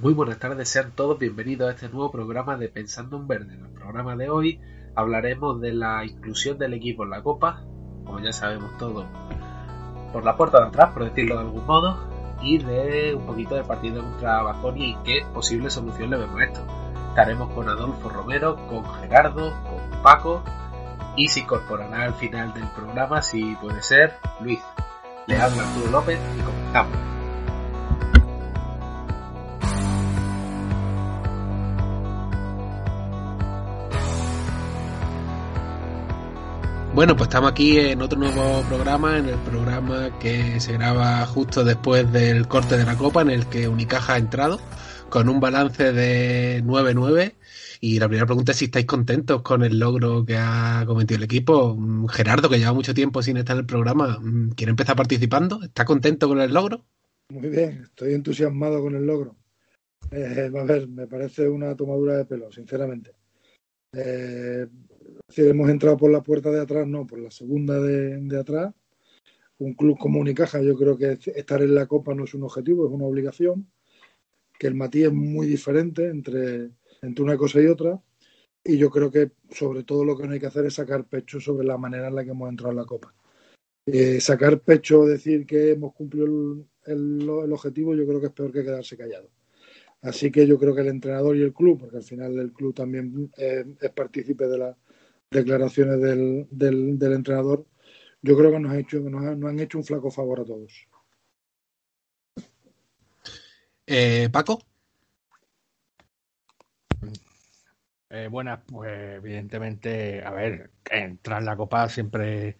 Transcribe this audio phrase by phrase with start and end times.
[0.00, 3.52] Muy buenas tardes, sean todos bienvenidos a este nuevo programa de Pensando en Verde.
[3.52, 4.58] En el programa de hoy
[4.94, 7.60] hablaremos de la inclusión del equipo en la Copa,
[8.06, 9.04] como ya sabemos todos,
[10.10, 11.98] por la puerta de atrás, por decirlo de algún modo,
[12.40, 16.44] y de un poquito de partido contra Baconi y qué posible solución le vemos a
[16.44, 16.60] esto.
[17.10, 20.42] Estaremos con Adolfo Romero, con Gerardo, con Paco
[21.14, 24.60] y se incorporará al final del programa, si puede ser, Luis.
[25.26, 27.09] Le habla Arturo López y comenzamos.
[36.92, 41.62] Bueno, pues estamos aquí en otro nuevo programa, en el programa que se graba justo
[41.62, 44.60] después del corte de la Copa, en el que Unicaja ha entrado
[45.08, 47.34] con un balance de 9-9.
[47.80, 51.24] Y la primera pregunta es si estáis contentos con el logro que ha cometido el
[51.24, 51.76] equipo.
[51.76, 55.62] Mm, Gerardo, que lleva mucho tiempo sin estar en el programa, mm, ¿quiere empezar participando?
[55.62, 56.84] ¿Está contento con el logro?
[57.30, 59.36] Muy bien, estoy entusiasmado con el logro.
[60.10, 63.12] Eh, a ver, me parece una tomadura de pelo, sinceramente.
[63.92, 64.66] Eh,
[65.30, 68.74] si hemos entrado por la puerta de atrás, no, por la segunda de, atrás.
[69.58, 72.86] Un club como Unicaja, yo creo que estar en la Copa no es un objetivo,
[72.86, 73.70] es una obligación.
[74.58, 76.70] Que el matiz es muy diferente entre,
[77.02, 78.00] entre una cosa y otra.
[78.64, 81.40] Y yo creo que sobre todo lo que no hay que hacer es sacar pecho
[81.40, 83.14] sobre la manera en la que hemos entrado en la Copa.
[83.86, 86.26] Eh, sacar pecho, decir que hemos cumplido
[86.86, 89.30] el, objetivo, yo creo que es peor que quedarse callado.
[90.02, 92.74] Así que yo creo que el entrenador y el club, porque al final el club
[92.74, 94.76] también eh, es partícipe de la,
[95.30, 97.66] declaraciones del, del, entrenador,
[98.22, 100.86] yo creo que nos, ha hecho, nos, han hecho un flaco favor a todos.
[103.86, 104.60] Eh, Paco.
[108.10, 112.56] Eh, buenas, pues evidentemente, a ver, entrar en la copa siempre,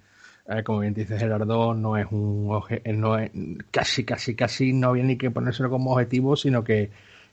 [0.64, 2.46] como bien dice Gerardo, no es un
[2.94, 3.32] no es,
[3.72, 6.91] casi, casi, casi no había ni que ponérselo como objetivo, sino que,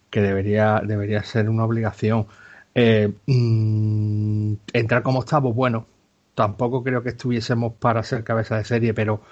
[0.10, 2.28] que debería, debería ser una obligación.
[2.80, 5.88] Eh, mm, entrar como estamos, bueno,
[6.36, 9.24] tampoco creo que estuviésemos para ser cabeza de serie, pero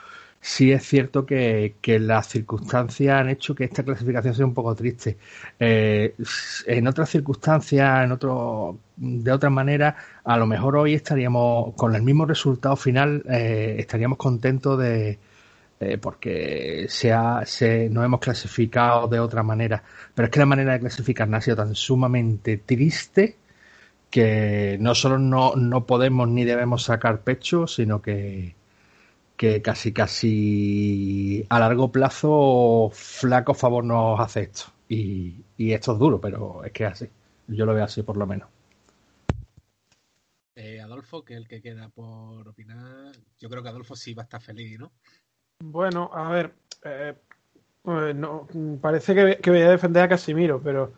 [0.41, 5.17] sí es cierto que, las circunstancias han hecho que esta clasificación sea un poco triste.
[5.59, 6.15] Eh,
[6.67, 12.01] en otras circunstancias, en otro, de otra manera, a lo mejor hoy estaríamos con el
[12.01, 15.19] mismo resultado final, eh, estaríamos contentos de,
[15.79, 19.83] eh, porque se ha, se, nos hemos clasificado de otra manera.
[20.13, 23.37] Pero es que la manera de clasificar ha sido tan sumamente triste
[24.09, 28.55] que no solo no, no podemos ni debemos sacar pecho, sino que,
[29.37, 34.65] que casi casi a largo plazo flaco favor nos hace esto.
[34.87, 37.09] Y, y esto es duro, pero es que es así.
[37.47, 38.49] Yo lo veo así por lo menos.
[40.55, 44.25] Eh, Adolfo, que el que queda por opinar, yo creo que Adolfo sí va a
[44.25, 44.93] estar feliz, ¿no?
[45.63, 47.13] Bueno, a ver, eh,
[47.81, 48.47] pues no,
[48.81, 50.93] parece que, voy a defender a Casimiro, pero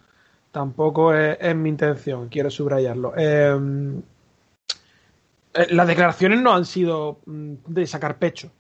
[0.52, 3.16] tampoco es, mi intención, quiero subrayarlo.
[3.18, 4.02] Em,
[5.54, 8.52] eh, las declaraciones no han sido mm, de sacar pecho.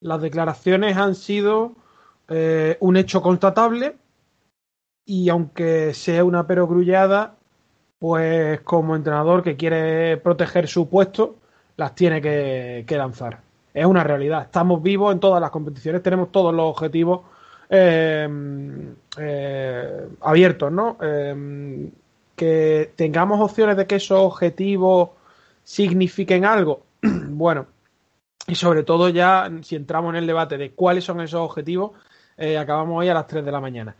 [0.00, 1.76] Las declaraciones han sido
[2.28, 3.96] eh, un hecho constatable
[5.04, 7.36] y aunque sea una perogrullada,
[7.98, 11.36] pues como entrenador que quiere proteger su puesto,
[11.76, 13.45] las tiene que lanzar
[13.76, 14.42] es una realidad.
[14.42, 17.20] Estamos vivos en todas las competiciones, tenemos todos los objetivos
[17.68, 18.26] eh,
[19.18, 20.96] eh, abiertos, ¿no?
[21.02, 21.90] Eh,
[22.34, 25.10] que tengamos opciones de que esos objetivos
[25.62, 26.84] signifiquen algo.
[27.02, 27.66] bueno,
[28.46, 31.92] y sobre todo ya si entramos en el debate de cuáles son esos objetivos,
[32.58, 33.94] acabamos hoy a las 3 de la mañana.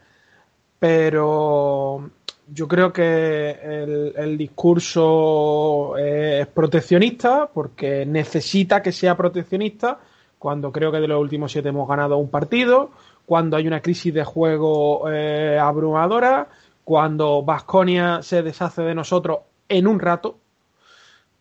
[0.79, 2.11] Pero
[2.49, 9.99] yo creo que el, discurso es proteccionista porque necesita que sea proteccionista
[10.39, 12.91] cuando creo que de los últimos siete hemos ganado un partido,
[13.25, 16.49] cuando hay una crisis de juego eh, abrumadora,
[16.85, 20.39] cuando Vasconia se deshace de nosotros en un rato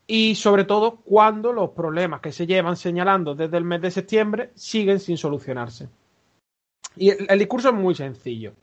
[0.07, 4.51] y sobre todo cuando los problemas que se llevan señalando desde el mes de septiembre
[4.55, 5.87] siguen sin solucionarse.
[6.95, 8.53] Y el discurso es muy sencillo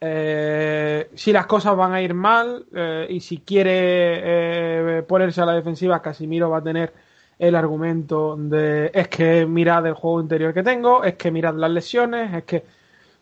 [0.00, 5.46] eh, si las cosas van a ir mal eh, y si quiere eh, ponerse a
[5.46, 6.92] la defensiva, Casimiro va a tener
[7.38, 11.70] el argumento de es que mirad el juego interior que tengo, es que mirad las
[11.70, 12.64] lesiones, es que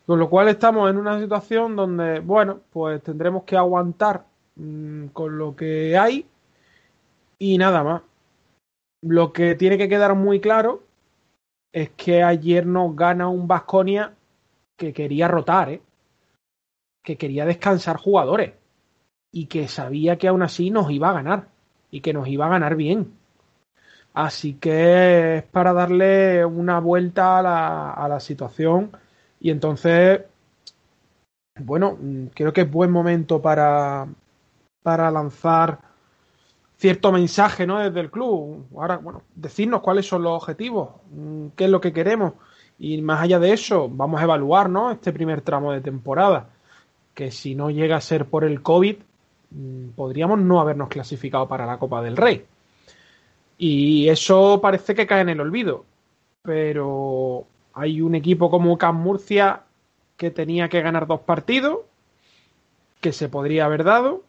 [0.05, 4.25] con lo cual estamos en una situación donde, bueno, pues tendremos que aguantar
[4.55, 6.25] mm, con lo que hay
[7.39, 8.01] y nada más.
[9.01, 10.83] Lo que tiene que quedar muy claro
[11.71, 14.13] es que ayer nos gana un Vasconia
[14.77, 15.81] que quería rotar, ¿eh?
[17.07, 18.51] Que quería descansar jugadores
[19.31, 21.47] y que sabía que aún así nos iba a ganar
[21.89, 23.13] y que nos iba a ganar bien.
[24.13, 28.91] Así que es para darle una vuelta a la, a la situación
[29.39, 30.21] y entonces
[31.59, 31.97] bueno,
[32.33, 34.05] creo que es buen momento para,
[34.83, 35.79] para lanzar
[36.75, 37.79] cierto mensaje ¿no?
[37.79, 38.67] desde el club.
[38.75, 40.89] Ahora, bueno, decirnos cuáles son los objetivos,
[41.55, 42.33] qué es lo que queremos.
[42.77, 44.91] Y más allá de eso, vamos a evaluar ¿no?
[44.91, 46.49] este primer tramo de temporada.
[47.17, 48.97] Que si no llega a ser por el COVID,
[49.49, 52.45] mm, podríamos no habernos clasificado para la Copa del Rey.
[53.57, 55.83] Y eso parece que cae en el olvido.
[56.43, 59.63] Pero hay un equipo como Cam Murcia
[60.15, 61.79] que tenía que ganar dos partidos,
[63.01, 64.21] que se podría haber dado.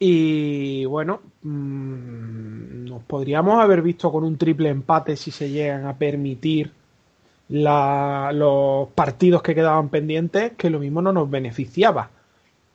[0.00, 5.96] Y bueno, mm, nos podríamos haber visto con un triple empate si se llegan a
[5.96, 6.72] permitir
[7.50, 12.10] los partidos que quedaban pendientes, que lo mismo no nos beneficiaba.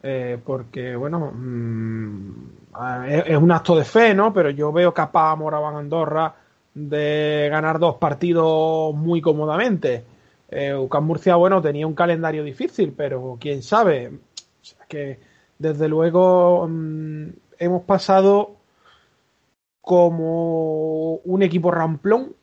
[0.03, 4.33] Eh, porque, bueno, mm, es, un acto de fe, ¿no?
[4.33, 6.35] Pero yo veo capaz a Moraván Andorra
[6.73, 10.03] de ganar dos partidos muy cómodamente.
[10.49, 14.11] Eh, Murcia, bueno, tenía un calendario difícil, pero quién sabe.
[14.87, 15.19] que
[15.57, 17.29] desde luego mm,
[17.59, 18.57] hemos pasado
[19.81, 22.35] como un equipo ramplón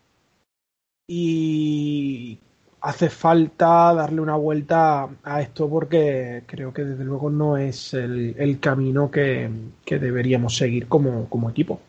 [1.15, 2.39] y
[2.81, 8.59] hace falta darle una vuelta a esto porque creo que desde luego no es el,
[8.61, 9.51] camino que,
[9.85, 11.83] deberíamos seguir como, equipo.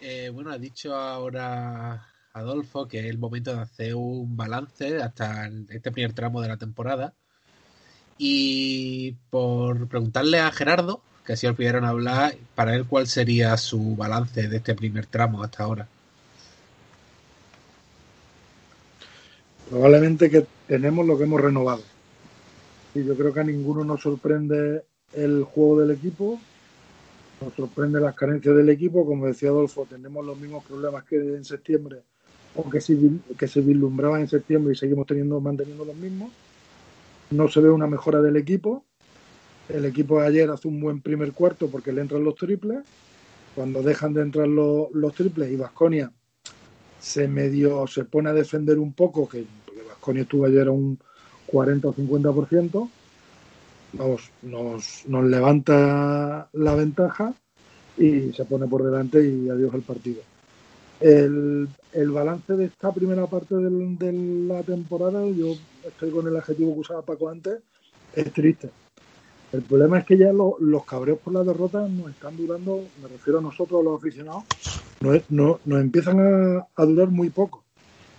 [0.00, 5.48] Eh, bueno, ha dicho ahora Adolfo que es el momento de hacer un balance hasta
[5.68, 7.14] este primer tramo de la temporada.
[8.18, 14.48] Y por preguntarle a Gerardo, que así olvidaron hablar, para él cuál sería su balance
[14.48, 15.86] de este primer tramo hasta ahora.
[19.68, 21.82] Probablemente que tenemos lo que hemos renovado.
[22.94, 26.38] Y yo creo que a ninguno nos sorprende el juego del equipo,
[27.40, 29.04] nos sorprende las carencias del equipo.
[29.04, 32.02] Como decía Adolfo, tenemos los mismos problemas que en septiembre
[32.54, 32.96] o que se,
[33.36, 36.30] que se vislumbraban en septiembre y seguimos teniendo manteniendo los mismos.
[37.30, 38.84] No se ve una mejora del equipo.
[39.68, 42.84] El equipo de ayer hace un buen primer cuarto porque le entran los triples.
[43.56, 46.12] Cuando dejan de entrar los, los triples y Vasconia
[47.06, 49.44] se medio se pone a defender un poco, que
[49.88, 50.98] Vasconia estuvo ayer a un
[51.46, 52.90] 40 o 50%,
[53.92, 57.32] nos, nos, nos levanta la ventaja
[57.96, 60.20] y se pone por delante y adiós el partido.
[60.98, 64.12] El, el balance de esta primera parte de
[64.48, 65.54] la temporada, yo
[65.86, 67.60] estoy con el adjetivo que usaba Paco antes,
[68.14, 68.68] es triste.
[69.52, 73.38] El problema es que ya los cabreos por la derrota nos están durando, me refiero
[73.38, 74.44] a nosotros, los aficionados,
[75.28, 76.18] no, nos empiezan
[76.74, 77.64] a, durar muy poco.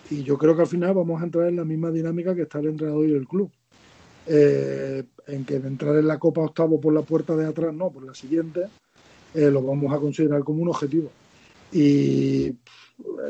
[0.10, 2.60] Y yo creo que al final vamos a entrar en la misma dinámica que está
[2.60, 3.52] el entrenador y el club.
[4.28, 8.06] Eh, en que entrar en la Copa Octavo por la puerta de atrás, no, por
[8.06, 8.66] la siguiente,
[9.34, 11.12] eh, lo vamos a considerar como un objetivo.
[11.72, 12.54] Y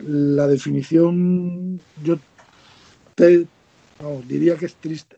[0.04, 2.18] la definición, yo
[3.16, 3.48] te,
[4.28, 5.18] diría que es triste,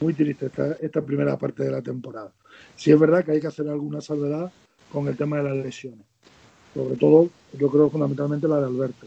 [0.00, 2.32] muy triste esta, esta primera parte de la temporada.
[2.76, 4.52] Sí es verdad que hay que hacer alguna salvedad
[4.90, 6.11] con el tema de las lesiones
[6.74, 7.28] sobre todo
[7.58, 9.06] yo creo fundamentalmente la de Alberto.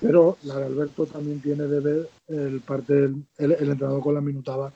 [0.00, 4.20] Pero la de Alberto también tiene de ver el parte del, el, entrenador con la
[4.20, 4.72] minutada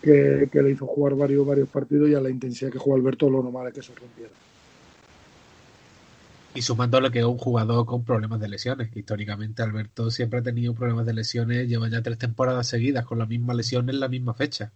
[0.00, 3.42] que, le hizo jugar varios, varios partidos y a la intensidad que juega Alberto lo
[3.42, 4.30] normal es que se rompiera.
[6.54, 10.74] Y sumándole que es un jugador con problemas de lesiones, históricamente Alberto siempre ha tenido
[10.74, 14.32] problemas de lesiones, lleva ya tres temporadas seguidas con la misma lesión en la misma
[14.32, 14.72] fecha.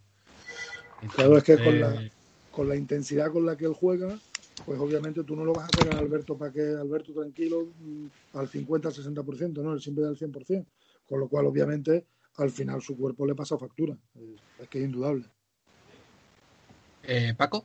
[1.15, 2.11] claro, es que con la,
[2.51, 4.19] con la intensidad con la que él juega,
[4.65, 8.07] pues obviamente tú no lo vas a sacar a Alberto para que Alberto tranquilo mm,
[8.35, 9.73] al 50, al 60%, ¿no?
[9.73, 10.65] Él siempre da el 100%.
[11.09, 13.97] Con lo cual, obviamente, al final su cuerpo le pasa factura.
[14.61, 15.25] Es que es indudable.
[17.03, 17.65] Eh, Paco.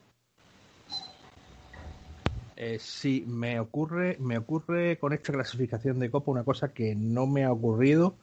[2.57, 7.27] Eh, sí, me ocurre, me ocurre con esta clasificación de Copa una cosa que no
[7.27, 8.15] me ha ocurrido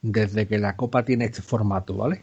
[0.00, 2.22] desde que la Copa tiene este formato, ¿vale?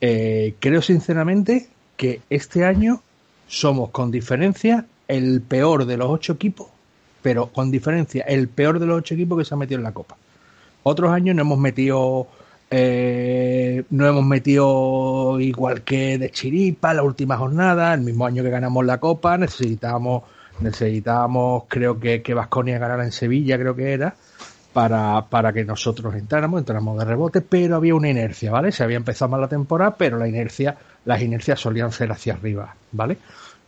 [0.00, 3.02] Eh, creo sinceramente que este año
[3.46, 6.68] somos con diferencia el peor de los ocho equipos,
[7.22, 9.92] pero con diferencia, el peor de los ocho equipos que se ha metido en la
[9.92, 10.16] Copa.
[10.82, 12.26] Otros años no hemos metido,
[12.70, 18.50] eh, no hemos metido igual que de chiripa la última jornada, el mismo año que
[18.50, 20.24] ganamos la Copa, necesitábamos,
[20.60, 24.14] necesitábamos, creo que que Vasconia ganara en Sevilla, creo que era,
[24.74, 28.72] para, para que nosotros entráramos, entráramos de rebote, pero había una inercia, ¿vale?
[28.72, 32.74] Se había empezado mal la temporada, pero la inercia, las inercias solían ser hacia arriba,
[32.92, 33.16] ¿vale?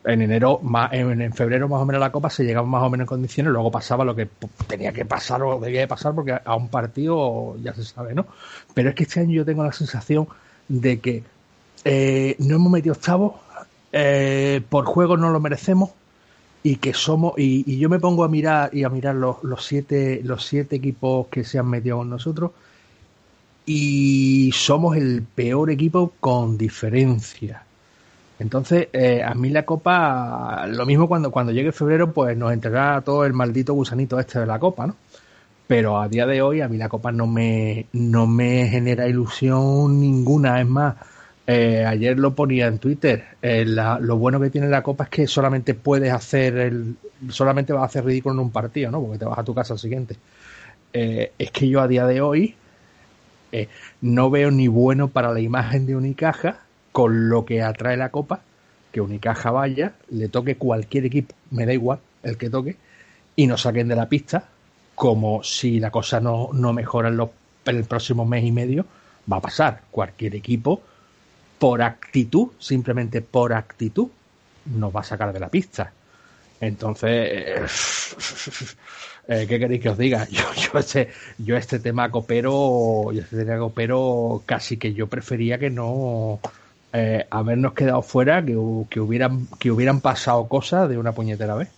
[0.06, 0.60] En enero,
[0.92, 3.72] en, febrero más o menos la Copa se llegaba más o menos en condiciones, luego
[3.72, 4.28] pasaba lo que
[4.68, 8.26] tenía que pasar o debía de pasar porque a un partido ya se sabe, ¿no?
[8.72, 10.28] Pero es que este año yo tengo la sensación
[10.68, 11.25] de que
[11.84, 13.34] eh, no hemos metido octavos,
[13.92, 15.90] eh, por juego no lo merecemos
[16.62, 20.20] y que somos y, yo me pongo a mirar y a mirar los, los siete
[20.25, 22.52] los siete equipos que se han metido con nosotros
[23.64, 27.65] y somos el peor equipo con diferencia.
[28.38, 33.00] Entonces, eh, a mí la copa, lo mismo cuando, cuando llegue febrero, pues nos entregará
[33.00, 34.97] todo el maldito gusanito este de la copa, ¿no?
[35.66, 40.00] Pero a día de hoy a mí la copa no me, no me genera ilusión
[40.00, 40.61] ninguna.
[40.61, 40.97] Es más,
[41.47, 43.25] eh, ayer lo ponía en Twitter.
[43.43, 46.97] Eh, lo bueno que tiene la copa es que solamente puedes hacer el,
[47.31, 49.00] solamente vas a hacer ridículo en un partido, ¿no?
[49.02, 50.16] Porque te vas a tu casa al siguiente.
[50.93, 52.55] Es que yo a día de hoy
[54.00, 56.65] no veo ni bueno para la imagen de Unicaja
[56.96, 58.40] con lo que atrae la copa,
[58.90, 62.78] que Unicaja vaya, le toque cualquier equipo, me da igual el que toque,
[63.36, 64.48] y nos saquen de la pista,
[64.94, 68.86] como si la cosa no, no mejora en, en el próximo mes y medio,
[69.30, 69.82] va a pasar.
[69.90, 70.80] Cualquier equipo
[71.58, 74.08] por actitud, simplemente por actitud,
[74.64, 75.92] nos va a sacar de la pista.
[76.62, 77.10] Entonces,
[79.28, 80.26] eh, ¿qué queréis que os diga?
[80.30, 85.58] Yo, yo, este, yo este tema copero, yo este tema copero casi que yo prefería
[85.58, 86.40] que no
[86.98, 88.56] eh, habernos quedado fuera, que,
[88.88, 91.68] que, hubieran, que hubieran pasado cosas de una puñetera vez.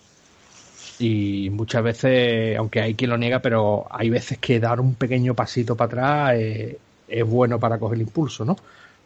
[1.00, 5.34] Y muchas veces, aunque hay quien lo niega, pero hay veces que dar un pequeño
[5.34, 6.34] pasito para atrás
[7.08, 8.56] es bueno para coger el impulso, ¿no?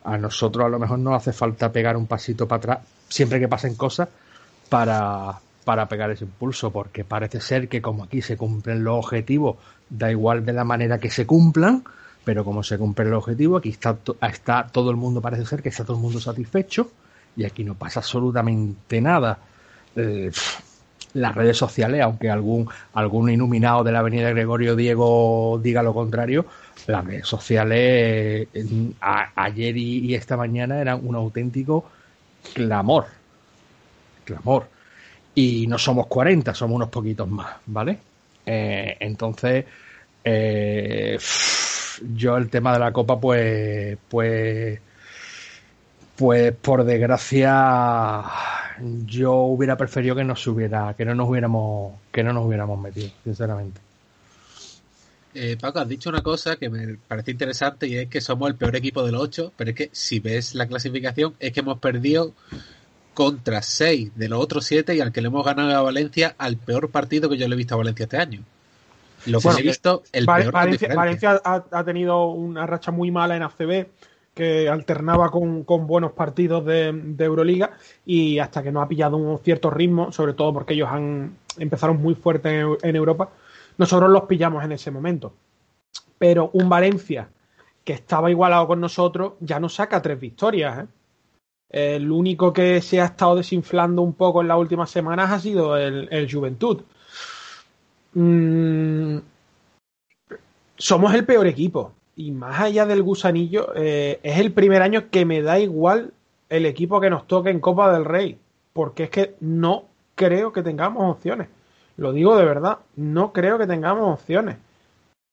[0.04, 2.78] A nosotros a lo mejor no hace falta pegar un pasito para atrás
[3.08, 4.08] siempre que pasen cosas
[4.68, 9.56] para, para pegar ese impulso, porque parece ser que como aquí se cumplen los objetivos,
[9.88, 11.84] da igual de la manera que se cumplan,
[12.24, 15.70] pero como se cumple el objetivo, aquí está, está todo el mundo, parece ser que
[15.70, 16.90] está todo el mundo satisfecho
[17.36, 19.38] y aquí no pasa absolutamente nada.
[19.96, 20.30] Eh,
[21.14, 26.46] las redes sociales, aunque algún, algún iluminado de la avenida Gregorio Diego diga lo contrario,
[26.86, 28.48] las redes sociales
[29.36, 31.84] ayer y, esta mañana eran un auténtico
[32.54, 33.06] clamor.
[34.24, 34.68] Clamor.
[35.34, 37.98] Y no somos 40, somos unos poquitos más, ¿vale?
[38.44, 39.64] Eh, entonces,
[40.24, 41.18] eh,
[42.14, 44.80] yo el tema de la copa, pues, pues,
[46.16, 48.22] pues por desgracia,
[49.06, 53.10] yo hubiera preferido que nos hubiera, que no nos hubiéramos, que no nos hubiéramos metido,
[53.24, 53.80] sinceramente.
[55.34, 58.56] Eh, Paco, has dicho una cosa que me parece interesante y es que somos el
[58.56, 61.78] peor equipo de los ocho, pero es que si ves la clasificación es que hemos
[61.78, 62.34] perdido
[63.14, 66.56] contra seis de los otros siete y al que le hemos ganado a Valencia al
[66.56, 68.44] peor partido que yo le he visto a Valencia este año.
[69.26, 73.42] Lo que he visto, el peor Valencia, Valencia ha, tenido una racha muy mala en
[73.42, 73.86] ACB
[74.34, 77.72] que alternaba con, buenos partidos de, Euroliga
[78.06, 82.00] y hasta que no ha pillado un cierto ritmo, sobre todo porque ellos han empezaron
[82.00, 83.30] muy fuerte en Europa,
[83.78, 85.34] nosotros los pillamos en ese momento.
[86.18, 87.28] Pero un Valencia
[87.84, 90.84] que estaba igualado con nosotros ya nos saca tres victorias.
[90.84, 90.86] ¿eh?
[91.96, 95.76] El único que se ha estado desinflando un poco en las últimas semanas ha sido
[95.76, 96.82] el, Juventud.
[98.14, 99.18] Mm,
[100.76, 101.92] somos el peor equipo.
[102.16, 106.12] Y más allá del gusanillo, eh, es el primer año que me da igual
[106.48, 108.38] el equipo que nos toque en Copa del Rey.
[108.72, 111.48] Porque es que no creo que tengamos opciones.
[111.96, 114.56] Lo digo de verdad, no creo que tengamos opciones.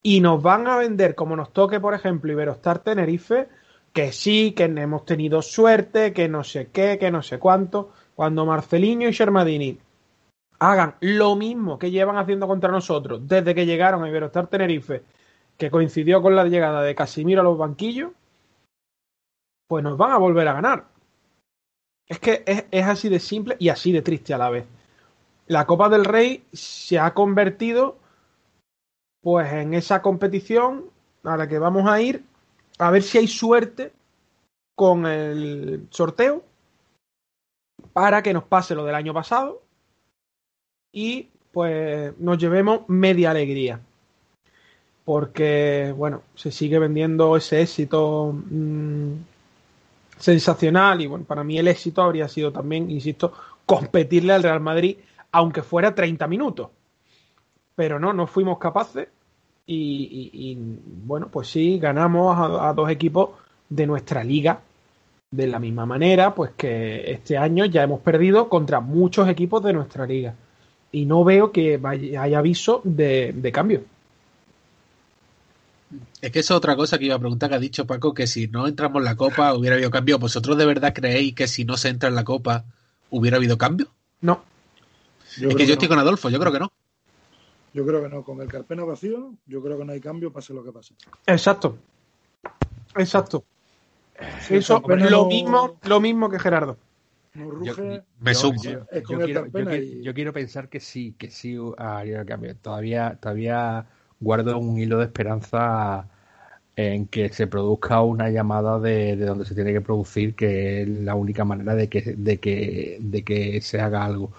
[0.01, 3.48] Y nos van a vender como nos toque, por ejemplo, Iberostar Tenerife,
[3.91, 7.91] que sí, que hemos tenido suerte, que no sé qué, que no sé cuánto.
[8.15, 9.77] Cuando Marcelinho y Shermadini
[10.60, 15.04] hagan lo mismo que llevan haciendo contra nosotros desde que llegaron a Iberostar Tenerife,
[15.58, 18.12] que coincidió con la llegada de Casimiro a los banquillos,
[19.68, 20.86] pues nos van a volver a ganar.
[22.08, 24.66] Es que es, es así de simple y así de triste a la vez
[25.50, 27.98] la Copa del Rey se ha convertido
[29.22, 30.86] pues en esa competición
[31.24, 32.24] a la que vamos a ir
[32.78, 33.92] a ver si hay suerte
[34.75, 36.44] con el sorteo
[37.94, 39.63] para que nos pase lo del año pasado
[40.91, 43.79] y pues nos llevemos media alegría
[45.05, 49.13] porque bueno se sigue vendiendo ese éxito mmm,
[50.17, 53.34] sensacional y bueno para mí el éxito habría sido también insisto
[53.65, 54.98] competirle al Real Madrid
[55.31, 56.69] aunque fuera 30 minutos.
[57.75, 59.08] Pero no, no fuimos capaces
[59.72, 60.58] y,
[61.05, 63.29] bueno, pues sí, ganamos a, dos equipos
[63.69, 64.62] de nuestra liga
[65.29, 69.74] de la misma manera, pues que este año ya hemos perdido contra muchos equipos de
[69.74, 70.34] nuestra liga.
[70.91, 71.79] Y no veo que
[72.19, 73.84] haya aviso de, de cambio.
[76.22, 78.48] Es que es otra cosa que iba a preguntar que ha dicho Paco, que si
[78.48, 80.19] no entramos en la copa hubiera habido cambio.
[80.19, 82.65] ¿Vosotros de verdad creéis que si no se entra en la copa
[83.10, 83.88] hubiera habido cambio?
[84.22, 84.43] No.
[85.38, 86.72] Yo es que yo estoy con Adolfo, yo creo que no.
[87.74, 88.24] Yo creo que no.
[88.24, 90.93] Con el Carpena vacío, yo creo que no hay cambio, pase lo que pase.
[91.25, 91.77] Exacto.
[92.96, 93.43] Exacto.
[94.50, 96.77] Eso es lo mismo, lo mismo que Gerardo.
[97.33, 97.74] Yo,
[98.19, 98.62] me sumo.
[98.63, 102.55] Yo, quiero, pensar que sí, que sí haría el cambio.
[102.55, 103.86] Todavía, todavía
[104.19, 106.07] guardo un hilo de esperanza
[106.75, 111.15] en que se produzca una llamada de, donde se tiene que producir, que es la
[111.15, 114.31] única manera de que, de que, de que se haga algo.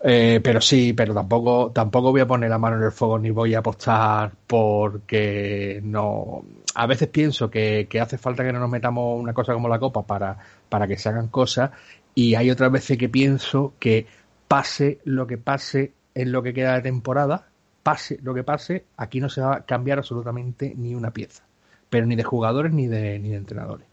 [0.00, 3.30] Eh, pero sí, pero tampoco, tampoco voy a poner la mano en el fuego ni
[3.30, 6.44] voy a apostar porque no.
[6.74, 9.80] A veces pienso que, que hace falta que no nos metamos una cosa como la
[9.80, 11.70] copa para, para que se hagan cosas
[12.18, 14.08] y hay otras veces que pienso que
[14.48, 17.46] pase lo que pase en lo que queda de temporada,
[17.84, 21.44] pase lo que pase, aquí no se va a cambiar absolutamente ni una pieza,
[21.88, 23.86] pero ni de jugadores ni de, ni de entrenadores.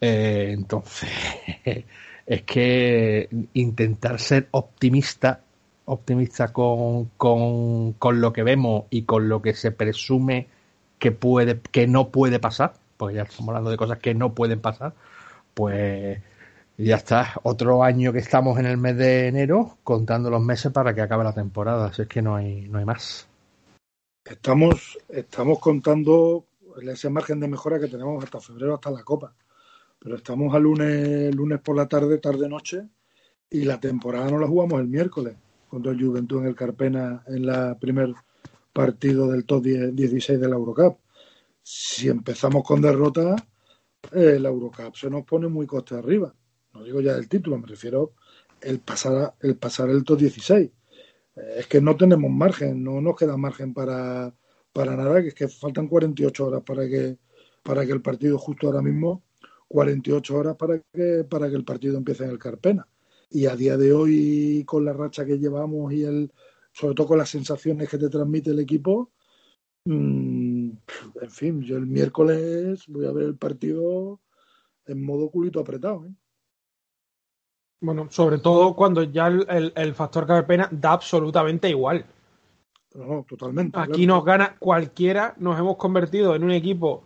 [0.00, 1.10] Eh, entonces,
[2.26, 5.40] es que intentar ser optimista,
[5.84, 10.46] optimista con, con, con, lo que vemos y con lo que se presume
[10.98, 14.62] que puede, que no puede pasar, porque ya estamos hablando de cosas que no pueden
[14.62, 14.94] pasar,
[15.52, 16.18] pues
[16.78, 20.94] ya está, otro año que estamos en el mes de enero, contando los meses para
[20.94, 23.28] que acabe la temporada, así es que no hay, no hay más.
[24.24, 26.46] Estamos, estamos contando
[26.80, 29.34] ese margen de mejora que tenemos hasta febrero, hasta la Copa.
[29.98, 32.88] Pero estamos a lunes, lunes por la tarde, tarde-noche,
[33.50, 35.36] y la temporada no la jugamos el miércoles
[35.68, 38.14] contra el Juventud en el Carpena en la primer
[38.72, 40.98] partido del top 16 de la Eurocup.
[41.62, 43.36] Si empezamos con derrota,
[44.10, 46.32] el Eurocup se nos pone muy coste arriba
[46.74, 48.14] no digo ya el título, me refiero
[48.60, 50.70] el pasar, el pasar el top 16.
[51.36, 54.34] Eh, es que no tenemos margen, no nos queda margen para,
[54.72, 57.18] para nada, que es que faltan 48 horas para que,
[57.62, 59.24] para que el partido, justo ahora mismo,
[59.68, 62.86] 48 horas para que, para que el partido empiece en el Carpena.
[63.30, 66.32] Y a día de hoy, con la racha que llevamos y el,
[66.72, 69.10] sobre todo con las sensaciones que te transmite el equipo,
[69.84, 70.70] mm,
[71.22, 74.20] en fin, yo el miércoles voy a ver el partido
[74.86, 76.06] en modo culito apretado.
[76.06, 76.14] ¿eh?
[77.82, 82.06] Bueno, sobre todo cuando ya el, el, factor pena da absolutamente igual.
[82.94, 83.78] No, totalmente.
[83.78, 87.02] Aquí nos gana cualquiera, nos hemos convertido en un equipo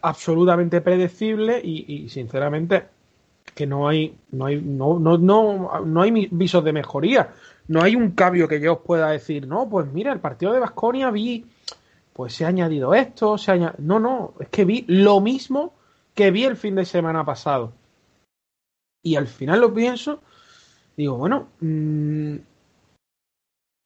[0.00, 2.84] absolutamente predecible y, sinceramente
[3.54, 7.34] que no hay no hay no, no, no, no hay visos de mejoría.
[7.68, 10.60] No hay un cambio que yo os pueda decir, no, pues mira, el partido de
[10.60, 11.44] Vasconia vi,
[12.12, 15.74] pues se ha añadido esto, se ha No, no, es que vi lo mismo
[16.14, 17.72] que vi el fin de semana pasado.
[19.06, 20.20] Y al final lo pienso,
[20.96, 22.38] digo, bueno, mm,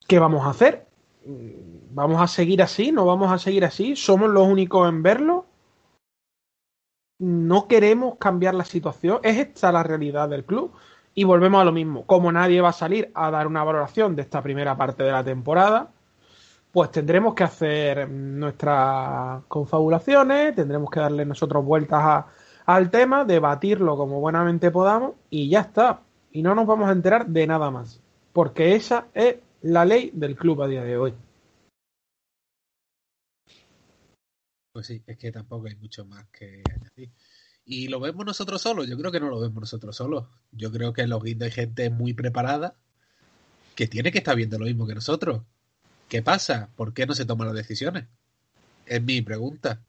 [0.08, 0.86] ¿qué vamos a hacer?
[1.26, 2.90] Mm, ¿Vamos a seguir así?
[2.90, 3.96] ¿No vamos a seguir así?
[3.96, 5.44] ¿Somos los únicos en verlo?
[7.18, 9.20] ¿No queremos cambiar la situación?
[9.22, 10.72] ¿Es esta la realidad del club?
[11.14, 12.06] Y volvemos a lo mismo.
[12.06, 15.22] Como nadie va a salir a dar una valoración de esta primera parte de la
[15.22, 15.92] temporada,
[16.72, 22.26] pues tendremos que hacer nuestras confabulaciones, tendremos que darle nosotros vueltas a,
[22.66, 26.02] al tema, debatirlo como buenamente podamos y ya está.
[26.32, 28.00] Y no nos vamos a enterar de nada más.
[28.32, 31.14] Porque esa es la ley del club a día de hoy.
[34.72, 37.10] Pues sí, es que tampoco hay mucho más que añadir.
[37.64, 40.26] Y lo vemos nosotros solos, yo creo que no lo vemos nosotros solos.
[40.52, 42.76] Yo creo que en los guindos hay gente muy preparada
[43.74, 45.42] que tiene que estar viendo lo mismo que nosotros.
[46.08, 46.70] ¿Qué pasa?
[46.76, 48.06] ¿Por qué no se toman las decisiones?
[48.86, 49.80] Es mi pregunta.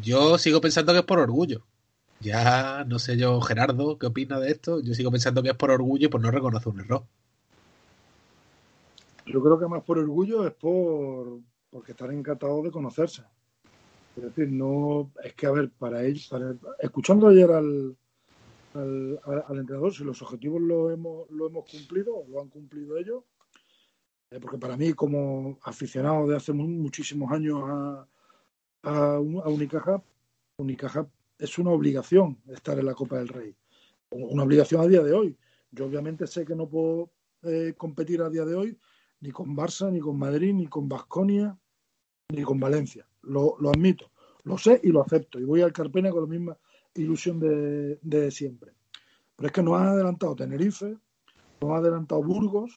[0.00, 1.66] Yo sigo pensando que es por orgullo.
[2.20, 4.80] Ya no sé yo, Gerardo, ¿qué opina de esto?
[4.80, 7.04] Yo sigo pensando que es por orgullo y por no reconocer un error.
[9.26, 13.22] Yo creo que más por orgullo es por porque están encantados de conocerse.
[14.16, 16.30] Es decir, no es que a ver, para ellos,
[16.78, 17.96] escuchando ayer al,
[18.72, 23.24] al, entrenador, si los objetivos lo hemos, lo hemos cumplido, lo han cumplido ellos,
[24.30, 28.06] eh, porque para mí, como aficionado de hace muchísimos años a,
[28.84, 30.02] a, a Unicaja,
[30.56, 31.06] Unicaja
[31.38, 33.54] es una obligación estar en la Copa del Rey.
[34.10, 35.36] Una obligación a día de hoy.
[35.70, 37.10] Yo obviamente sé que no puedo
[37.42, 38.78] eh, competir a día de hoy
[39.20, 41.58] ni con Barça, ni con Madrid, ni con Basconia,
[42.28, 43.06] ni con Valencia.
[43.22, 44.10] Lo, admito,
[44.44, 45.40] lo sé y lo acepto.
[45.40, 46.58] Y voy al Carpena con la misma
[46.94, 48.72] ilusión de, de siempre.
[49.34, 50.96] Pero es que nos han adelantado Tenerife,
[51.60, 52.72] nos han adelantado Burgos,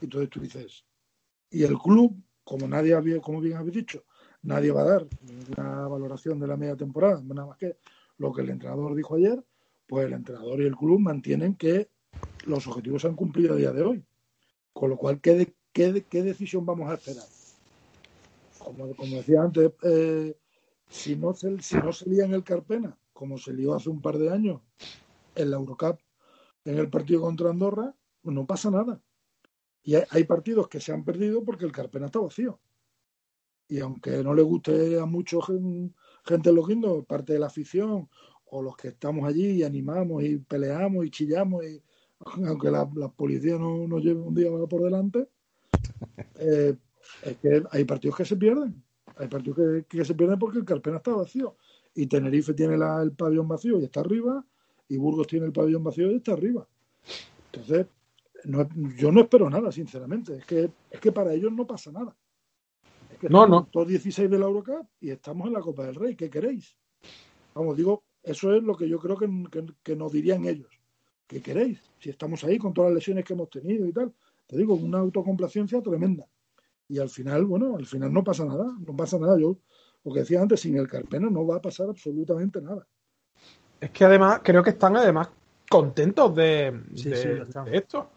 [0.00, 0.84] y entonces tú dices,
[1.50, 4.04] y el club, como nadie había, como bien habéis dicho,
[4.44, 7.76] nadie va a dar ninguna valoración de la media temporada, nada más que
[8.18, 9.42] lo que el entrenador dijo ayer,
[9.86, 11.88] pues el entrenador y el club mantienen que
[12.46, 14.04] los objetivos se han cumplido a día de hoy.
[14.72, 17.24] Con lo cual, ¿qué, qué, qué decisión vamos a esperar?
[18.58, 20.36] Como, como decía antes, eh,
[20.88, 24.00] si, no se, si no se lía en el Carpena, como se lió hace un
[24.00, 24.60] par de años
[25.34, 25.98] en la Eurocup,
[26.64, 29.00] en el partido contra Andorra, pues no pasa nada.
[29.82, 32.58] Y hay, hay partidos que se han perdido porque el Carpena está vacío
[33.68, 35.38] y aunque no le guste a mucha
[36.24, 38.08] gente los guindos, parte de la afición
[38.46, 41.82] o los que estamos allí y animamos y peleamos y chillamos y
[42.46, 45.28] aunque la, policía no nos lleve un día por delante,
[46.38, 46.76] eh,
[47.22, 48.82] es que hay partidos que se pierden.
[49.16, 51.56] Hay partidos que, que se pierden porque el Carpena está vacío.
[51.94, 54.44] Y Tenerife tiene la, el pabellón vacío y está arriba,
[54.88, 56.66] y Burgos tiene el pabellón vacío y está arriba.
[57.52, 57.86] Entonces,
[58.44, 60.36] no, yo no espero nada, sinceramente.
[60.36, 62.16] Es que, es que para ellos no pasa nada.
[63.24, 63.66] Que No, no.
[63.72, 66.14] Todos 16 de la Eurocup y estamos en la Copa del Rey.
[66.14, 66.76] ¿Qué queréis?
[67.54, 70.68] Vamos, digo, eso es lo que yo creo que, que, que nos dirían ellos.
[71.26, 71.80] ¿Qué queréis?
[71.98, 74.12] Si estamos ahí con todas las lesiones que hemos tenido y tal.
[74.46, 76.26] Te digo, una autocomplacencia tremenda.
[76.86, 78.66] Y al final, bueno, al final no pasa nada.
[78.86, 79.38] No pasa nada.
[79.38, 79.56] Yo,
[80.04, 82.86] lo que decía antes, sin el Carpena no va a pasar absolutamente nada.
[83.80, 85.30] Es que además, creo que están además
[85.70, 87.64] contentos de, Sí, de- sí, lo están.
[87.64, 88.10] de esto.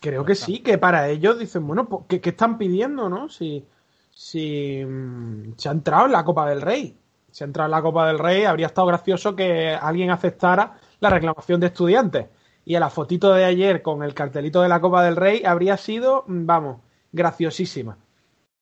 [0.00, 3.28] Creo que sí, que para ellos dicen, bueno, pues, ¿qué, qué están pidiendo, no?
[3.28, 3.64] Si,
[4.12, 6.96] si mm, se ha entrado en la Copa del Rey.
[7.30, 11.10] Si ha entrado en la Copa del Rey, habría estado gracioso que alguien aceptara la
[11.10, 12.26] reclamación de estudiantes.
[12.64, 15.76] Y a la fotito de ayer con el cartelito de la Copa del Rey habría
[15.76, 17.96] sido, mm, vamos, graciosísima.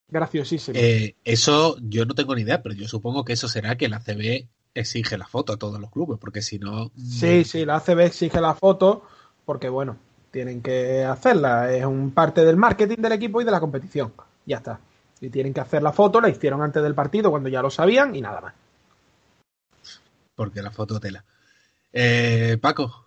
[0.09, 0.79] Graciosísima.
[0.79, 4.01] Eh, eso yo no tengo ni idea, pero yo supongo que eso será que la
[4.01, 6.91] CB exige la foto a todos los clubes, porque si no.
[6.97, 9.03] Sí, sí, la ACB exige la foto
[9.45, 9.97] porque, bueno,
[10.31, 11.73] tienen que hacerla.
[11.73, 14.13] Es un parte del marketing del equipo y de la competición.
[14.47, 14.81] Ya está.
[15.21, 18.15] Y tienen que hacer la foto, la hicieron antes del partido cuando ya lo sabían
[18.15, 18.55] y nada más.
[20.35, 21.25] Porque la foto tela.
[21.93, 23.07] Eh, Paco,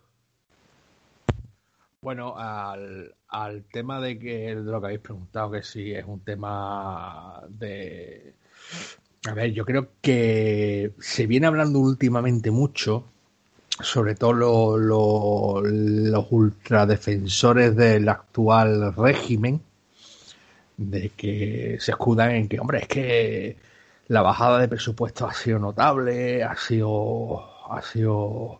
[2.02, 6.19] Bueno, al, al tema de que de lo que habéis preguntado, que si es un
[6.19, 8.34] tema de.
[9.26, 13.06] A ver, yo creo que se viene hablando últimamente mucho,
[13.80, 19.62] sobre todo lo- lo- los ultradefensores del actual régimen,
[20.91, 23.58] de que se escudan en que, hombre, es que
[24.08, 27.41] la bajada de presupuesto ha sido notable, ha sido,
[27.72, 28.60] ha sido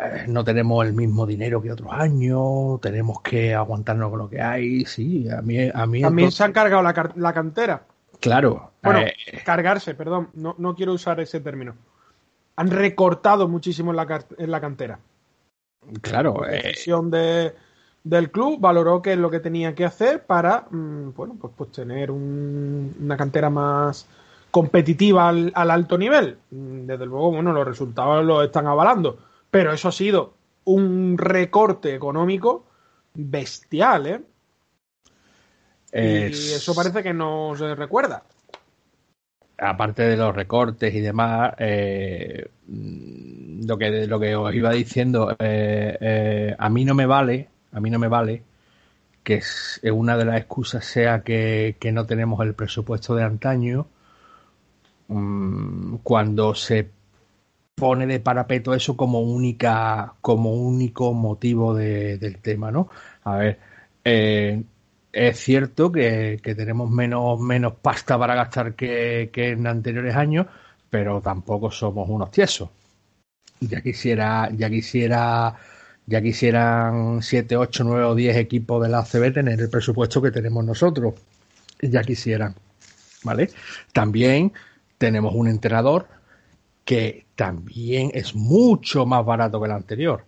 [0.00, 4.40] eh, no tenemos el mismo dinero que otros años, tenemos que aguantarnos con lo que
[4.40, 7.86] hay, sí, a mí, a mí También se han cargado la, la cantera.
[8.20, 11.74] claro, Bueno, eh, cargarse, perdón, no, no quiero usar ese término.
[12.56, 14.98] Han recortado muchísimo en la, car- en la cantera.
[16.02, 16.72] claro, La eh,
[17.10, 17.54] de,
[18.04, 21.72] del club valoró que es lo que tenía que hacer para mm, bueno pues, pues
[21.72, 24.06] tener un- una cantera más
[24.50, 26.38] competitiva al, al alto nivel.
[26.50, 29.18] Mm, Desde luego, bueno, los resultados lo están avalando.
[29.50, 32.64] Pero eso ha sido un recorte económico
[33.14, 34.20] bestial, ¿eh?
[35.92, 38.22] es- Y eso parece que no se recuerda.
[39.58, 45.34] aparte de los recortes y demás, eh, mm, lo que lo que os iba diciendo,
[45.38, 48.42] eh, eh, a mí no me vale, a mí no me vale
[49.24, 49.42] que
[49.82, 53.86] eh, una de las excusas sea que, que no tenemos el presupuesto de antaño,
[55.08, 56.90] mm, cuando se
[57.76, 62.88] pone de parapeto eso como única, como único motivo de- del tema, ¿no?
[63.24, 63.60] A ver,
[64.04, 64.62] eh,
[65.12, 70.46] es cierto que, que tenemos menos, menos pasta para gastar que, que en anteriores años,
[70.90, 72.70] pero tampoco somos unos tiesos.
[73.60, 75.54] Ya quisiera, ya quisiera,
[76.06, 80.30] ya quisieran 7, 8, 9 o 10 equipos de la ACB tener el presupuesto que
[80.30, 81.14] tenemos nosotros.
[81.80, 82.54] Ya quisieran.
[83.22, 83.50] ¿Vale?
[83.92, 84.52] También
[84.98, 86.06] tenemos un entrenador
[86.84, 90.24] que también es mucho más barato que el anterior.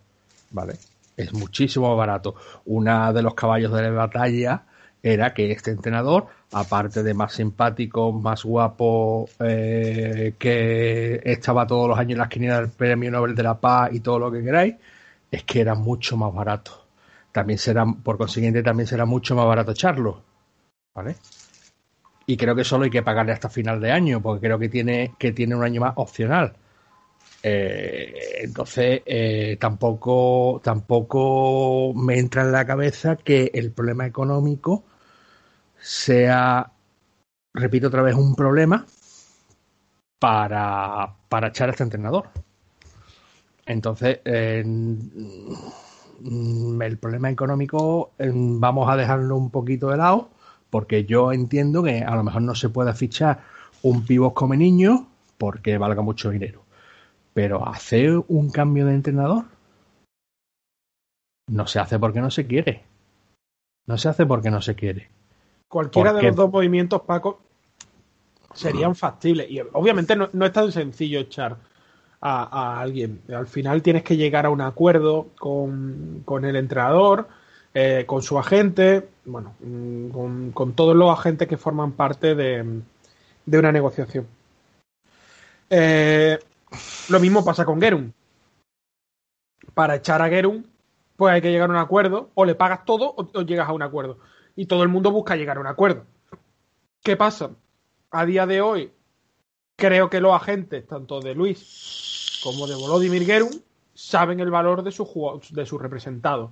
[0.49, 0.73] ¿Vale?
[1.15, 2.35] Es muchísimo más barato.
[2.65, 4.63] Una de los caballos de la batalla
[5.03, 11.99] era que este entrenador, aparte de más simpático, más guapo, eh, que estaba todos los
[11.99, 14.75] años en la esquina del Premio Nobel de la Paz y todo lo que queráis,
[15.31, 16.87] es que era mucho más barato.
[17.31, 20.23] También será, por consiguiente, también será mucho más barato echarlo.
[20.93, 21.15] ¿Vale?
[22.25, 25.13] Y creo que solo hay que pagarle hasta final de año, porque creo que tiene,
[25.17, 26.53] que tiene un año más opcional.
[27.43, 34.83] Eh, entonces, eh, tampoco, tampoco me entra en la cabeza que el problema económico
[35.79, 36.71] sea,
[37.53, 38.85] repito otra vez, un problema
[40.19, 42.29] para, para echar a este entrenador.
[43.67, 50.29] Entonces, eh, mm, el problema económico eh, vamos a dejarlo un poquito de lado,
[50.69, 53.43] porque yo entiendo que a lo mejor no se puede fichar
[53.83, 56.63] un pivot come niño porque valga mucho dinero.
[57.33, 59.43] Pero hacer un cambio de entrenador
[61.49, 62.83] no se hace porque no se quiere.
[63.85, 65.09] No se hace porque no se quiere.
[65.67, 67.41] Cualquiera ¿Por de los dos movimientos, Paco,
[68.53, 69.51] serían factibles.
[69.51, 71.57] Y obviamente no, no es tan sencillo echar
[72.21, 73.21] a, alguien.
[73.33, 77.27] Al final tienes que llegar a un acuerdo con, con el entrenador,
[77.73, 82.81] eh, con su agente, bueno, mm, con, con todos los agentes que forman parte de,
[83.45, 84.27] de una negociación.
[85.69, 86.39] Eh,
[87.09, 88.13] lo mismo pasa con Gerun.
[89.73, 90.65] Para echar a Gerun,
[91.15, 93.73] pues hay que llegar a un acuerdo, o le pagas todo o, o llegas a
[93.73, 94.17] un acuerdo.
[94.55, 96.05] Y todo el mundo busca llegar a un acuerdo.
[97.03, 97.51] ¿Qué pasa?
[98.11, 98.91] a día de hoy,
[99.77, 103.63] creo que los agentes, tanto de Luis como de Volodymyr Gerun,
[103.93, 106.51] saben el valor de su, de su representado.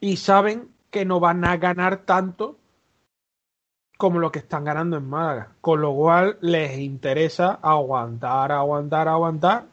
[0.00, 2.56] Y saben que no van a ganar tanto
[3.96, 5.52] como lo que están ganando en Málaga.
[5.60, 9.64] Con lo cual les interesa aguantar, aguantar, aguantar.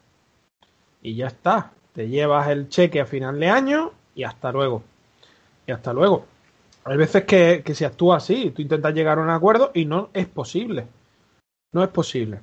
[1.01, 1.73] Y ya está.
[1.93, 4.83] Te llevas el cheque a final de año y hasta luego.
[5.67, 6.25] Y hasta luego.
[6.85, 8.51] Hay veces que, que se actúa así.
[8.51, 10.87] Tú intentas llegar a un acuerdo y no es posible.
[11.73, 12.39] No es posible.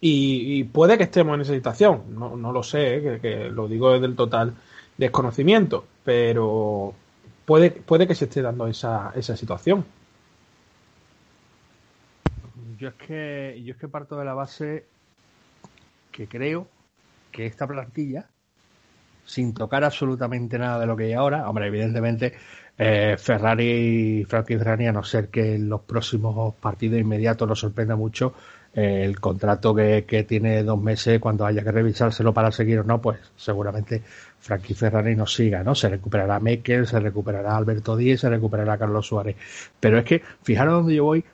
[0.00, 2.04] Y, puede que estemos en esa situación.
[2.10, 4.54] No, no lo sé, que, que, lo digo desde el total
[4.98, 5.86] desconocimiento.
[6.04, 6.94] Pero
[7.44, 9.84] puede, puede que se esté dando esa, esa situación.
[12.78, 14.84] Yo es que yo es que parto de la base
[16.12, 16.68] que creo
[17.32, 18.28] que esta plantilla,
[19.24, 22.34] sin tocar absolutamente nada de lo que hay ahora, hombre, evidentemente
[22.76, 27.60] eh, Ferrari y Frankie Ferrari, a no ser que en los próximos partidos inmediatos nos
[27.60, 28.34] sorprenda mucho,
[28.74, 32.84] eh, el contrato que, que, tiene dos meses, cuando haya que revisárselo para seguir o
[32.84, 34.02] no, pues seguramente
[34.40, 35.74] Frankie Ferrari no siga, ¿no?
[35.76, 39.36] Se recuperará Mekel, se recuperará Alberto Díez, se recuperará Carlos Suárez.
[39.78, 41.24] Pero es que, fijaros dónde yo voy,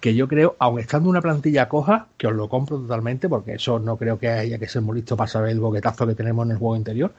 [0.00, 3.78] que yo creo, aun estando una plantilla coja, que os lo compro totalmente, porque eso
[3.78, 6.52] no creo que haya que ser muy listo para saber el boquetazo que tenemos en
[6.52, 7.12] el juego interior,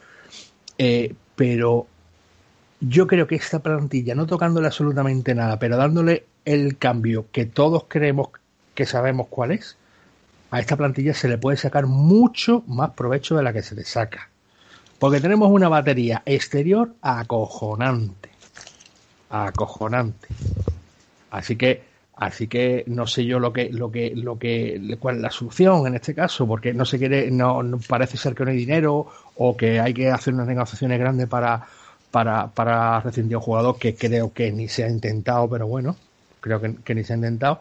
[0.77, 1.85] eh, pero
[2.79, 7.85] yo creo que esta plantilla, no tocándole absolutamente nada, pero dándole el cambio que todos
[7.87, 8.29] creemos
[8.73, 9.77] que sabemos cuál es,
[10.49, 13.85] a esta plantilla se le puede sacar mucho más provecho de la que se le
[13.85, 14.29] saca.
[14.99, 18.29] Porque tenemos una batería exterior acojonante.
[19.29, 20.27] Acojonante.
[21.29, 21.90] Así que
[22.21, 25.87] Así que no sé yo lo que, lo que, lo que, cuál es la solución
[25.87, 29.07] en este caso, porque no se quiere, no, parece ser que no hay dinero
[29.37, 31.65] o que hay que hacer unas negociaciones grandes para,
[32.11, 35.95] para, para rescindir un jugador que creo que ni se ha intentado, pero bueno,
[36.41, 37.59] creo que, ni se ha intentado,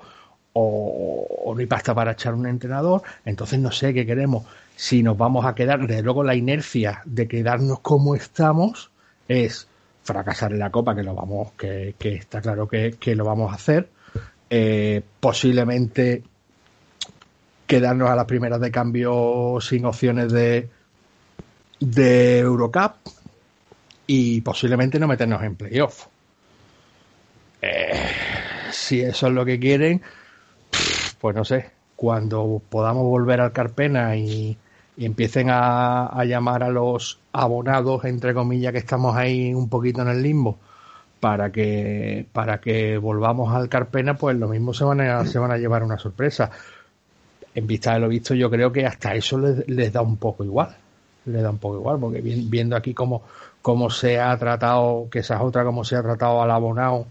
[0.53, 4.45] o, no hay pasta para echar un entrenador, entonces no sé qué queremos.
[4.77, 8.91] Si nos vamos a quedar, desde luego la inercia de quedarnos como estamos
[9.27, 9.69] es
[10.03, 13.53] fracasar en la copa, que lo vamos, que, que está claro que, que lo vamos
[13.53, 13.89] a hacer
[14.51, 16.25] eh, posiblemente
[17.67, 20.69] quedarnos a las primeras de cambio sin opciones de,
[21.79, 22.95] de Eurocup
[24.09, 26.07] y posiblemente no meternos en playoff.
[27.63, 28.09] Eh,
[28.73, 30.03] si eso es lo que quieren,
[31.21, 34.57] pues no sé, cuando podamos volver al Carpena y,
[34.97, 40.03] y empiecen a, a, llamar a los abonados, entre comillas, que estamos ahí un poquito
[40.03, 40.59] en el limbo,
[41.21, 45.53] para que para que volvamos al Carpena, pues lo mismo se van a, se van
[45.53, 46.51] a llevar una sorpresa.
[47.55, 50.75] En vista de lo visto, yo creo que hasta eso les, da un poco igual.
[51.27, 53.23] Les da un poco igual, porque viendo aquí cómo,
[53.61, 57.07] cómo se ha tratado, que esa es otra, cómo se ha tratado al abonado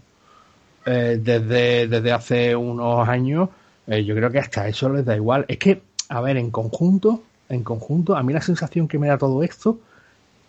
[0.86, 3.50] eh, desde, desde hace unos años,
[3.86, 5.44] eh, yo creo que hasta eso les da igual.
[5.46, 9.18] Es que, a ver, en conjunto, en conjunto, a mí la sensación que me da
[9.18, 9.78] todo esto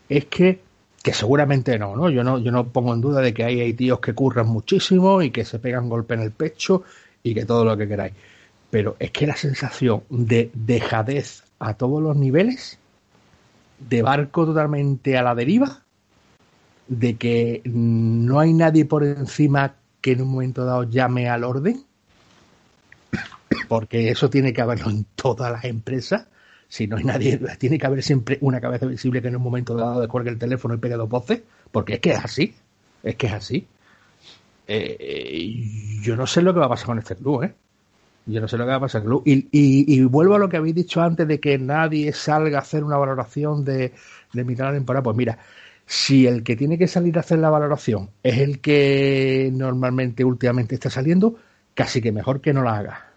[0.10, 0.62] es que
[1.02, 2.10] que seguramente no, ¿no?
[2.10, 5.32] Yo no, yo no pongo en duda de que hay, tíos que curran muchísimo y
[5.32, 6.84] que se pegan golpe en el pecho
[7.24, 8.14] y que todo lo que queráis.
[8.70, 12.78] Pero es que la sensación de dejadez a todos los niveles,
[13.80, 15.82] de barco totalmente a la deriva,
[16.88, 21.84] de que no hay nadie por encima que en un momento dado llame al orden,
[23.68, 26.28] porque eso tiene que haberlo en todas las empresas,
[26.72, 29.76] si no hay nadie, tiene que haber siempre una cabeza visible que en un momento
[29.76, 32.56] dado descuelgue el teléfono y pegue dos voces, porque es que es así,
[33.04, 33.68] es que es así.
[34.66, 37.54] Eh, yo no sé lo que va a pasar con este club, ¿eh?
[38.26, 39.24] Yo no sé lo que va a pasar con el club.
[39.26, 42.86] Y, y, vuelvo a lo que habéis dicho antes de que nadie salga a hacer
[42.86, 43.92] una valoración de,
[44.32, 45.04] de mitad de la temporada.
[45.04, 45.40] Pues mira,
[45.86, 50.76] si el que tiene que salir a hacer la valoración es el que normalmente últimamente
[50.76, 51.36] está saliendo,
[51.74, 53.08] casi que mejor que no la haga.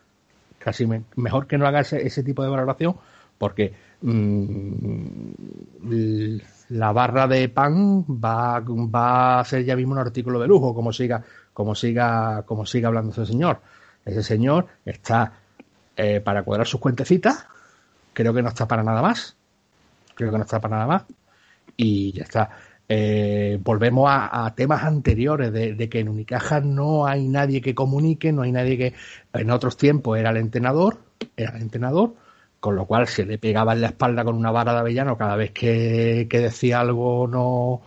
[0.58, 2.96] Casi mejor que no haga ese tipo de valoración
[3.38, 5.30] porque mm,
[6.70, 10.92] la barra de pan va, va a ser ya mismo un artículo de lujo, como
[10.92, 13.60] siga, como siga, como siga hablando ese señor.
[14.04, 15.40] Ese señor está
[15.96, 17.46] eh, para cuadrar sus cuentecitas,
[18.12, 19.36] creo que no está para nada más,
[20.14, 21.04] creo que no está para nada más,
[21.76, 22.50] y ya está.
[22.86, 28.30] Eh, volvemos a, temas anteriores de, de, que en Unicaja no hay nadie que comunique,
[28.30, 28.94] no hay nadie que
[29.32, 30.98] en otros tiempos era el entrenador,
[31.34, 32.14] era el entrenador,
[32.64, 35.36] con lo cual se le pegaba en la espalda con una vara de avellano cada
[35.36, 37.82] vez que, decía algo no,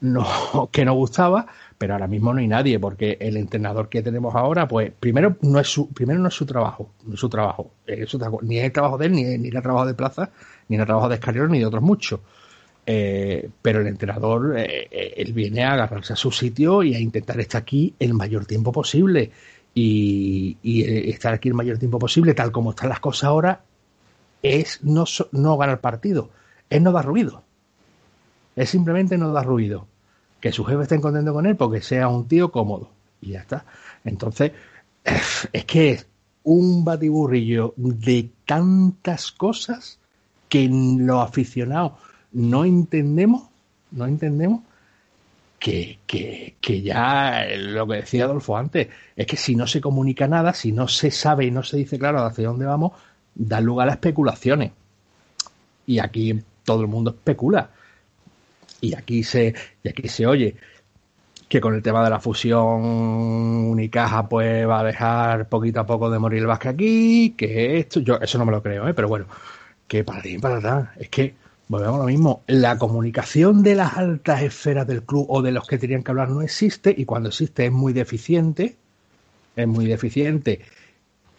[0.00, 1.46] no, que no gustaba,
[1.78, 5.60] pero ahora mismo no hay nadie, porque el entrenador que tenemos ahora, pues primero no
[5.60, 7.70] es su, primero no es su trabajo, es su trabajo,
[8.42, 10.30] ni es el trabajo de él, ni, ni el trabajo de Plaza,
[10.66, 12.18] ni el trabajo de Escariolo, ni de otros muchos.
[12.84, 16.98] Eh, pero el entrenador, eh, eh, él viene a agarrarse a su sitio y a
[16.98, 19.30] intentar estar aquí el mayor tiempo posible.
[19.74, 20.56] y,
[21.12, 23.60] estar aquí el mayor tiempo posible, tal como están las cosas ahora,
[24.42, 26.30] es no, no ganar partido,
[26.70, 27.42] es no dar ruido.
[28.56, 29.86] Es simplemente no dar ruido.
[30.40, 32.90] Que su jefe esté contento con él porque sea un tío cómodo.
[33.20, 33.64] Y ya está.
[34.04, 34.52] Entonces,
[35.52, 36.06] es que es
[36.44, 39.98] un batiburrillo de tantas cosas
[40.48, 41.92] que los aficionados
[42.32, 43.48] no entendemos,
[43.90, 44.62] no entendemos
[45.58, 50.28] que, que, que, ya lo que decía Adolfo antes, es que si no se comunica
[50.28, 52.92] nada, si no se sabe y no se dice claro hacia dónde vamos,
[53.38, 54.72] da lugar a especulaciones.
[55.86, 57.70] Y aquí todo el mundo especula.
[58.80, 60.56] Y aquí se, y aquí se oye
[61.48, 66.10] que con el tema de la fusión Unicaja pues va a dejar poquito a poco
[66.10, 68.92] de morir el Vasco aquí, que esto, yo eso no me lo creo, ¿eh?
[68.92, 69.26] pero bueno,
[69.86, 71.34] que para ti para atrás, es que
[71.68, 75.66] volvemos a lo mismo, la comunicación de las altas esferas del club o de los
[75.66, 78.76] que tenían que hablar no existe y cuando existe es muy deficiente,
[79.56, 80.60] es muy deficiente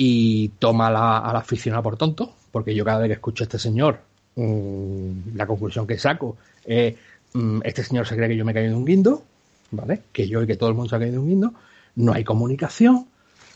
[0.01, 3.59] y toma a la, aficionada por tonto, porque yo cada vez que escucho a este
[3.59, 3.99] señor,
[4.37, 6.95] mm, la conclusión que saco es,
[7.33, 9.25] mm, este señor se cree que yo me he caído de un guindo,
[9.71, 10.03] ¿vale?
[10.13, 11.53] Que yo y que todo el mundo se ha caído de un guindo,
[11.97, 13.07] no hay comunicación,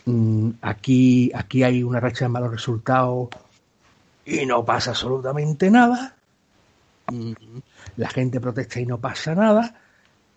[0.05, 3.29] mm, aquí, aquí hay una racha de malos resultados
[4.25, 6.17] y no pasa absolutamente nada,
[7.95, 9.79] la gente protesta y no pasa nada,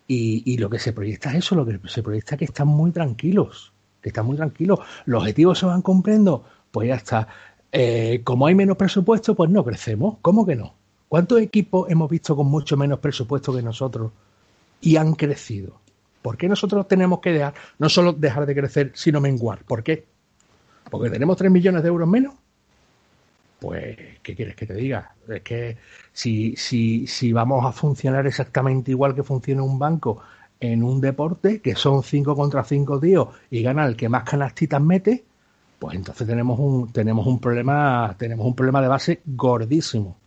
[0.07, 2.67] y, y, lo que se proyecta es eso, lo que se proyecta es que están
[2.69, 7.27] muy tranquilos, que están muy tranquilos, los objetivos se van cumpliendo, pues ya está.
[7.71, 10.73] Eh, como hay menos presupuesto, pues no crecemos, ¿cómo que no?
[11.07, 14.11] ¿Cuántos equipos hemos visto con mucho menos presupuesto que nosotros?
[14.81, 15.79] y han crecido.
[16.21, 19.63] ¿Por qué nosotros tenemos que dejar, no solo dejar de crecer, sino menguar?
[19.63, 20.05] ¿Por qué?
[20.89, 22.35] Porque tenemos 3 millones de euros menos.
[23.59, 25.15] Pues, ¿qué quieres que te diga?
[25.27, 25.77] Es que
[26.11, 30.21] si, si, si vamos a funcionar exactamente igual que funciona un banco
[30.59, 34.81] en un deporte, que son 5 contra 5 tíos y gana el que más canastitas
[34.81, 35.23] mete,
[35.79, 40.17] pues entonces tenemos un, tenemos un problema, tenemos un problema de base gordísimo.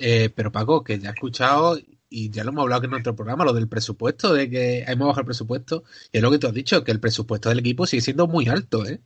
[0.00, 1.78] Eh, pero Paco, que ya he escuchado
[2.10, 5.22] y ya lo hemos hablado en nuestro programa, lo del presupuesto, de que hemos bajado
[5.22, 8.02] el presupuesto, y es lo que tú has dicho, que el presupuesto del equipo sigue
[8.02, 9.00] siendo muy alto, ¿eh?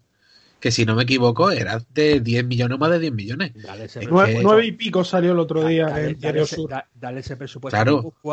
[0.61, 3.53] Que si no me equivoco, era de 10 millones más de 10 millones.
[3.55, 6.71] Dale nueve, y pico salió el otro día dale, en dale, Sur.
[6.95, 7.77] dale ese presupuesto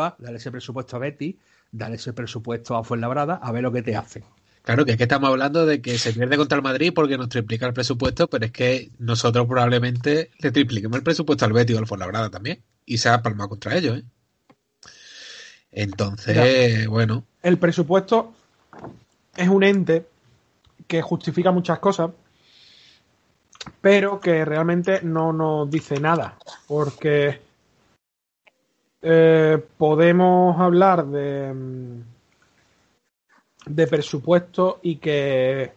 [0.00, 1.38] a dale ese presupuesto a Betty,
[1.70, 4.24] dale ese presupuesto a Fuenlabrada, a ver lo que te hacen.
[4.62, 7.28] Claro, que es que estamos hablando de que se pierde contra el Madrid porque nos
[7.28, 11.78] triplica el presupuesto, pero es que nosotros probablemente le tripliquemos el presupuesto al Betis o
[11.78, 12.64] al Fuenlabrada también.
[12.84, 14.04] Y se ha palmado contra ellos, ¿eh?
[15.70, 17.24] Entonces, bueno.
[17.44, 18.34] El presupuesto
[19.36, 20.06] es un ente
[20.86, 22.10] que justifica muchas cosas,
[23.80, 27.40] pero que realmente no nos dice nada, porque
[29.02, 31.54] eh, podemos hablar de,
[33.66, 35.72] de presupuesto y que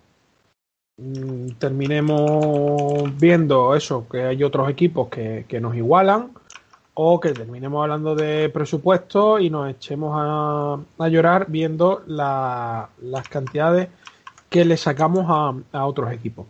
[0.97, 6.31] mm, terminemos viendo eso, que hay otros equipos que, que nos igualan
[7.01, 12.89] o que terminemos hablando de presupuesto y nos echemos a, llorar viendo las
[13.29, 13.87] cantidades
[14.49, 15.25] que le sacamos
[15.71, 16.47] a, otros equipos.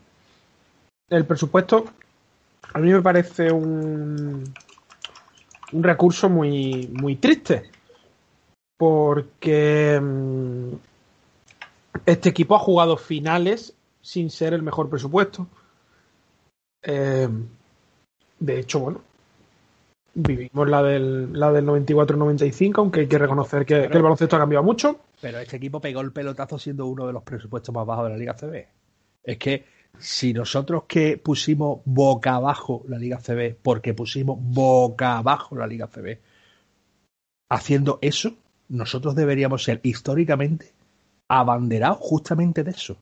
[1.09, 1.85] El presupuesto
[2.73, 4.43] a mí me parece un,
[5.71, 7.69] un recurso muy, muy triste
[8.77, 10.73] porque mm,
[12.05, 15.47] este equipo ha jugado finales sin ser el mejor presupuesto.
[16.83, 17.27] Eh,
[18.39, 19.01] de hecho, bueno,
[20.13, 24.63] vivimos la del, la del 94-95, aunque hay que reconocer que, el baloncesto ha cambiado
[24.63, 24.97] mucho.
[25.21, 28.17] Pero este equipo pegó el pelotazo siendo uno de los presupuestos más bajos de la
[28.17, 28.67] Liga CB.
[29.23, 29.65] Es que
[29.97, 35.87] si nosotros que pusimos boca abajo la Liga CB, porque pusimos boca abajo la Liga
[35.87, 36.19] CB,
[37.49, 38.35] haciendo eso,
[38.69, 40.73] nosotros deberíamos ser históricamente
[41.27, 42.97] abanderados justamente de eso.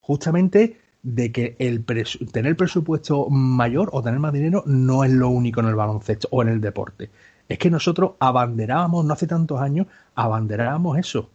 [0.00, 5.60] Justamente de que el tener presupuesto mayor o tener más dinero no es lo único
[5.60, 7.10] en el baloncesto o en el deporte.
[7.52, 11.28] Es que nosotros abanderábamos, no hace tantos años, abanderábamos eso.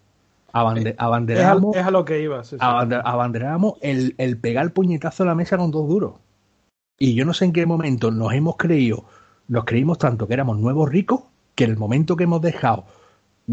[0.52, 2.56] abanderábamos, es, a, lo que ibas.
[2.60, 6.16] abanderábamos el, el pegar el puñetazo a la mesa con dos duros.
[6.98, 9.06] Y yo no sé en qué momento nos hemos creído,
[9.48, 11.22] nos creímos tanto que éramos nuevos ricos,
[11.54, 12.86] que en el momento que hemos dejado,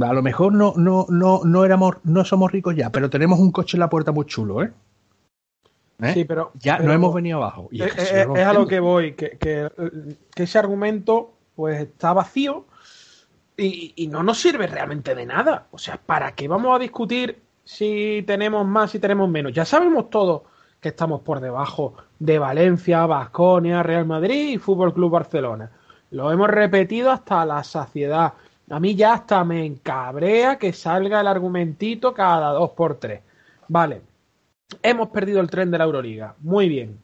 [0.01, 3.53] a lo mejor no, no, no, no éramos, no somos ricos ya, pero tenemos un
[3.53, 4.72] coche en la puerta muy chulo, ¿eh?
[6.01, 6.12] ¿Eh?
[6.12, 6.51] Sí, pero.
[6.59, 7.68] Ya no hemos venido abajo.
[7.70, 9.70] es, a lo que voy, que, que,
[10.36, 12.66] ese argumento pues está vacío
[13.57, 15.66] y, no nos sirve realmente de nada.
[15.70, 19.52] O sea, ¿para qué vamos a discutir si tenemos más, si tenemos menos?
[19.52, 20.42] Ya sabemos todos
[20.80, 25.70] que estamos por debajo de Valencia, Vasconia, Real Madrid y Fútbol Club Barcelona.
[26.11, 28.34] Lo hemos repetido hasta la saciedad.
[28.70, 33.22] A mí ya hasta me encabrea que salga el argumentito cada dos por tres.
[33.68, 34.02] Vale,
[34.82, 36.34] hemos perdido el tren de la Euroliga.
[36.40, 36.98] Muy bien.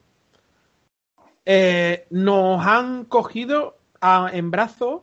[1.45, 5.03] Eh, nos han cogido en brazos,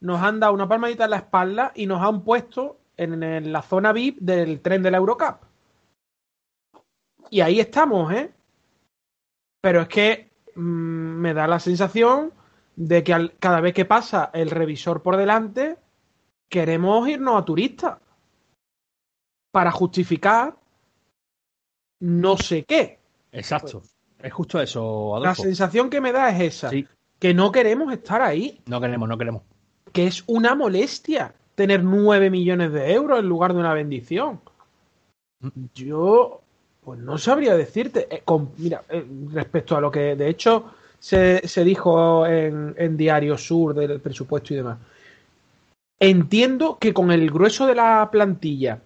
[0.00, 3.92] nos han dado una palmadita en la espalda y nos han puesto en, la zona
[3.92, 5.42] VIP del tren de la Eurocup.
[7.30, 8.32] Y ahí estamos, ¿eh?
[9.60, 12.32] Pero es que mm, me da la sensación
[12.76, 15.76] de que cada vez que pasa el revisor por delante,
[16.48, 17.98] queremos irnos a turistas
[19.50, 20.56] para justificar
[22.00, 23.00] no sé qué.
[23.32, 23.82] Exacto.
[24.20, 25.24] es justo eso, Adolfo.
[25.24, 26.70] La sensación que me da es esa.
[27.18, 28.60] Que no queremos estar ahí.
[28.66, 29.42] No queremos, no queremos.
[29.92, 34.40] Que es una molestia tener 9 millones de euros en lugar de una bendición.
[35.74, 36.40] Yo,
[36.84, 38.06] pues no sabría decirte.
[38.10, 38.22] Eh,
[38.58, 44.54] mira, eh, respecto a lo que de hecho se, dijo en, Diario Sur del presupuesto
[44.54, 44.78] y demás.
[46.00, 48.80] Entiendo que con el grueso de la plantilla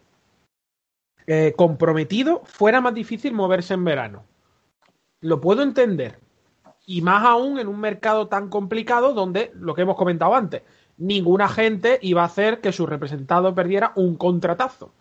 [1.26, 4.24] eh, comprometido fuera más difícil moverse en verano.
[5.20, 6.18] Lo puedo entender.
[6.84, 10.62] Y más aún en un mercado tan complicado donde, lo que hemos comentado antes,
[10.98, 14.92] ninguna gente iba a hacer que su representado perdiera un contratazo.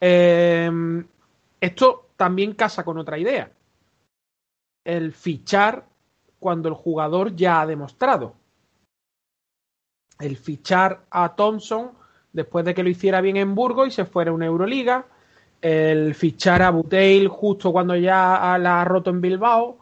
[0.00, 1.06] Em,
[1.60, 3.50] esto también casa con otra idea.
[4.84, 5.86] El fichar
[6.38, 8.34] cuando el jugador ya ha demostrado.
[10.18, 11.92] El fichar a Thompson
[12.32, 15.06] después de que lo hiciera bien en Burgos y se fuera a una Euroliga.
[15.60, 19.77] El fichar a Buteil justo cuando ya la ha roto en Bilbao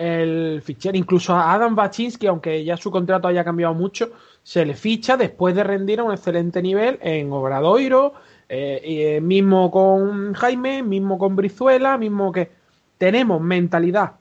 [0.00, 4.74] el fichar incluso a Adam Baczynski, aunque ya su contrato haya cambiado mucho, se le
[4.74, 8.14] ficha después de rendir a un excelente nivel en Obradoiro,
[8.48, 12.50] eh, eh, mismo con Jaime, mismo con Brizuela, mismo que
[12.96, 14.14] tenemos mentalidad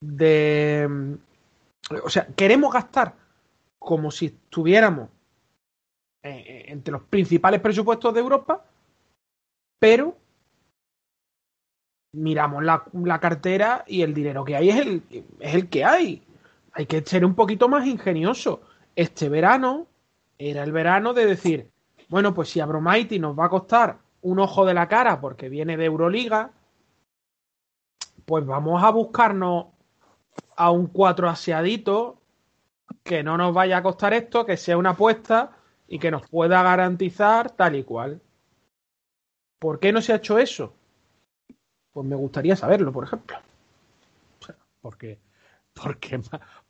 [0.00, 1.16] de...
[2.04, 3.14] O sea, queremos gastar
[3.80, 5.08] como si estuviéramos
[6.22, 8.64] eh, entre los principales presupuestos de Europa,
[9.80, 10.16] pero
[12.14, 15.02] miramos la, cartera y el dinero que hay es el,
[15.40, 16.22] es el que hay.
[16.72, 18.62] Hay que ser un poquito más ingenioso.
[18.96, 19.86] Este verano
[20.38, 21.70] era el verano de decir,
[22.08, 25.76] bueno, pues si Abromaiti nos va a costar un ojo de la cara porque viene
[25.76, 26.50] de Euroliga,
[28.24, 29.66] pues vamos a buscarnos
[30.56, 32.20] a un cuatro aseadito
[33.02, 35.50] que no nos vaya a costar esto, que sea una apuesta
[35.86, 38.20] y que nos pueda garantizar tal y cual.
[39.58, 40.74] ¿Por qué no se ha hecho eso?
[41.94, 43.36] Pues me gustaría saberlo, por ejemplo.
[44.82, 45.18] Porque,
[45.72, 46.20] porque,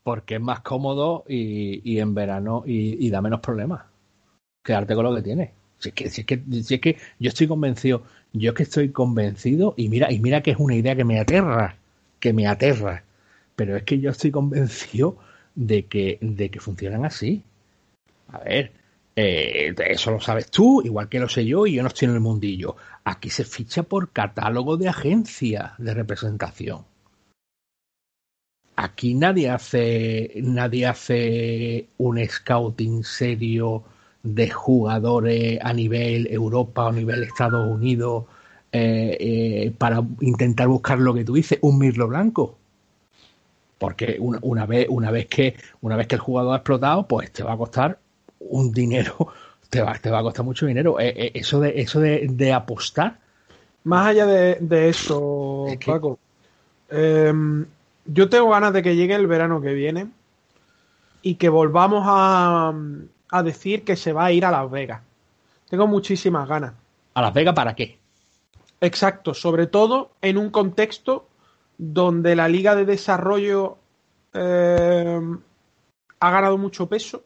[0.03, 3.85] porque es más cómodo y, en verano y, da menos problemas.
[4.63, 5.51] Quedarte con lo que tienes.
[5.79, 8.03] Si es, que, si, es que, si es que yo estoy convencido,
[8.35, 11.19] yo es que estoy convencido, y mira, y mira que es una idea que me
[11.19, 11.77] aterra,
[12.21, 13.03] que me aterra.
[13.57, 15.17] Pero es que yo estoy convencido
[15.55, 17.43] de que, de que funcionan así.
[18.29, 18.73] A ver,
[19.17, 22.15] eh, eso lo sabes tú, igual que lo sé yo, y yo no estoy en
[22.15, 22.77] el mundillo.
[23.05, 26.85] Aquí se ficha por catálogo de agencia de representación.
[28.77, 33.85] Aquí nadie hace, nadie hace un scouting serio
[34.25, 38.25] de jugadores a nivel Europa o a nivel Estados Unidos
[38.73, 42.59] eh, eh, para intentar buscar lo que tú dices, un mirlo blanco.
[43.79, 47.45] Porque una, vez, una, vez que, una vez que el jugador ha explotado, pues te
[47.45, 47.99] va a costar
[48.49, 49.29] un dinero,
[49.71, 51.01] te va, te va a costar mucho dinero.
[51.01, 53.19] Eh, eh, eso de, eso de, apostar.
[53.85, 56.19] Más allá de, eso, Paco,
[56.89, 57.67] em,
[58.07, 60.09] yo tengo ganas de que llegue el verano que viene
[61.21, 62.73] y que volvamos a,
[63.31, 65.03] a decir que se va a ir a Las Vegas.
[65.69, 66.73] Tengo muchísimas ganas.
[67.13, 67.99] ¿A Las Vegas para qué?
[68.81, 71.27] Exacto, sobre todo en un contexto
[71.79, 73.79] donde la Liga de Desarrollo
[74.33, 75.39] em,
[76.21, 77.23] ha ganado mucho peso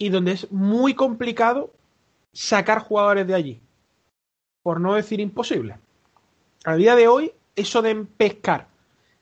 [0.00, 1.74] y donde es muy complicado
[2.32, 3.60] sacar jugadores de allí.
[4.62, 5.78] Por no decir imposible.
[6.64, 8.68] A día de hoy, eso de pescar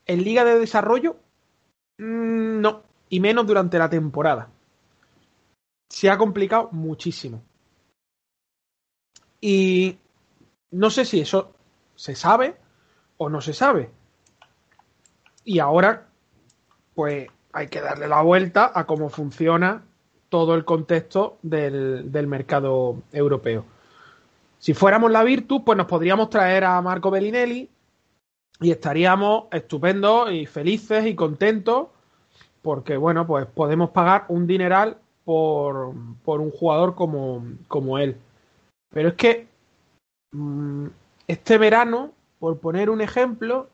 [0.05, 1.17] en liga de desarrollo,
[1.97, 2.83] mm, no.
[3.09, 4.49] Y menos durante la temporada.
[5.89, 7.43] Se ha complicado muchísimo.
[9.41, 9.97] Y
[10.71, 11.53] no sé si eso
[11.95, 12.55] se sabe
[13.17, 13.91] o no se sabe.
[15.43, 16.07] Y ahora,
[16.95, 19.83] pues hay que darle la vuelta a cómo funciona
[20.29, 23.65] todo el contexto del, mercado europeo.
[24.59, 27.69] Si fuéramos la Virtus, pues nos podríamos traer a Marco Bellinelli
[28.61, 31.87] y estaríamos estupendos y felices y contentos
[32.61, 38.17] porque, bueno, pues podemos pagar un dineral por, por un jugador como, como él.
[38.91, 39.47] Pero es que
[40.31, 40.87] mm,
[41.27, 43.69] este verano, por poner un ejemplo,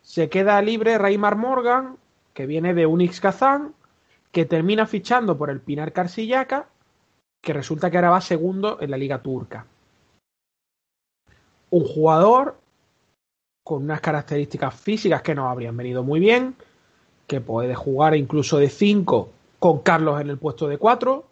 [0.00, 1.96] se queda libre Raymar Morgan,
[2.32, 3.74] que viene de Unix Kazan,
[4.32, 6.68] que termina fichando por el Pinar Carsillaca,
[7.42, 9.66] que resulta que ahora va segundo en la liga turca.
[11.70, 12.58] Un jugador
[13.64, 16.56] con unas características físicas que nos habrían venido muy bien,
[17.26, 21.24] que puede jugar incluso de 5 con Carlos en el puesto de 4,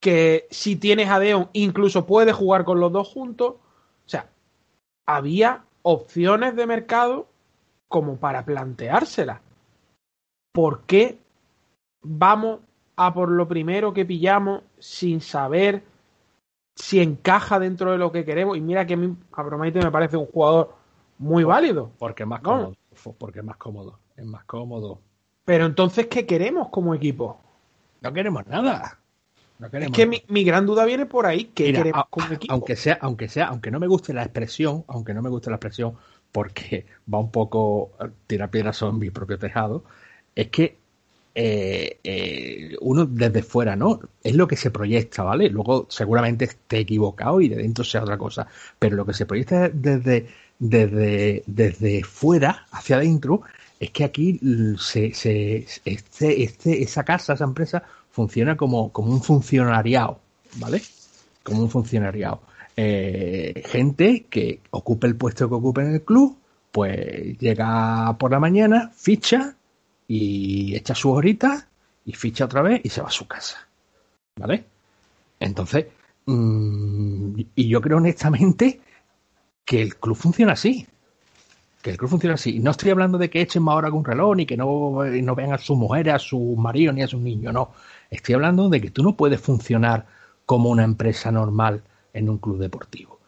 [0.00, 3.54] que si tienes a Deon incluso puede jugar con los dos juntos.
[3.56, 4.30] O sea,
[5.06, 7.26] había opciones de mercado
[7.88, 9.40] como para planteárselas.
[10.52, 11.18] ¿Por qué
[12.02, 12.60] vamos
[12.96, 15.82] a por lo primero que pillamos sin saber
[16.74, 18.56] si encaja dentro de lo que queremos?
[18.56, 20.74] Y mira que a mí Abromaite me parece un jugador
[21.18, 21.90] muy válido.
[21.98, 22.76] Porque es más cómodo.
[23.18, 23.98] Porque es más cómodo.
[24.16, 25.00] Es más cómodo.
[25.44, 27.40] Pero entonces, ¿qué queremos como equipo?
[28.00, 28.98] No queremos nada.
[29.58, 31.46] No es que mi, mi, gran duda viene por ahí.
[31.46, 32.52] ¿Qué Mira, queremos a, como equipo?
[32.52, 35.56] Aunque sea, aunque sea, aunque no me guste la expresión, aunque no me guste la
[35.56, 35.96] expresión,
[36.30, 39.84] porque va un poco a tirar piedras sobre mi propio tejado,
[40.36, 40.78] es que
[41.40, 44.00] eh, eh, uno desde fuera, ¿no?
[44.24, 45.48] Es lo que se proyecta, ¿vale?
[45.48, 49.68] Luego seguramente esté equivocado y de dentro sea otra cosa, pero lo que se proyecta
[49.68, 50.26] desde,
[50.58, 53.42] desde, desde fuera hacia adentro
[53.78, 54.40] es que aquí
[54.80, 60.18] se, se, este, este, esa casa, esa empresa, funciona como, como un funcionariado,
[60.56, 60.82] ¿vale?
[61.44, 62.40] Como un funcionariado.
[62.76, 66.36] Eh, gente que ocupe el puesto que ocupe en el club,
[66.72, 69.54] pues llega por la mañana, ficha
[70.08, 71.66] y echa sus horitas
[72.04, 73.68] y ficha otra vez y se va a su casa.
[74.36, 74.64] ¿Vale?
[75.38, 75.86] Entonces,
[76.26, 78.80] mmm, y yo creo honestamente
[79.64, 80.86] que el club funciona así.
[81.82, 82.58] Que el club funciona así.
[82.58, 85.34] No estoy hablando de que echen más hora que un reloj, ni que no, no
[85.34, 87.72] vean a sus mujeres, a sus maridos, ni a sus niños, no.
[88.10, 90.06] Estoy hablando de que tú no puedes funcionar
[90.46, 91.82] como una empresa normal
[92.14, 93.20] en un club deportivo.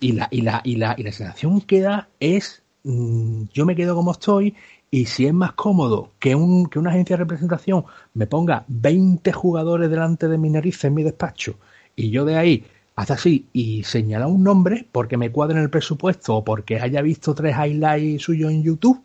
[0.00, 3.76] Y la, y la, y la, y la sensación que da es, mmm, yo me
[3.76, 4.56] quedo como estoy
[4.94, 9.32] y si es más cómodo que, un, que una agencia de representación me ponga 20
[9.32, 11.56] jugadores delante de mi nariz en mi despacho
[11.96, 12.64] y yo de ahí
[12.94, 17.02] hace así y señala un nombre porque me cuadre en el presupuesto o porque haya
[17.02, 19.02] visto tres highlights suyos en YouTube,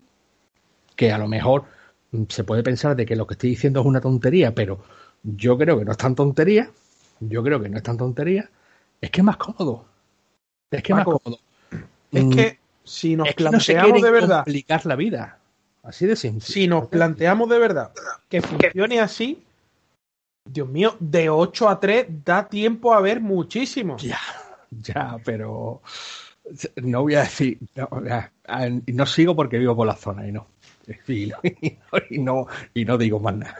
[0.95, 1.63] que a lo mejor
[2.27, 4.83] se puede pensar de que lo que estoy diciendo es una tontería, pero
[5.23, 6.69] yo creo que no es tan tontería,
[7.19, 8.47] yo creo que no es tan tontería,
[9.01, 9.85] es que es más cómodo.
[10.69, 11.39] Es que es más cómodo.
[12.11, 15.38] Es Mm, que si nos es que no se de verdad, complicar la vida.
[15.83, 16.45] Así de simple.
[16.45, 17.91] si nos planteamos de verdad
[18.27, 19.43] que funcione así,
[20.45, 23.97] Dios mío, de 8 a 3 da tiempo a ver muchísimo.
[23.97, 24.19] Ya,
[24.71, 25.81] ya, pero
[26.77, 28.31] no voy a decir, no, ya,
[28.87, 30.47] no sigo porque vivo por la zona y no.
[31.07, 31.37] Y no,
[32.09, 33.57] y no, y no digo más nada.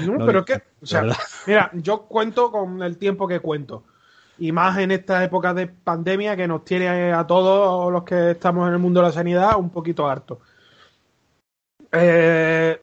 [0.00, 1.04] No, No pero digo, que, o sea,
[1.46, 3.82] mira, yo cuento con el tiempo que cuento.
[4.38, 8.68] Y más en esta época de pandemia que nos tiene a todos los que estamos
[8.68, 10.38] en el mundo de la sanidad un poquito hartos.
[11.92, 12.80] Eh,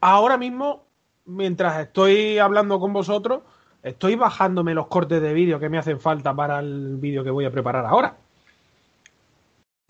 [0.00, 0.84] ahora mismo,
[1.24, 3.42] mientras estoy hablando con vosotros,
[3.82, 7.44] estoy bajándome los cortes de vídeo que me hacen falta para el vídeo que voy
[7.44, 8.16] a preparar ahora.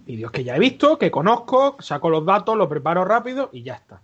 [0.05, 3.75] Vídeos que ya he visto, que conozco, saco los datos, los preparo rápido y ya
[3.75, 4.01] está.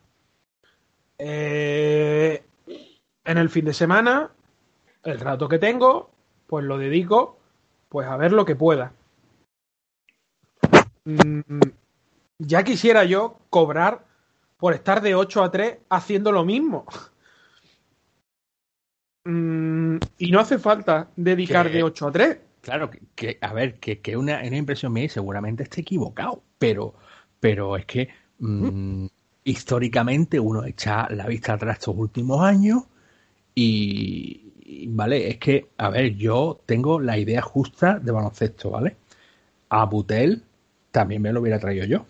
[1.18, 2.42] Eh,
[3.24, 4.30] en el fin de semana,
[5.04, 6.10] el rato que tengo,
[6.48, 7.38] pues lo dedico
[7.92, 8.94] pues a ver lo que pueda.
[11.04, 11.60] Mm,
[12.46, 14.04] ya quisiera yo cobrar
[14.58, 16.86] por estar de 8 a 3 haciendo lo mismo.
[19.24, 22.38] Mm, y no hace falta dedicar Que- de 8 a 3.
[22.60, 26.42] Claro, que, que, a ver, que, que una, una impresión mía y seguramente esté equivocado,
[26.58, 26.94] pero,
[27.40, 29.06] pero es que mm,
[29.44, 32.84] históricamente uno echa la vista atrás estos últimos años
[33.54, 38.96] y, y, vale, es que, a ver, yo tengo la idea justa de baloncesto, ¿vale?
[39.70, 40.42] A Butel
[40.92, 42.06] también me lo hubiera traído yo,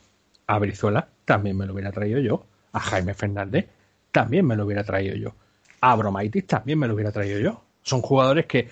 [0.53, 3.67] a Brizuela también me lo hubiera traído yo, a Jaime Fernández
[4.11, 5.35] también me lo hubiera traído yo,
[5.81, 7.63] a Bromaitis también me lo hubiera traído yo.
[7.83, 8.69] Son jugadores que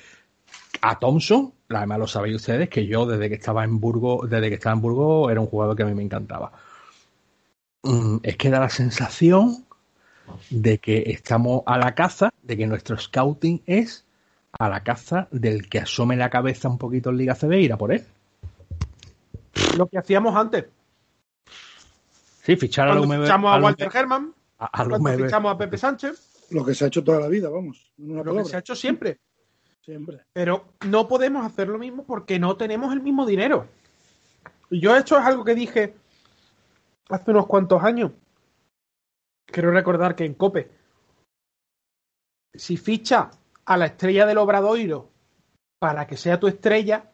[0.82, 4.56] a Thompson, además lo sabéis ustedes, que yo desde que estaba en Burgos, desde que
[4.56, 6.52] estaba en Burgos, era un jugador que a mí me encantaba.
[7.82, 9.64] Mm, Es que da la sensación
[10.50, 14.04] de que estamos a la caza, de que nuestro scouting es
[14.58, 17.72] a la caza del que asome la cabeza un poquito en Liga CB e ir
[17.72, 18.04] a por él.
[19.78, 20.66] Lo que hacíamos antes.
[22.42, 24.84] Sí, fichar a fichamos a al Walter Herman, a-
[25.16, 27.92] fichamos a Pepe Sánchez, Lo que se ha hecho toda la vida, vamos.
[27.98, 29.18] lo que se ha hecho siempre.
[29.82, 30.24] Siempre.
[30.32, 33.66] Pero no podemos hacer lo mismo porque no tenemos el mismo dinero.
[34.70, 35.94] Y yo esto es algo que dije
[37.08, 38.12] hace unos cuantos años.
[39.46, 40.70] Quiero recordar que en Cope,
[42.54, 43.30] si ficha
[43.64, 45.08] a la estrella del Obradoiro
[45.78, 47.10] para que sea tu estrella,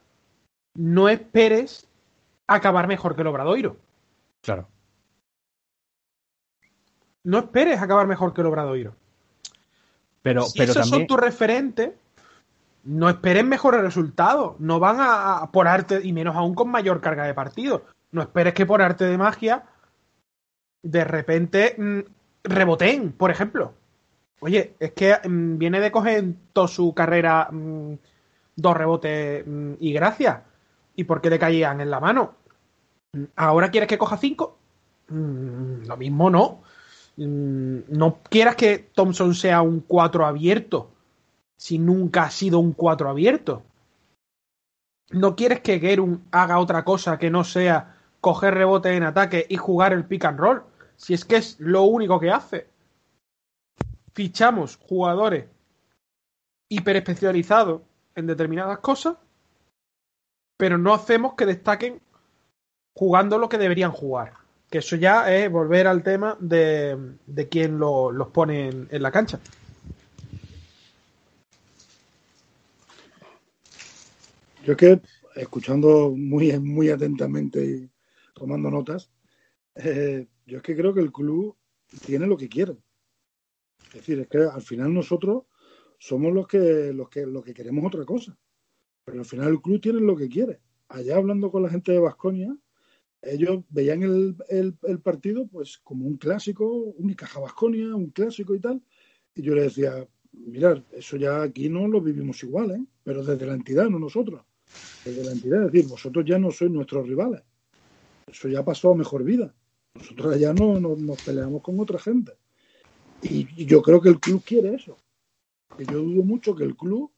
[0.74, 1.88] no esperes
[2.46, 3.76] acabar mejor que el Obradoiro.
[4.42, 4.68] Claro.
[7.26, 8.94] No esperes acabar mejor que el Obradoiro.
[10.22, 11.00] Pero, si pero esos también...
[11.00, 11.90] son tus referentes,
[12.84, 14.54] no esperen mejores resultados.
[14.60, 17.84] No van a, a, por arte, y menos aún con mayor carga de partido.
[18.12, 19.64] No esperes que por arte de magia
[20.82, 22.00] de repente mmm,
[22.44, 23.74] reboten, por ejemplo.
[24.38, 27.94] Oye, es que mmm, viene de coger en toda su carrera mmm,
[28.54, 29.44] dos rebotes
[29.80, 30.42] y gracias.
[30.94, 32.36] ¿Y por qué le caían en la mano?
[33.34, 34.58] ¿Ahora quieres que coja cinco?
[35.08, 36.62] lo mismo no.
[37.16, 40.90] No quieras que Thompson sea un 4 abierto
[41.56, 43.62] si nunca ha sido un 4 abierto.
[45.10, 49.56] No quieres que Gerun haga otra cosa que no sea coger rebote en ataque y
[49.56, 50.64] jugar el pick and roll.
[50.96, 52.68] Si es que es lo único que hace.
[54.12, 55.46] Fichamos jugadores
[56.68, 57.82] hiper especializados
[58.14, 59.16] en determinadas cosas,
[60.56, 62.00] pero no hacemos que destaquen
[62.94, 64.45] jugando lo que deberían jugar.
[64.70, 66.96] Que eso ya es volver al tema de,
[67.26, 69.38] de quién lo, los pone en, la cancha.
[74.64, 75.00] Yo es que,
[75.36, 77.90] escuchando muy, muy atentamente y
[78.34, 79.10] tomando notas,
[79.76, 81.56] eh, yo es que creo que el club
[82.04, 82.76] tiene lo que quiere.
[83.88, 85.44] Es decir, es que al final nosotros
[85.98, 88.36] somos los que, los que, los que queremos otra cosa.
[89.04, 90.60] Pero al final el club tiene lo que quiere.
[90.88, 92.56] Allá hablando con la gente de Vasconia,
[93.26, 98.60] ellos veían el, el, partido pues como un clásico, un caja Vasconia, un clásico y
[98.60, 98.82] tal.
[99.34, 102.84] Y yo le decía, mirar, eso ya aquí no lo vivimos igual, ¿eh?
[103.02, 104.42] pero desde la entidad, no nosotros.
[105.04, 107.42] Desde la entidad, es decir, vosotros ya no sois nuestros rivales.
[108.26, 109.54] Eso ya pasó a mejor vida.
[109.94, 112.32] Nosotros allá no, no nos peleamos con otra gente.
[113.22, 114.98] Y, y, yo creo que el club quiere eso.
[115.78, 117.12] Y yo dudo mucho que el club,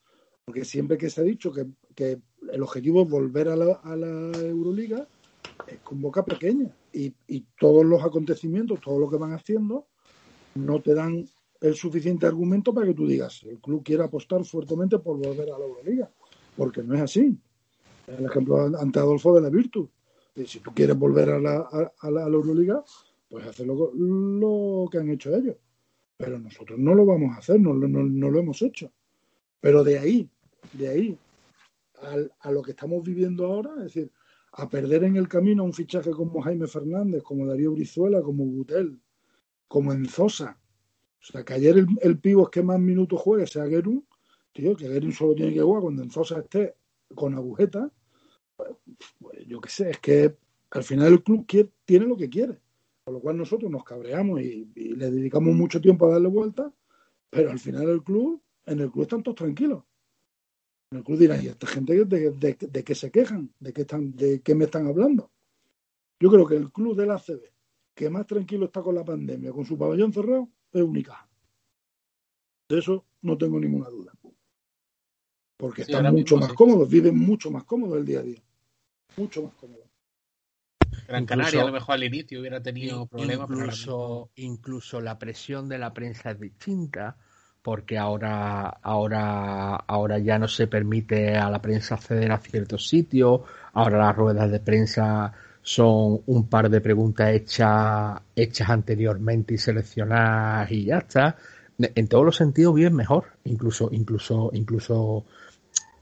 [0.45, 2.21] porque siempre que se ha dicho que, que
[2.53, 5.09] el objetivo es volver a la, a la Euroliga,
[5.67, 6.71] es con boca pequeña.
[6.93, 7.15] Y,
[7.59, 9.87] todos los acontecimientos, todo lo que van haciendo,
[10.55, 11.27] no te dan
[11.61, 15.59] el suficiente argumento para que tú digas, el club quiere apostar fuertemente por volver a
[15.59, 16.11] la Euroliga.
[16.57, 17.37] Porque no es así.
[18.07, 19.89] El ejemplo ante Adolfo de la Virtud.
[20.47, 22.83] Si tú quieres volver a la, Euroliga,
[23.29, 25.57] pues hacer lo, que han hecho ellos.
[26.17, 28.93] Pero nosotros no lo vamos a hacer, no, lo hemos hecho.
[29.61, 30.31] Pero de ahí,
[30.73, 31.19] de ahí,
[32.41, 34.13] a lo que estamos viviendo ahora, es decir,
[34.59, 39.01] a perder en el camino un fichaje como Jaime Fernández, como Darío Brizuela, como Butel,
[39.69, 40.61] como Enzosa.
[41.21, 44.05] O sea, que ayer el, el pivo que más minutos juegue sea Gerun,
[44.53, 46.75] tío, que Gerun solo tiene que jugar cuando Enzosa esté
[47.15, 47.89] con agujeta.
[48.57, 48.71] Pues,
[49.21, 50.37] pues, yo qué sé, es que
[50.71, 51.47] al final el club
[51.85, 52.59] tiene lo que quiere.
[53.05, 56.73] Con lo cual nosotros nos cabreamos y, y, le dedicamos mucho tiempo a darle vuelta,
[57.31, 59.85] pero al final el club, en el club están todos tranquilos.
[60.91, 63.53] En el club dirán, ¿y esta gente de, de, qué se quejan?
[63.61, 65.31] ¿De qué, están, ¿De qué me están hablando?
[66.19, 67.43] Yo creo que el club de la CB,
[67.95, 71.29] que más tranquilo está con la pandemia, con su pabellón cerrado, es Unicaja.
[72.69, 74.13] De eso no tengo ninguna duda.
[75.59, 76.57] Porque sí, están mucho más sí.
[76.57, 78.43] cómodos, viven mucho más cómodos el día a día.
[79.17, 79.85] Mucho más cómodos.
[81.07, 83.49] Gran incluso, Canaria a lo mejor al inicio hubiera tenido problemas.
[83.51, 87.17] Incluso, incluso la presión de la prensa es distinta
[87.63, 93.43] porque ahora, ahora, ahora ya no se permite a la prensa acceder a ciertos sitios,
[93.73, 95.33] ahora las ruedas de prensa
[95.63, 101.37] son un par de preguntas hechas, hechas anteriormente y seleccionadas y ya está.
[101.79, 105.27] En todos los sentidos bien mejor, incluso, incluso, incluso,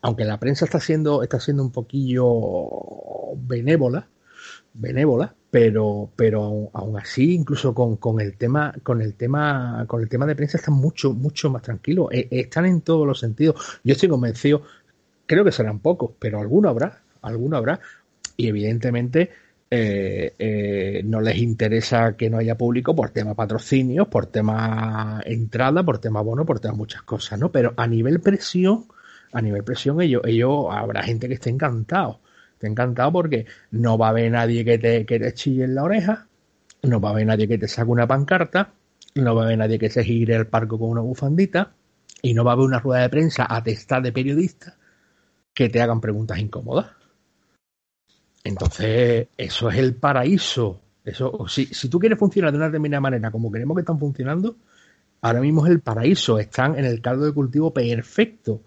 [0.01, 2.25] aunque la prensa está siendo, está siendo un poquillo
[3.37, 4.09] benévola,
[4.73, 10.09] benévola, pero, pero aún, así, incluso con, con, el tema, con el tema, con el
[10.09, 12.09] tema de prensa están mucho, mucho más tranquilos.
[12.13, 13.81] E, están en todos los sentidos.
[13.85, 14.63] Yo estoy convencido,
[15.27, 17.81] creo que serán pocos, pero alguno habrá, alguno habrá.
[18.37, 19.31] Y evidentemente,
[19.71, 25.83] eh, eh, no les interesa que no haya público por tema patrocinios, por tema entrada,
[25.85, 27.51] por tema bono, por tema muchas cosas, ¿no?
[27.51, 28.87] Pero a nivel presión,
[29.33, 32.21] a nivel presión, ellos, ellos habrá gente que esté encantado
[32.59, 36.27] te encantado porque no va a haber nadie que te, chille en la oreja,
[36.83, 38.73] no va a haber nadie que te saque una pancarta,
[39.15, 41.73] no va a haber nadie que se gire el parco con una bufandita
[42.23, 44.75] y no va a haber una rueda de prensa atestada de periodistas
[45.53, 46.91] que te hagan preguntas incómodas.
[48.45, 50.81] Entonces, eso es el paraíso.
[51.05, 54.57] Eso, si, si tú quieres funcionar de una determinada manera como queremos que están funcionando,
[55.21, 56.39] ahora mismo es el paraíso.
[56.39, 58.61] Están en el caldo de cultivo perfecto.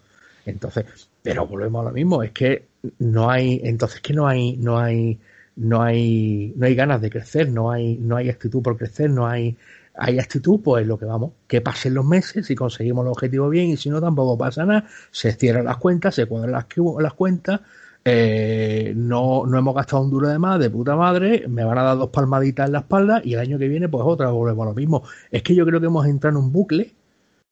[0.45, 2.67] Entonces, pero volvemos a lo mismo, es que
[2.99, 5.20] no hay, entonces que no hay, no hay,
[5.55, 9.28] no hay, no hay ganas de crecer, no hay, no hay actitud por crecer, no
[9.28, 9.57] hay,
[9.95, 13.70] hay actitud, pues lo que vamos, que pasen los meses, si conseguimos el objetivo bien,
[13.70, 17.61] y si no tampoco pasa nada, se cierran las cuentas, se cuadran las, cuentas,
[18.05, 21.84] eh, no, no hemos gastado un duro de más, de puta madre, me van a
[21.84, 24.70] dar dos palmaditas en la espalda y el año que viene pues otra, volvemos a
[24.70, 25.03] lo mismo.
[25.30, 26.95] Es que yo creo que hemos entrado en un bucle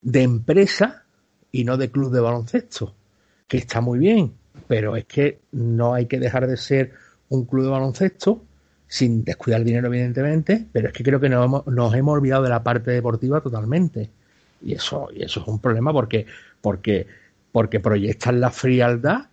[0.02, 1.04] de empresa
[1.52, 2.94] y no de club de baloncesto,
[3.48, 4.34] que está muy bien,
[4.68, 6.94] pero es que no hay que dejar de ser
[7.30, 8.44] un club de baloncesto
[8.88, 12.44] sin descuidar el dinero, evidentemente, pero es que creo que nos hemos, nos hemos olvidado
[12.44, 14.10] de la parte deportiva totalmente.
[14.62, 16.26] Y eso, y eso es un problema porque,
[16.62, 17.06] porque,
[17.52, 19.28] porque proyectan la frialdad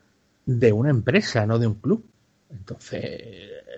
[0.44, 2.04] de una empresa, no de un club.
[2.50, 3.22] Entonces,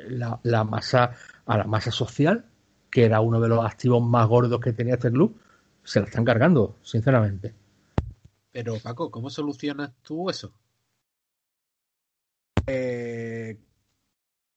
[0.09, 1.12] la, la masa,
[1.47, 2.45] a la masa social,
[2.91, 5.37] que era uno de los activos más gordos que tenía este club,
[5.84, 7.53] se la están cargando, sinceramente.
[8.57, 10.50] Pero Paco, ¿cómo solucionas tú eso?
[12.66, 13.59] Eh,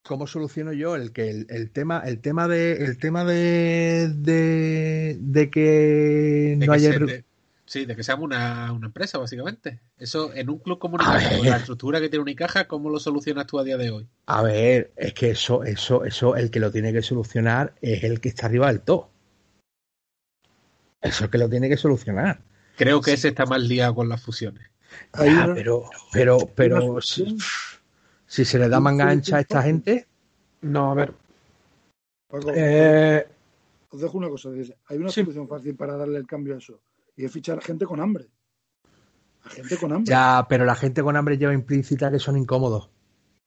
[0.04, 5.18] ¿Cómo soluciono yo el que el, el, tema el tema de el tema de de,
[5.20, 7.26] de que De no que haya se
[7.66, 9.82] Sí, de que seamos una, una empresa, básicamente.
[9.98, 13.48] Eso, en un club como Unicaja, con la estructura que tiene Unicaja, ¿cómo lo solucionas
[13.48, 14.08] tú a día de hoy?
[14.28, 18.22] a ver es que eso eso eso el que lo tiene que solucionar es el
[18.22, 19.10] que está arriba del todo
[21.02, 22.40] eso es el que lo tiene que solucionar
[22.80, 24.66] Creo que ese está más liado con las fusiones.
[25.14, 27.38] Ya, una- pero pero pero si,
[28.46, 30.08] se le da manga ancha a esta gente
[30.62, 31.14] No, a ver.
[32.30, 33.28] Paco, eh,
[33.92, 34.50] os dejo una cosa.
[34.52, 35.22] dice, Hay una Sí.
[35.22, 36.80] solución fácil para darle el cambio a eso.
[37.18, 38.28] Y es fichar a gente con hambre.
[39.44, 40.10] A gente con hambre.
[40.10, 42.90] ya pero la gente con hambre lleva implícita que son incómodos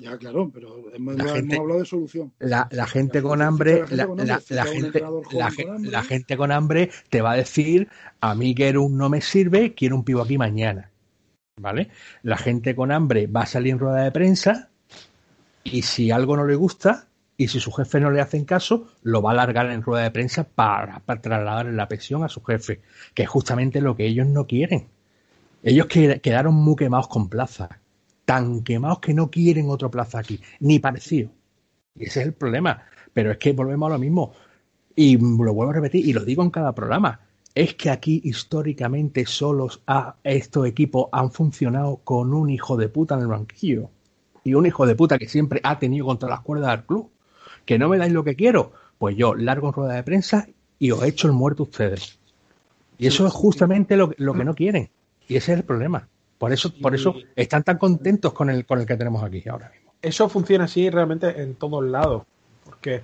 [0.02, 2.32] Ya, claro, pero hemos, gente- hablado de solución.
[2.40, 4.30] La, la gente La con gente- hambre, la gente la, con hambre,
[6.02, 6.50] gente, gente con
[7.08, 7.88] te va a decir,
[8.20, 10.90] a mí que un no me sirve, quiero un pivo aquí mañana.
[11.60, 11.90] ¿Vale?
[12.22, 14.70] La gente con hambre va a salir en rueda de prensa
[15.62, 19.22] y si algo no le gusta y si su jefe no le hacen caso, lo
[19.22, 22.80] va a largar en rueda de prensa para, para trasladar la presión a su jefe,
[23.14, 24.88] que es justamente lo que ellos no quieren.
[25.62, 27.78] Ellos que- quedaron muy quemados con plaza,
[28.32, 31.28] tan quemados que no quieren otro plaza aquí, ni parecido.
[31.94, 32.82] Y ese es el problema.
[33.12, 34.32] Pero es que volvemos a lo mismo.
[34.96, 37.20] Y lo vuelvo a repetir, y lo digo en cada programa.
[37.54, 43.16] Es que aquí históricamente solos a estos equipos han funcionado con un hijo de puta
[43.16, 43.90] en el banquillo.
[44.44, 47.10] Y un hijo de puta que siempre ha tenido contra las cuerdas del club.
[47.66, 48.72] Que no me dais lo que quiero.
[48.96, 52.18] Pues yo largo en rueda de prensa y os echo el muerto a ustedes.
[52.96, 54.88] Y eso es justamente lo, lo que no quieren.
[55.28, 56.08] Y ese es el problema.
[56.42, 59.70] Por eso, por eso están tan contentos con el, con el que tenemos aquí ahora
[59.70, 59.92] mismo.
[60.02, 62.24] eso funciona así realmente en todos lados.
[62.64, 63.00] Porque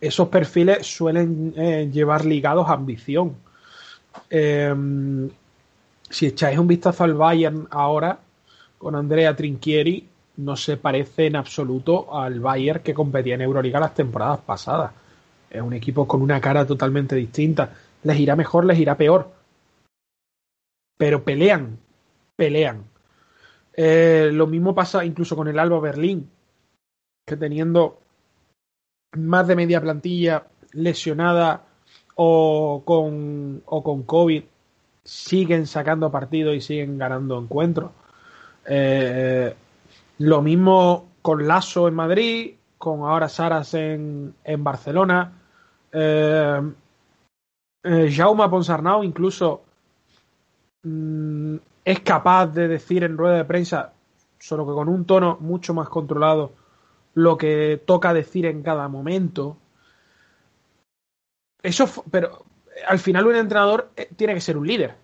[0.00, 3.36] esos perfiles suelen eh, llevar ligados a ambición.
[4.30, 4.74] Eh,
[6.08, 8.18] si echáis un vistazo al Bayern ahora,
[8.78, 10.08] con Andrea Trinchieri,
[10.38, 14.92] no se parece en absoluto al Bayern que competía en Euroliga las temporadas pasadas.
[15.50, 17.68] Es un equipo con una cara totalmente distinta.
[18.02, 19.30] Les irá mejor, les irá peor.
[20.96, 21.76] Pero pelean,
[22.42, 22.82] pelean.
[23.72, 26.28] Eh, lo mismo pasa incluso con el Alba Berlín,
[27.24, 28.00] que teniendo
[29.12, 31.62] más de media plantilla lesionada
[32.16, 34.42] o con, o con COVID,
[35.04, 37.92] siguen sacando partidos y siguen ganando encuentros.
[38.66, 39.54] Eh,
[40.18, 45.30] lo mismo con Lasso en Madrid, con ahora Saras en, en Barcelona.
[45.92, 46.60] Eh,
[47.84, 49.62] eh, Jaume Ponsarnau incluso
[50.82, 53.92] mm, es capaz de decir en rueda de prensa,
[54.38, 56.52] solo que con un tono mucho más controlado,
[57.14, 59.56] lo que toca decir en cada momento.
[61.62, 62.44] Eso, pero
[62.86, 64.94] al final un entrenador eh, tiene que ser un líder.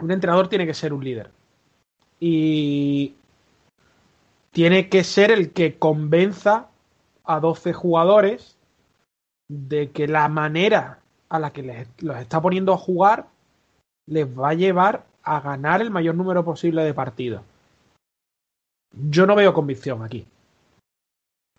[0.00, 1.30] Un entrenador tiene que ser un líder.
[2.20, 3.14] Y
[4.52, 6.68] tiene que ser el que convenza
[7.24, 8.56] a 12 jugadores
[9.48, 13.28] de que la manera a la que les, los está poniendo a jugar
[14.06, 17.42] les va a llevar a ganar el mayor número posible de partidos.
[18.92, 20.24] Yo no veo convicción aquí.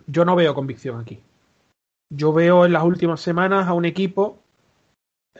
[0.07, 1.21] Yo no veo convicción aquí.
[2.09, 4.39] Yo veo en las últimas semanas a un equipo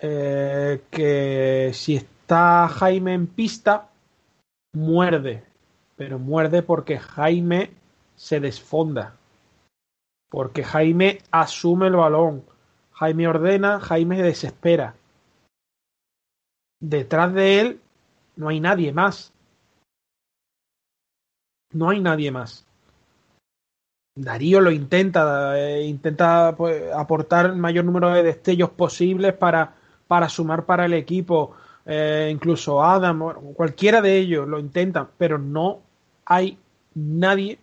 [0.01, 3.89] eh, que si está Jaime en pista,
[4.73, 5.43] muerde.
[5.95, 7.71] Pero muerde porque Jaime
[8.17, 9.15] se desfonda.
[10.29, 12.43] Porque Jaime asume el balón.
[12.91, 14.95] Jaime ordena, Jaime se desespera.
[16.81, 17.81] Detrás de él
[18.37, 19.33] no hay nadie más.
[21.73, 22.65] No hay nadie más.
[24.15, 29.75] Darío lo intenta, eh, intenta pues, aportar el mayor número de destellos posibles para,
[30.07, 31.55] para sumar para el equipo.
[31.85, 35.81] Eh, incluso Adam, cualquiera de ellos lo intentan, pero no
[36.25, 36.57] hay
[36.95, 37.59] nadie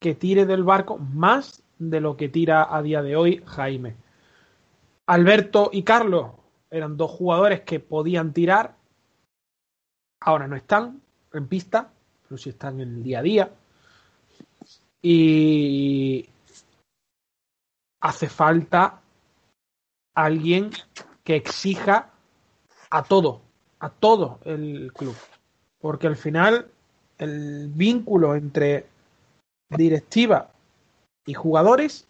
[0.00, 3.96] que tire del barco más de lo que tira a día de hoy Jaime.
[5.06, 6.28] Alberto y Carlos
[6.70, 8.75] eran dos jugadores que podían tirar,
[10.26, 11.00] ahora no están
[11.32, 11.90] en pista.
[12.28, 13.50] pero si están en el día a día.
[15.00, 16.28] Y
[18.00, 19.00] hace falta
[20.14, 20.70] alguien
[21.22, 22.10] que exija
[22.90, 23.42] a todo,
[23.78, 25.14] a todo el club.
[25.78, 26.68] Porque al final
[27.18, 28.86] el vínculo entre
[29.68, 30.50] directiva
[31.24, 32.08] y jugadores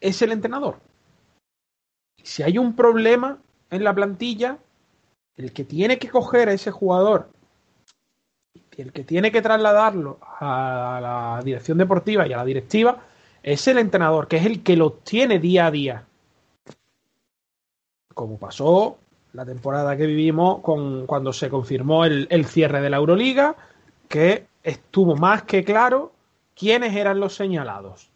[0.00, 0.80] es el entrenador.
[2.22, 3.38] Si hay un problema
[3.70, 4.58] en la plantilla,
[5.36, 7.30] el que tiene que coger a ese jugador,
[8.76, 13.02] el que tiene que trasladarlo a la dirección deportiva y a la directiva,
[13.42, 16.04] es el entrenador, que es el que lo tiene día a día.
[18.14, 18.98] Como pasó
[19.32, 23.56] la temporada que vivimos con, cuando se confirmó el, el cierre de la Euroliga,
[24.08, 26.12] que estuvo más que claro
[26.54, 28.10] quiénes eran los señalados.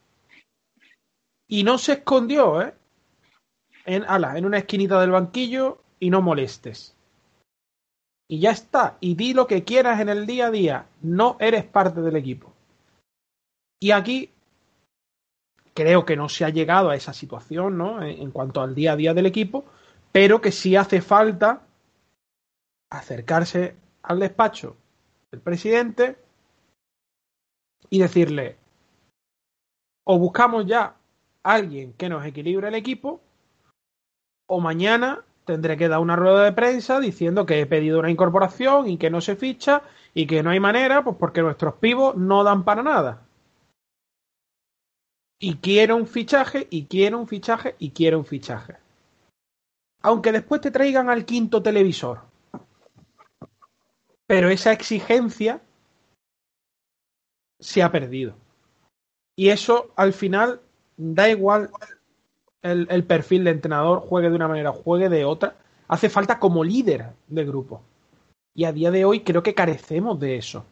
[1.47, 2.75] Y no se escondió, ¿eh?
[3.87, 6.94] En, ala, en una esquinita del banquillo y no molestes.
[8.29, 8.97] Y ya está.
[9.01, 10.87] Y di lo que quieras en el día a día.
[11.03, 12.53] No eres parte del equipo.
[13.81, 14.31] Y aquí
[15.75, 18.03] creo que no se ha llegado a esa situación, ¿no?
[18.03, 19.65] En, cuanto al día a día del equipo,
[20.13, 21.63] pero que sí hace falta
[22.91, 24.77] acercarse al despacho
[25.31, 26.17] del presidente
[27.91, 28.57] y decirle,
[30.05, 30.97] o buscamos ya
[31.43, 33.21] alguien que nos equilibre el equipo,
[34.47, 38.89] o mañana tendré que dar una rueda de prensa diciendo que he pedido una incorporación
[38.89, 39.83] y que no se ficha
[40.15, 43.23] y que no hay manera, pues porque nuestros pivos no dan para nada.
[45.39, 48.77] Y quiero un fichaje, y quiero un fichaje, y quiero un fichaje.
[50.03, 52.23] Aunque después te traigan al quinto televisor.
[54.27, 55.61] Pero esa exigencia
[57.61, 58.37] se ha perdido.
[59.37, 60.61] Y eso al final
[60.97, 61.71] da igual
[62.65, 65.57] el, perfil de entrenador, juegue de una manera, juegue de otra.
[65.87, 67.83] Hace falta como líder de grupo.
[68.55, 70.65] Y a día de hoy creo que carecemos de eso.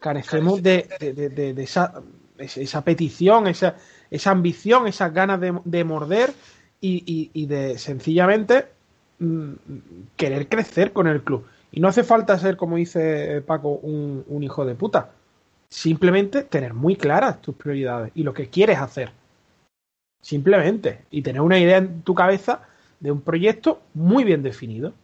[0.00, 2.02] Carecemos de, de, de, esa,
[2.38, 3.76] esa, petición, esa,
[4.10, 6.32] esa, ambición, esas ganas de, morder
[6.80, 8.66] y, y, de sencillamente
[9.18, 9.52] mmm,
[10.16, 11.46] querer crecer con el club.
[11.72, 15.10] Y no hace falta ser, como dice Paco, un, un hijo de puta
[15.70, 19.12] Simplemente tener muy claras tus prioridades y lo que quieres hacer.
[20.20, 21.06] Simplemente.
[21.10, 22.68] Y tener una idea en tu cabeza
[23.00, 24.94] de un proyecto muy bien definido.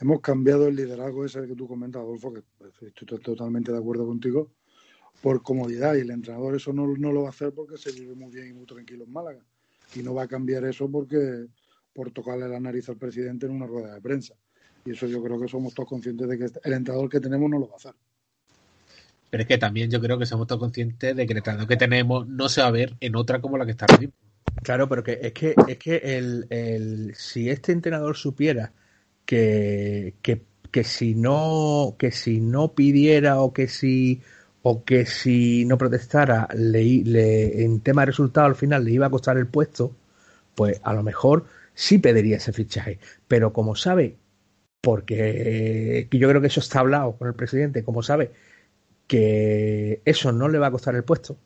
[0.00, 2.42] Hemos cambiado el liderazgo ese que tú comentas, Adolfo, que
[2.86, 4.52] estoy totalmente de acuerdo contigo,
[5.20, 5.96] por comodidad.
[5.96, 8.48] Y el entrenador eso no, no lo va a hacer porque se vive muy bien
[8.48, 9.44] y muy tranquilo en Málaga.
[9.96, 11.46] Y no va a cambiar eso porque
[11.92, 14.34] por tocarle la nariz al presidente en una rueda de prensa.
[14.84, 17.58] Y eso yo creo que somos todos conscientes de que el entrenador que tenemos no
[17.58, 17.94] lo va a hacer.
[19.30, 21.76] Pero es que también yo creo que somos todos conscientes de que el entrenador que
[21.76, 24.08] tenemos no se va a ver en otra como la que está ahora
[24.62, 28.72] Claro, pero que es que, es que el, el, si este entrenador supiera
[29.24, 34.20] que, que, que, si no que si no pidiera o que si
[34.62, 39.06] o que si no protestara le, le, en tema de resultado al final le iba
[39.06, 39.92] a costar el puesto,
[40.54, 42.98] pues a lo mejor sí pediría ese fichaje.
[43.28, 44.16] Pero como sabe
[44.80, 48.32] porque yo creo que eso está hablado con el presidente, como sabe
[49.08, 51.36] que eso no le va a costar el puesto,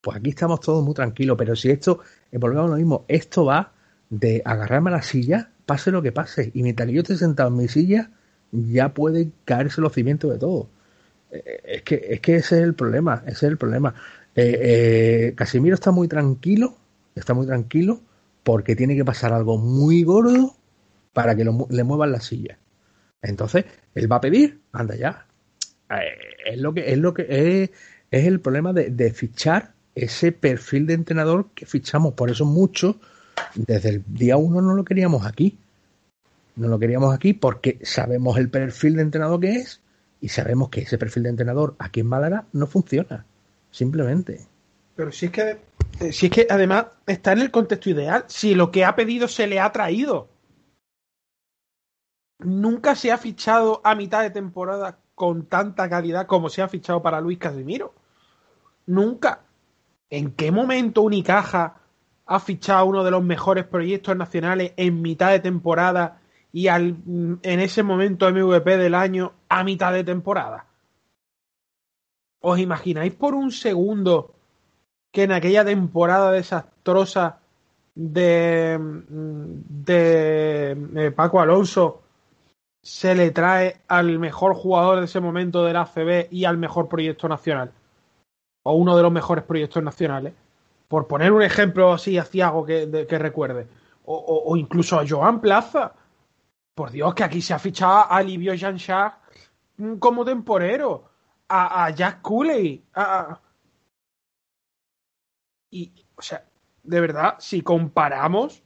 [0.00, 2.00] pues aquí estamos todos muy tranquilos, pero si esto,
[2.30, 3.72] eh, volvemos a lo mismo, esto va
[4.08, 7.56] de agarrarme a la silla, pase lo que pase, y mientras yo esté sentado en
[7.56, 8.10] mi silla,
[8.52, 10.68] ya puede caerse los cimientos de todo.
[11.30, 13.94] Eh, es que, es que ese es el problema, ese es el problema.
[14.34, 14.58] Eh,
[15.28, 16.76] eh, Casimiro está muy tranquilo,
[17.14, 18.00] está muy tranquilo,
[18.44, 20.54] porque tiene que pasar algo muy gordo
[21.12, 22.58] para que le muevan la silla.
[23.22, 23.64] Entonces,
[23.94, 25.25] él va a pedir, anda ya.
[25.90, 27.70] Eh, es lo que es lo que es,
[28.10, 32.14] es el problema de, de, fichar ese perfil de entrenador que fichamos.
[32.14, 32.96] Por eso muchos,
[33.54, 35.58] desde el día uno no lo queríamos aquí.
[36.56, 39.80] No lo queríamos aquí porque sabemos el perfil de entrenador que es
[40.20, 43.26] y sabemos que ese perfil de entrenador aquí en Málaga no funciona.
[43.70, 44.40] Simplemente.
[44.96, 45.58] Pero si es que
[46.10, 49.46] si es que además está en el contexto ideal, si lo que ha pedido se
[49.46, 50.28] le ha traído
[52.38, 57.02] nunca se ha fichado a mitad de temporada con tanta calidad como se ha fichado
[57.02, 57.94] para Luis Casimiro.
[58.84, 59.40] Nunca.
[60.10, 61.80] ¿En qué momento Unicaja
[62.26, 66.20] ha fichado uno de los mejores proyectos nacionales en mitad de temporada
[66.52, 70.66] y al, en ese momento MVP del año a mitad de temporada?
[72.40, 74.34] ¿Os imagináis por un segundo
[75.10, 77.38] que en aquella temporada desastrosa
[77.94, 82.02] de, de, de Paco Alonso
[82.86, 87.28] se le trae al mejor jugador de ese momento del ACB y al mejor proyecto
[87.28, 87.72] nacional.
[88.62, 90.34] O uno de los mejores proyectos nacionales.
[90.86, 93.66] Por poner un ejemplo así a Ciago que, que recuerde.
[94.04, 95.94] O, incluso a Joan Plaza.
[96.76, 98.78] Por Dios, que aquí se ha fichado a Livio Jean
[99.98, 101.10] como temporero,
[101.48, 102.84] a, Jack Cooley,
[105.72, 106.44] y, o sea,
[106.84, 108.62] de verdad, si comparamos,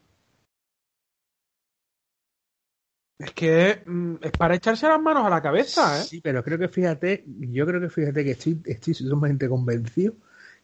[3.20, 6.04] es que mm, es para echarse las manos a la cabeza, ¿eh?
[6.04, 10.14] Sí, pero creo que fíjate, yo creo que fíjate que estoy, estoy sumamente convencido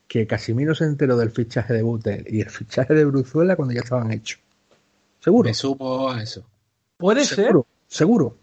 [0.09, 3.81] que Casimiro se enteró del fichaje de Butel y el fichaje de Bruzuela cuando ya
[3.81, 4.41] estaban hechos.
[5.21, 5.49] Seguro.
[5.49, 6.47] Me sumo a eso.
[6.97, 7.99] Puede seguro, ser.
[7.99, 8.39] Seguro.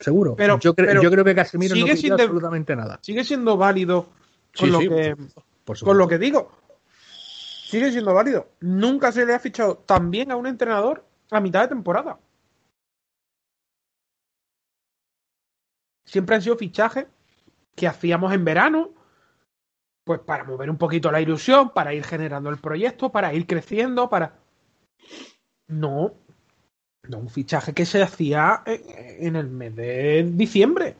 [0.00, 0.34] Seguro.
[0.34, 2.98] Pero, yo, pero yo creo que Casimiro no sigue pidió absolutamente nada.
[3.00, 4.08] Sigue siendo válido
[4.56, 5.16] con, Sí, lo, sí, que,
[5.64, 6.50] por con lo que digo.
[7.68, 8.48] Sigue siendo válido.
[8.60, 12.18] Nunca se le ha fichado tan bien a un entrenador a mitad de temporada.
[16.14, 17.08] Siempre han sido fichajes
[17.74, 18.90] que hacíamos en verano,
[20.04, 24.08] pues para mover un poquito la ilusión, para ir generando el proyecto, para ir creciendo,
[24.08, 24.38] para...
[25.66, 26.14] No,
[27.08, 30.94] no un fichaje que se hacía en el mes de diciembre.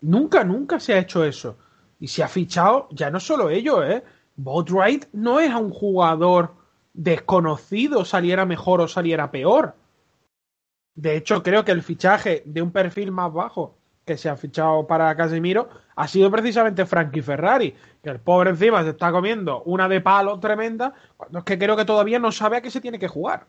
[0.00, 1.58] Nunca, nunca se ha hecho eso.
[2.00, 4.02] Y se ha fichado, ya no solo ello, ¿eh?
[4.36, 6.54] Boatwright no es a un jugador
[6.94, 9.74] desconocido, saliera mejor o saliera peor.
[10.94, 14.86] De hecho, creo que el fichaje de un perfil más bajo que se ha fichado
[14.86, 19.88] para Casemiro ha sido precisamente Frankie Ferrari, que el pobre encima se está comiendo una
[19.88, 22.98] de palo tremenda, cuando es que creo que todavía no sabe a qué se tiene
[22.98, 23.46] que jugar.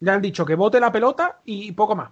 [0.00, 2.10] Le han dicho que bote la pelota y poco más.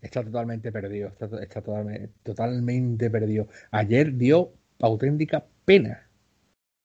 [0.00, 3.48] Está totalmente perdido, está, está totalmente, totalmente perdido.
[3.72, 6.06] Ayer dio auténtica pena.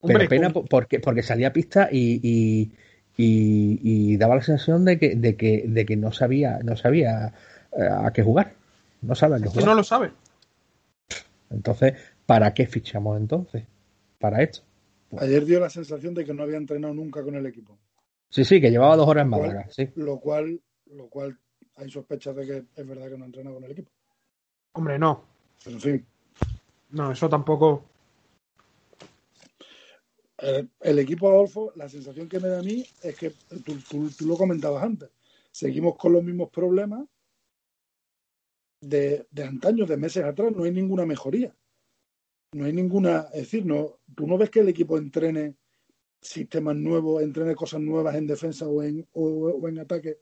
[0.02, 2.72] Pero Hombre, pena porque, porque salía a pista y, y,
[3.18, 7.34] y- y daba la sensación de que, de que, de que no sabía, no sabía
[7.78, 8.54] eh, a qué jugar.
[9.02, 9.66] No sabe a qué que jugar.
[9.68, 10.12] no lo sabe.
[11.50, 11.94] Entonces,
[12.26, 13.64] ¿para qué fichamos entonces?
[14.20, 14.62] Para esto.
[15.20, 17.78] Ayer dio la sensación de que no había entrenado nunca con el equipo,
[18.30, 19.30] Sí, sí, que llevaba dos horas en.
[19.30, 19.88] Málaga, sí.
[19.96, 21.38] lo cual, lo cual
[21.76, 23.92] hay sospechas de que es verdad que no ha entrenado con el equipo.
[24.72, 25.24] Hombre, no.
[25.64, 26.06] Pero en fin,
[26.90, 27.86] No, eso tampoco.
[30.46, 33.32] Eh, el equipo Adolfo, la sensación que me da a mí es que
[33.64, 35.10] tú, lo comentabas antes,
[35.52, 37.06] seguimos con los mismos problemas
[38.82, 41.56] de, de antaño, de meses atrás, no hay ninguna mejoría.
[42.52, 45.56] No hay ninguna, es decir, no, tú no ves que el equipo entrene
[46.22, 50.20] sistemas nuevos, entrene cosas nuevas en defensa o en, o, o en ataque,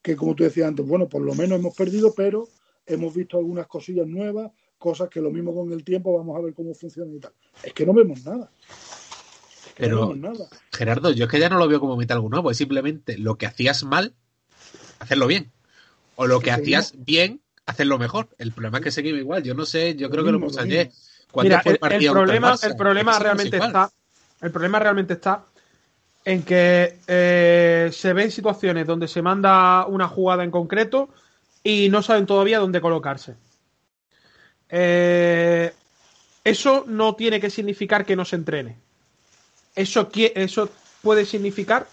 [0.00, 2.48] que como tú decías antes, bueno, por lo menos hemos perdido, pero
[2.86, 6.54] hemos visto algunas cosillas nuevas, cosas que lo mismo con el tiempo vamos a ver
[6.54, 7.32] cómo funcionan y tal.
[7.62, 8.50] Es que no vemos nada.
[9.76, 10.46] Pero- nada.
[10.72, 13.36] Gerardo, yo es que ya no lo veo como meter algo nuevo, es simplemente lo
[13.36, 14.14] que hacías mal,
[15.00, 15.50] hacerlo bien.
[16.16, 18.28] O lo que hacías bien, hacerlo mejor.
[18.38, 19.42] El problema es que seguimos igual.
[19.42, 20.86] Yo no sé, yo Lo creo que lo puse ayer.
[20.88, 21.02] mismo.
[21.32, 23.70] ¿Cuándo Mira, fue el, el problema, el problema realmente igual.
[23.70, 23.90] está.
[24.40, 25.44] El problema realmente está
[26.24, 31.08] en que eh, se ven situaciones donde se manda una jugada en concreto
[31.64, 33.34] y no saben todavía dónde colocarse.
[34.68, 35.72] Eh,
[36.44, 38.76] eso no tiene que significar que no se entrene.
[39.74, 40.70] Eso, eso
[41.02, 41.86] puede significar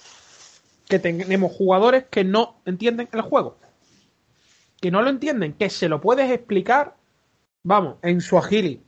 [0.88, 3.58] que tenemos jugadores que no entienden el juego.
[4.80, 6.96] Que no lo entienden, que se lo puedes explicar,
[7.64, 8.84] vamos, en su agili,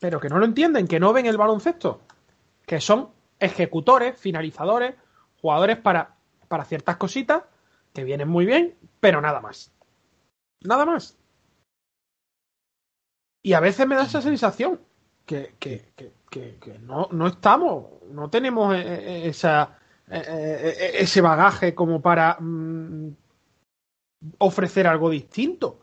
[0.00, 2.00] pero que no lo entienden, que no ven el baloncesto,
[2.66, 4.94] que son ejecutores, finalizadores,
[5.40, 6.16] jugadores para,
[6.48, 7.42] para ciertas cositas
[7.92, 9.72] que vienen muy bien, pero nada más.
[10.62, 11.16] Nada más.
[13.42, 14.80] Y a veces me da esa sensación
[15.24, 19.78] que, que, que, que- que no, no estamos, no tenemos eh, eh, esa,
[20.10, 23.10] eh, eh, ese bagaje como para mm,
[24.38, 25.80] ofrecer algo distinto.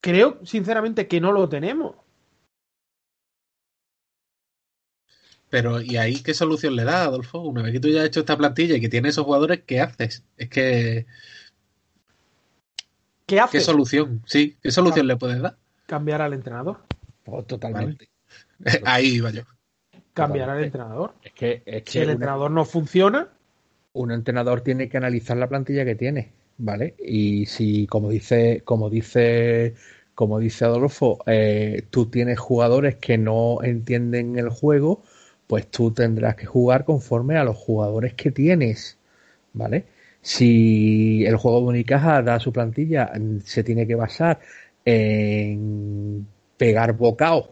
[0.00, 1.96] Creo, sinceramente, que no lo tenemos.
[5.50, 7.40] Pero, ¿y ahí qué solución le da, Adolfo?
[7.40, 9.80] Una vez que tú ya has hecho esta plantilla y que tienes esos jugadores, ¿qué
[9.80, 10.24] haces?
[10.36, 11.06] Es que,
[13.26, 13.58] ¿Qué hace?
[13.58, 14.22] ¿qué solución?
[14.26, 15.56] Sí, ¿qué solución le puedes dar?
[15.86, 16.78] Cambiar al entrenador.
[17.26, 18.08] Oh, totalmente.
[18.84, 19.42] Ahí iba yo.
[20.12, 20.64] Cambiar al Totalmente.
[20.64, 21.14] entrenador.
[21.22, 23.28] Es que, es Si el una- entrenador no funciona,
[23.92, 26.94] un entrenador tiene que analizar la plantilla que tiene, ¿vale?
[26.98, 29.74] Y si, como dice, como dice,
[30.14, 35.02] como dice Adolfo, eh, tú tienes jugadores que no entienden el juego,
[35.46, 38.98] pues tú tendrás que jugar conforme a los jugadores que tienes,
[39.52, 39.84] ¿vale?
[40.22, 43.12] Si el juego de Unicaja da su plantilla,
[43.44, 44.40] se tiene que basar
[44.84, 47.50] en pegar bocaos,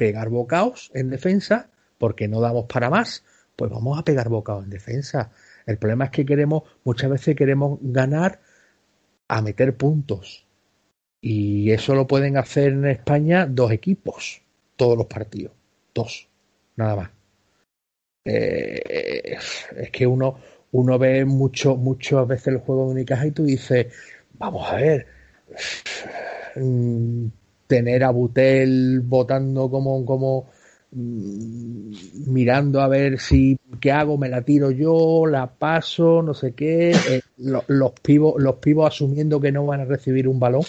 [0.00, 3.22] pegar bocaos en defensa, porque no damos para más,
[3.54, 5.30] pues vamos a pegar bocaos en defensa.
[5.66, 8.40] El problema es que queremos, muchas veces queremos ganar
[9.28, 10.46] a meter puntos.
[11.20, 14.40] Y eso lo pueden hacer en España dos equipos,
[14.74, 15.52] todos los partidos.
[15.92, 16.30] Dos,
[16.76, 17.10] nada más.
[18.24, 19.36] Eh,
[19.76, 20.38] es que uno,
[20.72, 23.92] uno ve mucho, muchas veces el juego de Unicaja y tú dices,
[24.38, 25.06] vamos a ver,
[26.56, 27.26] mm,
[27.70, 30.50] tener a Butel votando como, como
[30.90, 31.92] mm,
[32.26, 36.90] mirando a ver si qué hago, me la tiro yo, la paso, no sé qué,
[36.90, 40.64] eh, los pibos, los pibos asumiendo que no van a recibir un balón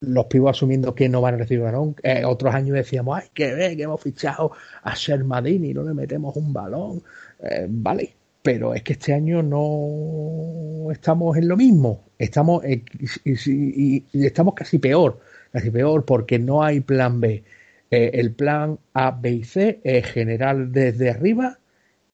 [0.00, 1.96] los pibos asumiendo que no van a recibir balón.
[2.04, 6.36] Eh, otros años decíamos, ay, que ve, que hemos fichado a Shermadini no le metemos
[6.36, 7.02] un balón.
[7.40, 12.04] Eh, vale, pero es que este año no estamos en lo mismo.
[12.16, 12.84] Estamos, y,
[13.24, 15.18] y, estamos casi peor,
[15.52, 17.44] casi peor, porque no hay plan B.
[17.90, 21.58] Eh, el plan A, B y C es general desde arriba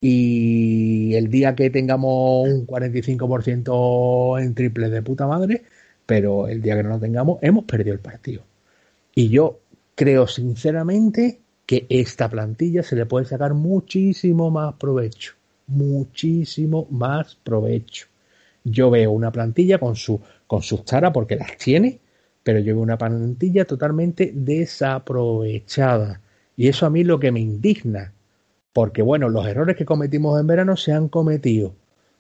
[0.01, 5.63] y el día que tengamos un 45% en triple de puta madre,
[6.05, 8.43] pero el día que no lo tengamos, hemos perdido el partido.
[9.15, 9.61] Y yo
[9.95, 15.33] creo sinceramente que esta plantilla se le puede sacar muchísimo más provecho.
[15.67, 18.07] Muchísimo más provecho.
[18.63, 22.01] Yo veo una plantilla con, su, con sus taras porque las tiene,
[22.45, 26.21] pero veo una plantilla totalmente desaprovechada.
[26.57, 28.13] Y eso a mí lo que me indigna.
[28.73, 31.75] Porque bueno, los errores que cometimos en verano se han cometido.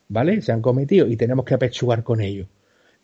[0.08, 0.42] ¿Vale?
[0.42, 2.48] Se han cometido y tenemos que apechugar con ellos.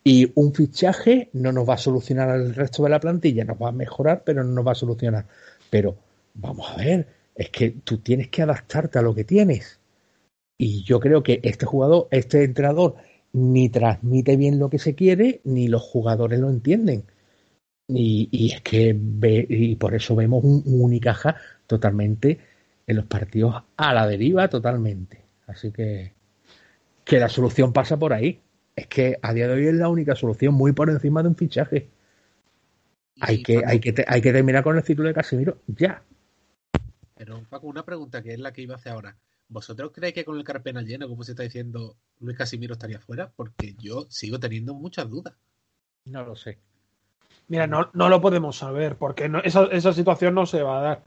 [0.03, 3.69] Y un fichaje no nos va a solucionar el resto de la plantilla, nos va
[3.69, 5.25] a mejorar, pero no nos va a solucionar.
[5.69, 5.95] Pero
[6.33, 9.79] vamos a ver, es que tú tienes que adaptarte a lo que tienes.
[10.57, 12.95] Y yo creo que este jugador, este entrenador,
[13.33, 17.03] ni transmite bien lo que se quiere, ni los jugadores lo entienden.
[17.93, 21.35] Y, es que ve, y por eso vemos un, un Unicaja
[21.67, 22.39] totalmente
[22.87, 25.21] en los partidos a la deriva totalmente.
[25.47, 26.13] Así que
[27.03, 28.39] que la solución pasa por ahí
[28.75, 31.35] es que a día de hoy es la única solución, muy por encima de un
[31.35, 31.89] fichaje.
[33.19, 36.03] Hay que, hay, que hay que terminar con el ciclo de Casimiro ya.
[37.15, 39.17] Pero, Paco, una pregunta que es la que iba a hacer ahora.
[39.47, 43.31] ¿Vosotros creéis que con el Carpena lleno, como se está diciendo, Luis Casimiro estaría fuera?
[43.35, 45.35] Porque yo sigo teniendo muchas dudas.
[46.05, 46.59] No lo sé.
[47.51, 51.03] Mira, no, no lo podemos saber, porque esa, esa, situación no se va a dar.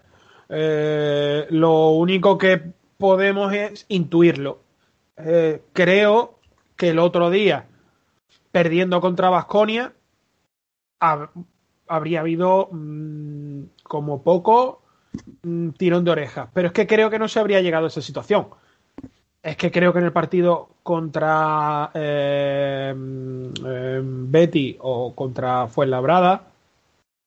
[0.51, 2.61] Eh, lo único que
[2.99, 4.61] podemos es intuirlo.
[5.16, 6.38] Eh, creo
[6.76, 7.64] que el otro día,
[8.53, 9.95] perdiendo contra Vasconia,
[11.01, 14.82] habría habido mm, como poco
[15.45, 16.51] mm, tirón de orejas.
[16.53, 18.49] Pero es que creo que no se habría llegado a esa situación.
[19.45, 26.47] Es que creo que en el partido contra eh, eh, Betty o contra Fuenlabrada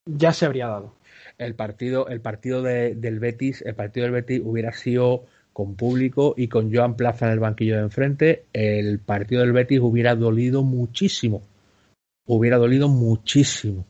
[0.04, 0.94] ya se habría dado.
[1.38, 6.48] El partido, el partido del Betis, el partido del Betis hubiera sido con público y
[6.48, 11.44] con Joan Plaza en el banquillo de enfrente, el partido del Betis hubiera dolido muchísimo.
[12.26, 13.86] Hubiera dolido muchísimo.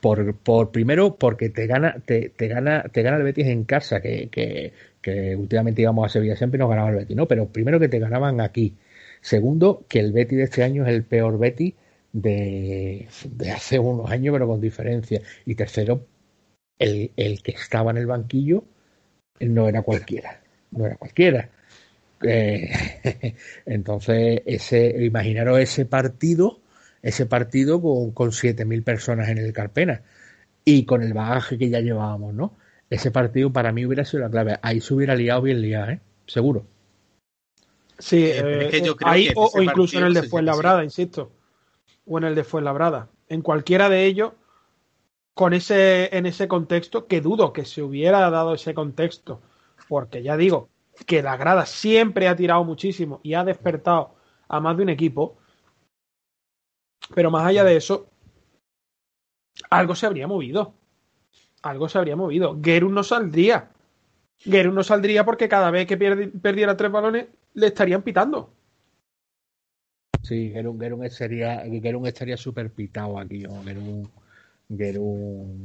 [0.00, 4.00] Por, por primero, porque te gana, te, te, gana, te gana el Betis en casa,
[4.00, 4.72] que,
[5.02, 7.28] que últimamente íbamos a Sevilla siempre y nos ganaba el Betis, ¿no?
[7.28, 8.76] Pero primero que te ganaban aquí.
[9.20, 11.74] Segundo, que el Betis de este año es el peor Betis
[12.12, 15.20] de, de hace unos años, pero con diferencia.
[15.46, 16.06] Y tercero,
[16.78, 18.64] el, el que estaba en el banquillo
[19.40, 20.42] no era cualquiera
[20.72, 21.48] no era cualquiera.
[22.22, 22.70] Eh,
[23.66, 26.60] entonces, ese, imaginaros ese partido,
[27.02, 30.02] ese partido con, con 7.000 personas en el Carpena
[30.64, 32.56] y con el bagaje que ya llevábamos, ¿no?
[32.92, 34.58] Ese partido para mí hubiera sido la clave.
[34.60, 36.00] Ahí se hubiera liado bien liado, ¿eh?
[36.26, 36.66] Seguro.
[37.98, 41.32] Sí, eh, ahí o, incluso en el de Fuenlabrada, insisto.
[42.06, 43.08] O en el de Fuenlabrada.
[43.30, 44.32] En cualquiera de ellos,
[45.32, 49.40] con ese, en ese contexto, que dudo que se hubiera dado ese contexto
[49.88, 50.68] porque ya digo
[51.06, 54.14] que la grada siempre ha tirado muchísimo y ha despertado
[54.48, 55.38] a más de un equipo,
[57.14, 58.10] pero más allá de eso,
[59.70, 60.74] algo se habría movido.
[61.62, 62.58] Algo se habría movido.
[62.62, 63.70] Gerun no saldría.
[64.38, 68.52] Gerun no saldría porque cada vez que perdiera tres balones le estarían pitando.
[70.22, 73.44] Sí, Gerun, Gerun estaría, Gerun estaría súper pitado aquí.
[73.64, 74.08] Gerun,
[74.76, 75.64] Gerun...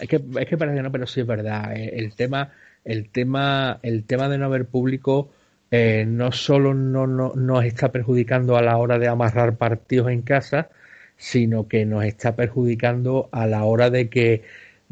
[0.00, 1.76] Es que, es que parece que no, pero sí es verdad.
[1.76, 2.52] Eh, el tema
[2.84, 5.30] el tema, el tema de no haber público
[5.70, 10.22] eh, no solo no, no, nos está perjudicando a la hora de amarrar partidos en
[10.22, 10.68] casa,
[11.16, 14.42] sino que nos está perjudicando a la hora de que,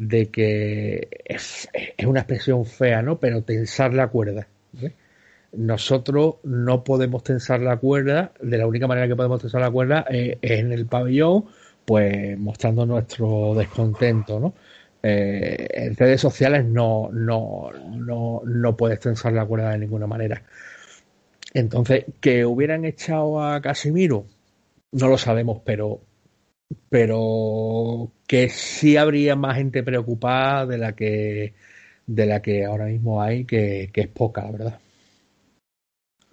[0.01, 1.69] de que es,
[2.07, 3.19] una expresión fea, ¿no?
[3.19, 4.47] Pero tensar la cuerda.
[5.53, 10.05] Nosotros no podemos tensar la cuerda, de la única manera que podemos tensar la cuerda
[10.09, 11.45] eh, es en el pabellón,
[11.85, 14.55] pues mostrando nuestro descontento, ¿no?
[15.03, 20.41] Eh, en redes sociales no, no, no, no puedes tensar la cuerda de ninguna manera.
[21.53, 24.25] Entonces, que hubieran echado a Casimiro,
[24.93, 26.01] no lo sabemos, pero,
[26.89, 31.53] pero que sí habría más gente preocupada de la que,
[32.05, 34.79] de la que ahora mismo hay, que, que es poca, la verdad.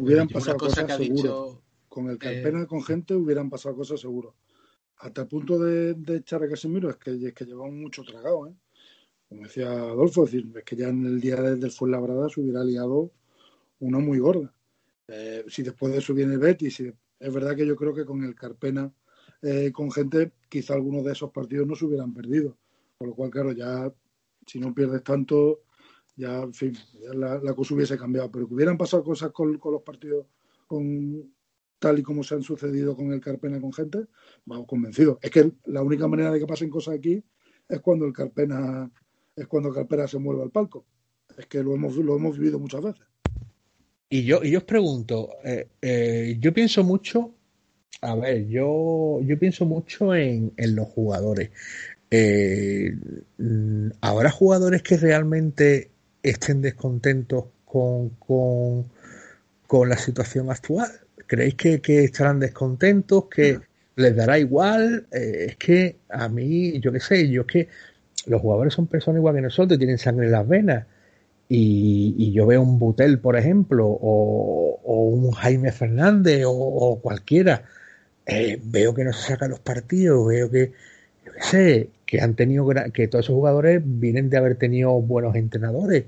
[0.01, 1.63] Hubieran pasado cosas seguro.
[1.89, 4.35] Con el eh, Carpena con gente hubieran pasado cosas seguro.
[4.99, 8.55] Hasta el punto de, echar a Casemiro es que, es que llevamos mucho tragado, ¿eh?
[9.29, 12.65] Como decía Adolfo, es, decir, es que ya en el día del Fuenlabrada se hubiera
[12.65, 13.11] liado
[13.81, 14.53] una muy gorda.
[15.07, 18.25] Eh, si después de eso viene el Betis, es verdad que yo creo que con
[18.25, 18.91] el Carpena
[19.43, 22.57] eh, con gente, quizá algunos de esos partidos no se hubieran perdido.
[22.97, 23.93] Por lo cual, claro, ya
[24.47, 25.61] si no pierdes tanto,
[26.17, 26.77] ya, en fin,
[27.15, 28.31] la, cosa hubiese cambiado.
[28.31, 30.27] Pero que hubieran pasado cosas con, los partidos
[30.67, 31.33] con
[31.79, 34.07] tal y como se han sucedido con el Carpena con gente,
[34.45, 35.19] vamos convencidos.
[35.23, 37.23] Es que la única manera de que pasen cosas aquí
[37.69, 38.91] es cuando el Carpena
[39.37, 40.85] es cuando Carpena se mueve al palco.
[41.37, 43.07] Es que lo hemos, lo hemos vivido muchas veces.
[44.11, 47.35] Y yo, y yo os pregunto, eh, eh, yo pienso mucho,
[48.01, 51.51] a ver, yo, yo pienso mucho en, en los jugadores.
[52.11, 52.95] Eh,
[53.39, 55.91] mm, ¿Habrá jugadores que realmente
[56.23, 58.11] estén descontentos con,
[59.67, 60.91] con, la situación actual?
[61.27, 63.25] ¿Creéis que, estarán descontentos?
[63.29, 63.59] ¿Que
[63.97, 65.07] les dará igual?
[65.11, 67.69] es que a mí, yo qué sé, yo es que
[68.27, 70.87] los jugadores son personas igual que nosotros, tienen sangre en las venas
[71.49, 77.65] y, yo veo un Butel, por ejemplo, o, un Jaime Fernández o, cualquiera,
[78.27, 80.73] eh, veo que no se sacan los partidos, veo que,
[81.25, 85.37] yo qué sé, que han tenido, que todos esos jugadores vienen de haber tenido buenos
[85.37, 86.05] entrenadores.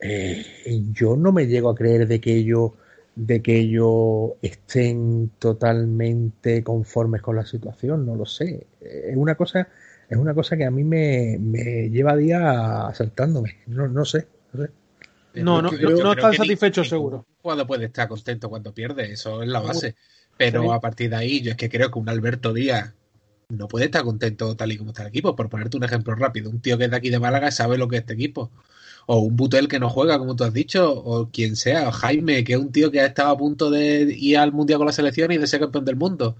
[0.00, 0.44] Eh,
[0.92, 2.72] yo no me llego a creer de que ellos
[3.14, 8.66] de que ellos estén totalmente conformes con la situación, no lo sé.
[8.80, 9.68] Es una cosa,
[10.08, 14.26] es una cosa que a mí me, me lleva día asaltándome, no, no sé.
[15.34, 17.26] No, no, no, están satisfechos seguro.
[17.40, 19.96] Cuando puede estar contento cuando pierde, eso es la base.
[20.36, 22.94] Pero a partir de ahí, yo es que creo que un Alberto Díaz
[23.48, 25.34] no puede estar contento tal y como está el equipo.
[25.34, 27.88] Por ponerte un ejemplo rápido, un tío que es de aquí de Málaga sabe lo
[27.88, 28.50] que es este equipo.
[29.06, 32.44] O un Butel que no juega, como tú has dicho, o quien sea, o Jaime,
[32.44, 34.92] que es un tío que ha estado a punto de ir al mundial con la
[34.92, 36.36] selección y de ser campeón del mundo.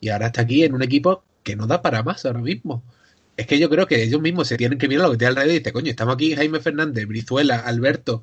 [0.00, 2.82] Y ahora está aquí en un equipo que no da para más ahora mismo
[3.36, 5.54] es que yo creo que ellos mismos se tienen que mirar lo que tiene alrededor
[5.54, 8.22] y decir, coño, estamos aquí Jaime Fernández, Brizuela, Alberto,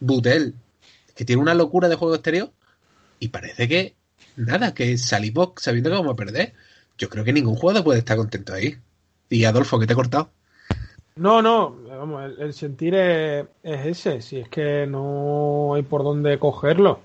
[0.00, 0.54] Butel,
[1.14, 2.50] que tiene una locura de juego exterior
[3.20, 3.94] y parece que
[4.36, 6.54] nada, que salimos sabiendo que vamos a perder.
[6.98, 8.76] Yo creo que ningún jugador puede estar contento ahí.
[9.28, 10.30] Y Adolfo, que te he cortado.
[11.16, 17.00] No, no, vamos, el, sentir es, ese, si es que no hay por dónde cogerlo.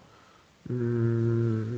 [0.67, 1.76] Mm,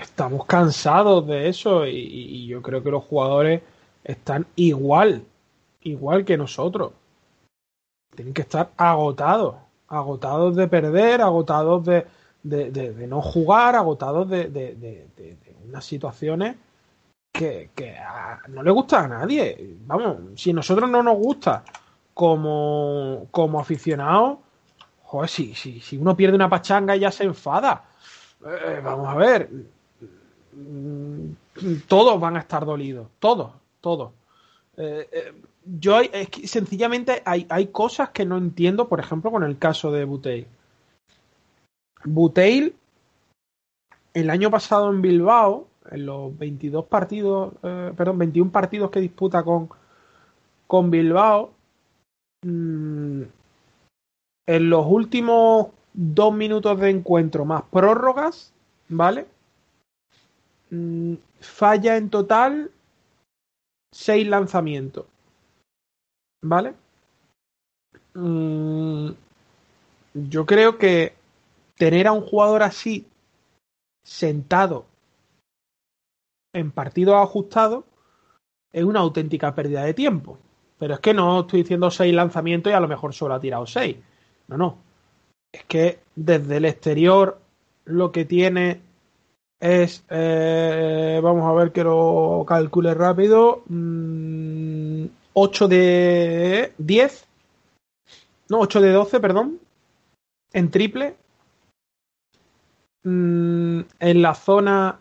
[0.00, 3.62] estamos cansados de eso y yo creo que los jugadores
[4.04, 5.24] están igual,
[5.82, 6.92] igual que nosotros.
[8.14, 9.56] Tienen que estar agotados,
[9.88, 12.06] agotados de perder, agotados de,
[12.42, 15.08] de, no jugar, agotados de,
[15.66, 16.56] unas situaciones
[17.32, 17.70] que,
[18.48, 19.76] no le gusta a nadie.
[19.86, 21.64] Vamos, si nosotros no nos gusta
[22.12, 24.38] como, como aficionados,
[25.02, 27.84] joder, si, si, si uno pierde una pachanga y ya se enfada.
[28.44, 29.50] Eh, vamos a ver,
[30.52, 31.30] mm,
[31.88, 33.50] todos van a estar dolidos, todos,
[33.84, 34.14] todo.
[34.78, 35.34] Eh, eh,
[35.66, 39.92] yo es que sencillamente hay, hay, cosas que no entiendo, por ejemplo, con el caso
[39.92, 40.46] de Buteil.
[42.04, 42.74] Buteil,
[44.14, 49.42] el año pasado en Bilbao, en los 22 partidos, eh, perdón, 21 partidos que disputa
[49.42, 49.68] con,
[50.66, 51.52] con Bilbao,
[52.42, 53.22] mm,
[54.46, 58.52] en los últimos dos minutos de encuentro más prórrogas,
[58.88, 59.26] ¿vale?
[60.70, 62.70] Mm, falla en total
[63.94, 65.06] seis lanzamientos.
[66.42, 66.74] ¿Vale?
[68.14, 69.10] Mm,
[70.14, 71.14] yo creo que
[71.76, 73.06] tener a un jugador así
[74.02, 74.84] sentado
[76.52, 77.84] en partidos ajustados
[78.72, 80.38] es una auténtica pérdida de tiempo.
[80.78, 83.64] Pero es que no estoy diciendo seis lanzamientos y a lo mejor solo ha tirado
[83.64, 83.96] seis.
[84.48, 84.78] No, no.
[85.52, 87.40] Es que desde el exterior
[87.84, 88.80] lo que tiene
[89.64, 97.26] es, eh, vamos a ver que lo calcule rápido, 8 mm, de 10,
[98.50, 99.58] no, 8 de 12, perdón,
[100.52, 101.16] en triple.
[103.04, 105.00] Mm, en la zona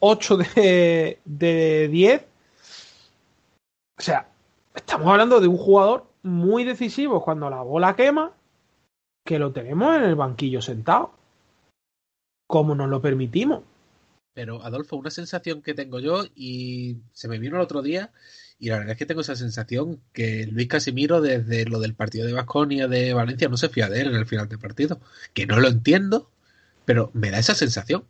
[0.00, 2.26] 8 mm, de, de 10.
[3.98, 4.28] O sea,
[4.74, 8.32] estamos hablando de un jugador muy decisivo cuando la bola quema,
[9.24, 11.15] que lo tenemos en el banquillo sentado.
[12.46, 13.62] ¿Cómo nos lo permitimos?
[14.34, 18.12] Pero, Adolfo, una sensación que tengo yo y se me vino el otro día
[18.58, 22.26] y la verdad es que tengo esa sensación que Luis Casimiro desde lo del partido
[22.26, 24.98] de Vasconia de Valencia no se fía de él en el final del partido.
[25.34, 26.30] Que no lo entiendo,
[26.84, 28.04] pero me da esa sensación.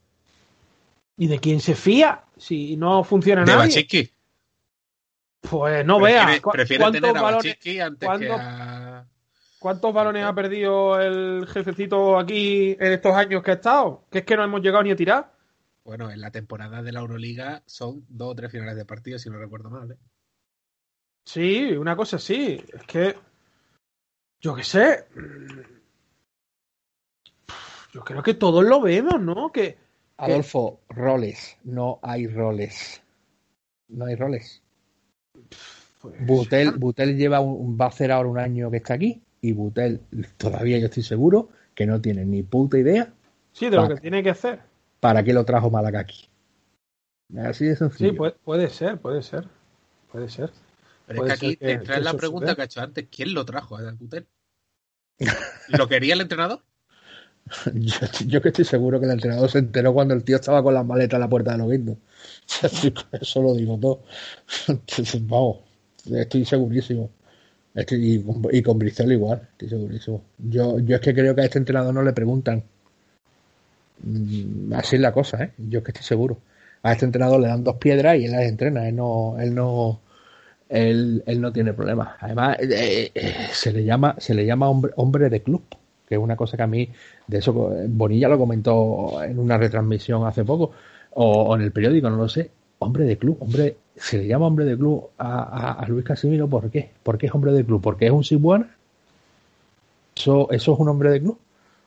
[1.16, 2.24] ¿Y de quién se fía?
[2.36, 4.12] Si no funciona de nadie.
[5.40, 6.40] Pues no vea.
[6.52, 8.75] Prefiere tener a Bachitsky antes que a
[9.58, 14.04] ¿Cuántos balones ha perdido el jefecito aquí en estos años que ha estado?
[14.10, 15.32] Que es que no hemos llegado ni a tirar.
[15.82, 19.30] Bueno, en la temporada de la Euroliga son dos o tres finales de partido, si
[19.30, 19.92] no recuerdo mal.
[19.92, 19.96] ¿eh?
[21.24, 22.62] Sí, una cosa sí.
[22.72, 23.14] Es que.
[24.40, 25.06] Yo qué sé.
[27.92, 29.50] Yo creo que todos lo vemos, ¿no?
[29.50, 29.78] Que.
[30.18, 31.56] Adolfo, roles.
[31.64, 33.02] No hay roles.
[33.88, 34.62] No hay roles.
[36.00, 39.52] pues, Butel, Butel lleva un, va a hacer ahora un año que está aquí y
[39.52, 40.01] Butel
[40.36, 43.12] todavía yo estoy seguro que no tiene ni puta idea
[43.52, 43.94] Sí, de lo Vale.
[43.94, 44.60] que tiene que hacer.
[45.01, 46.28] para qué lo trajo Malakaki.
[47.39, 48.10] Así de sencillo.
[48.10, 49.44] Sí, puede, puede ser, puede ser.
[50.12, 50.51] Puede ser.
[51.06, 53.44] Pero Puede es que aquí que en la pregunta que ha hecho antes: ¿quién lo
[53.44, 54.27] trajo a Butel?
[55.68, 56.62] ¿Lo quería el entrenador?
[57.74, 57.97] Yo,
[58.27, 60.85] yo que estoy seguro que el entrenador se enteró cuando el tío estaba con las
[60.85, 61.98] maletas en la puerta de los guindos.
[63.12, 64.02] Eso lo digo todo.
[65.23, 65.59] Vamos,
[66.10, 67.10] estoy segurísimo.
[67.76, 70.22] Y, con- y con Bristol igual, estoy segurísimo.
[70.38, 72.64] Yo, yo es que creo que a este entrenador no le preguntan.
[74.02, 75.52] Mm, Así es la cosa, ¿eh?
[75.58, 76.38] Yo es que estoy seguro.
[76.82, 78.88] A este entrenador le dan dos piedras y él las entrena.
[78.88, 80.00] Él no, él no,
[80.68, 82.10] él, él no tiene problemas.
[82.20, 85.64] Además, eh, eh, se le llama, se le llama hombre, hombre de club,
[86.08, 86.90] que es una cosa que a mí,
[87.28, 87.52] de eso,
[87.88, 90.72] Bonilla lo comentó en una retransmisión hace poco,
[91.14, 92.50] o, o en el periódico, no lo sé.
[92.80, 96.48] Hombre de club, hombre, se le llama hombre de club a, a- a Luis Casimiro,
[96.48, 96.90] ¿por qué?
[97.02, 97.81] ¿Por qué es hombre de club?
[97.82, 98.77] ¿Porque es un Sibuana?
[100.16, 101.39] ¿Eso, ¿Eso es un hombre de club?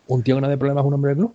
[0.07, 1.33] ¿Un tío que no tiene problemas es un hombre de club?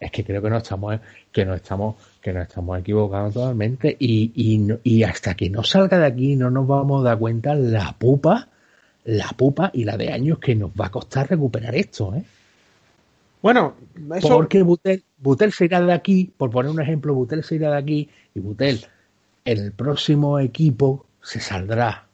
[0.00, 1.00] Es que creo que no estamos,
[1.32, 5.62] que no estamos, que nos estamos equivocando totalmente y, y, no- y hasta que no
[5.64, 8.48] salga de aquí no nos vamos a dar cuenta la pupa,
[9.04, 12.24] la pupa y la de años que nos va a costar recuperar esto, ¿eh?
[13.42, 13.74] Bueno,
[14.16, 14.28] eso.
[14.28, 17.78] Porque Butel, Butel se irá de aquí, por poner un ejemplo, Butel se irá de
[17.78, 18.80] aquí y Butel
[19.52, 22.06] el próximo equipo se saldrá.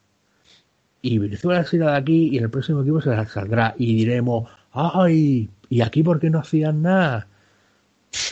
[1.02, 3.74] Y Brizuela se irá de aquí y en el próximo equipo se saldrá.
[3.76, 5.50] Y diremos, ¡ay!
[5.68, 7.26] ¿Y aquí por qué no hacían nada?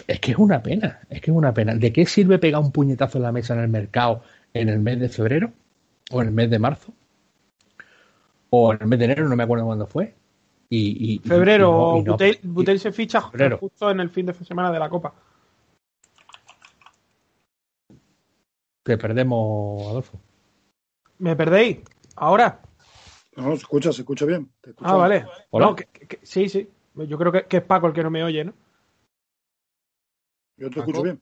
[0.07, 1.75] Es que es una pena, es que es una pena.
[1.75, 4.23] ¿De qué sirve pegar un puñetazo en la mesa en el mercado
[4.55, 5.53] en el mes de febrero?
[6.13, 6.93] ¿O en el mes de marzo?
[8.51, 9.29] ¿O en el mes de enero?
[9.29, 10.15] No me acuerdo cuándo fue.
[10.71, 13.59] Y, Febrero, y no- y no- Butel, se ficha Febrero.
[13.59, 15.13] justo en el fin de semana de la Copa.
[18.85, 20.21] Que perdemos, Adolfo.
[21.19, 21.79] ¿Me perdéis?
[22.17, 22.61] ¿Ahora?
[23.37, 24.51] No, se escucha, se escucha bien.
[24.61, 25.25] Te escucha Ah, vale.
[25.51, 25.67] Hola.
[25.67, 26.69] No, que- que- que- sí, sí.
[26.95, 28.53] Yo creo que, que es Paco el que no me oye, ¿no?
[30.59, 30.81] Yo te Paco.
[30.91, 31.21] escucho bien.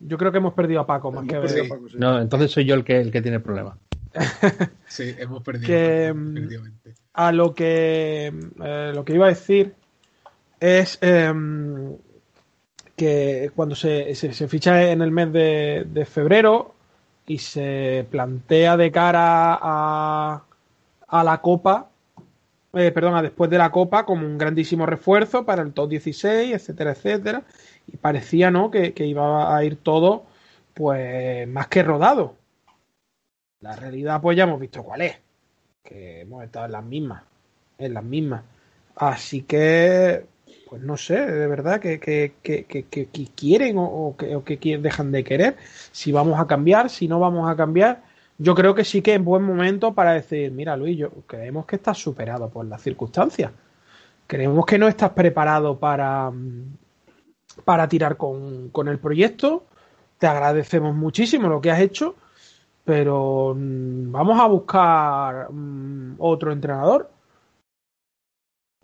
[0.00, 1.96] Yo creo que hemos perdido a Paco más Hemos que a Paco, sí.
[1.98, 3.78] No, entonces soy yo el que el que tiene problemas.
[4.86, 5.66] Sí, hemos perdido.
[5.66, 6.94] Que, definitivamente.
[7.14, 8.26] A lo que
[8.62, 9.74] eh, lo que iba a decir
[10.60, 11.96] es em,
[12.96, 16.74] que cuando se, se, ficha en el mes de, de febrero
[17.26, 20.44] y se plantea de cara a,
[21.08, 21.90] a la Copa,
[22.74, 26.54] eh, perdón, a después de la Copa como un grandísimo refuerzo para el top 16,
[26.54, 27.44] etcétera, etcétera,
[27.86, 30.24] y parecía, ¿no?, que, que iba a ir todo,
[30.74, 32.36] pues, más que rodado.
[33.60, 35.16] La realidad, pues, ya hemos visto cuál es,
[35.82, 37.22] que hemos estado en las mismas,
[37.78, 38.42] en las mismas.
[38.96, 40.26] Así que,
[40.74, 44.56] pues no sé, de verdad, que, que, que, que- quieren o, o que, o que
[44.78, 45.56] dejan de querer,
[45.92, 48.02] si vamos a cambiar, si no vamos a cambiar.
[48.38, 51.76] Yo creo que sí que es buen momento para decir, mira Luis, yo creemos que
[51.76, 53.52] estás superado por las circunstancias.
[54.26, 56.32] Creemos que no estás preparado para,
[57.64, 59.64] para tirar con, con el proyecto.
[60.18, 62.16] Te agradecemos muchísimo lo que has hecho,
[62.84, 67.10] pero mm, vamos a buscar mm, otro entrenador.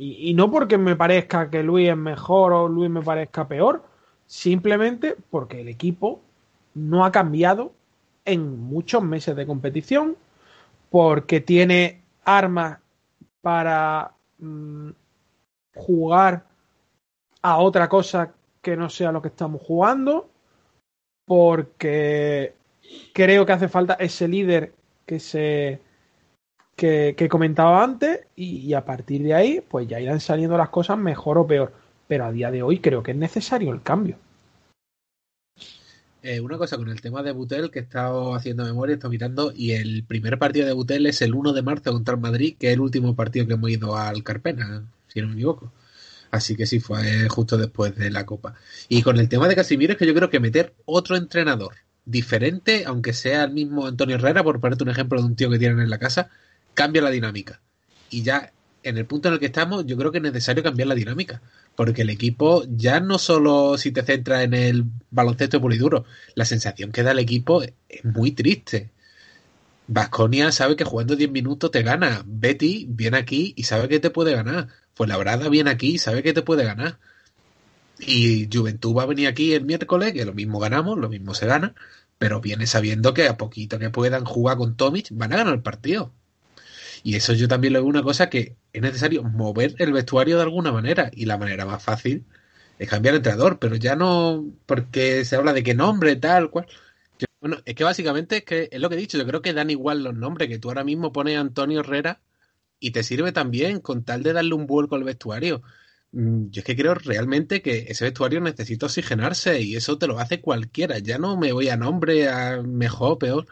[0.02, 3.84] Y, no porque me parezca que Luis es mejor o Luis me parezca peor,
[4.24, 6.22] simplemente porque el equipo
[6.72, 7.74] no ha cambiado
[8.24, 10.16] en muchos meses de competición,
[10.88, 12.78] porque tiene armas
[13.42, 14.88] para mm,
[15.74, 16.46] jugar
[17.42, 18.32] a otra cosa
[18.62, 20.30] que no sea lo que estamos jugando,
[21.26, 22.54] porque
[23.12, 24.72] creo que hace falta ese líder
[25.04, 25.82] que se
[26.80, 30.70] que, que comentaba antes y, y a partir de ahí pues ya irán saliendo las
[30.70, 31.72] cosas mejor o peor
[32.08, 34.16] pero a día de hoy creo que es necesario el cambio
[36.22, 39.10] Eh, una cosa con el tema de Butel, que he estado haciendo memoria, he estado
[39.10, 42.56] mirando, y el primer partido de Butel es el 1 de marzo contra el Madrid,
[42.58, 45.72] que es el último partido que hemos ido al Carpena, si no me equivoco.
[46.30, 48.54] Así que sí, fue justo después de la Copa.
[48.88, 52.84] Y con el tema de Casimiro es que yo creo que meter otro entrenador diferente,
[52.86, 55.80] aunque sea el mismo Antonio Herrera, por ponerte un ejemplo de un tío que tienen
[55.80, 56.30] en la casa,
[56.74, 57.60] cambia la dinámica.
[58.10, 58.52] Y ya
[58.82, 61.42] en el punto en el que estamos, yo creo que es necesario cambiar la dinámica.
[61.76, 66.04] Porque el equipo, ya no solo si te centras en el baloncesto puro y duro,
[66.34, 67.74] la sensación que da el equipo es
[68.04, 68.90] muy triste.
[69.86, 72.22] Vasconia sabe que jugando 10 minutos te gana.
[72.26, 74.68] Betty viene aquí y sabe que te puede ganar.
[74.94, 76.98] Fuenlabrada viene aquí y sabe que te puede ganar.
[77.98, 81.46] Y Juventud va a venir aquí el miércoles, que lo mismo ganamos, lo mismo se
[81.46, 81.74] gana,
[82.18, 85.62] pero viene sabiendo que a poquito que puedan jugar con Tomic van a ganar el
[85.62, 86.12] partido.
[87.02, 90.42] Y eso yo también le veo una cosa que es necesario mover el vestuario de
[90.42, 91.10] alguna manera.
[91.14, 92.26] Y la manera más fácil
[92.78, 96.66] es cambiar de entrenador, pero ya no porque se habla de qué nombre, tal cual.
[97.40, 99.70] Bueno, es que básicamente es que es lo que he dicho, yo creo que dan
[99.70, 102.20] igual los nombres, que tú ahora mismo pones a Antonio Herrera
[102.80, 105.62] y te sirve también con tal de darle un vuelco al vestuario.
[106.12, 110.18] Mm, Yo es que creo realmente que ese vestuario necesita oxigenarse y eso te lo
[110.20, 110.98] hace cualquiera.
[110.98, 113.46] Ya no me voy a nombre, a mejor, peor.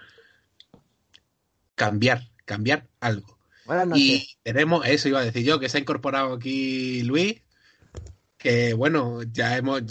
[1.76, 3.37] Cambiar, cambiar algo.
[3.68, 4.02] Buenas noches.
[4.02, 7.40] Y tenemos, eso iba a decir yo, que se ha incorporado aquí Luis,
[8.38, 9.82] que bueno, ya hemos,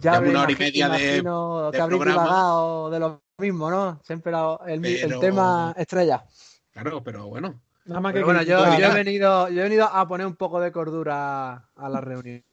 [0.00, 2.22] Ya una hora y media de- de que habréis programa.
[2.24, 4.00] divagado de lo mismo, ¿no?
[4.04, 6.24] Siempre la- el, mi- el Pero- tema estrella.
[6.72, 10.06] claro, pero bueno, Nada más que Pero bueno, yo, he venido, yo he venido a
[10.06, 12.44] poner un poco de cordura a la reunión.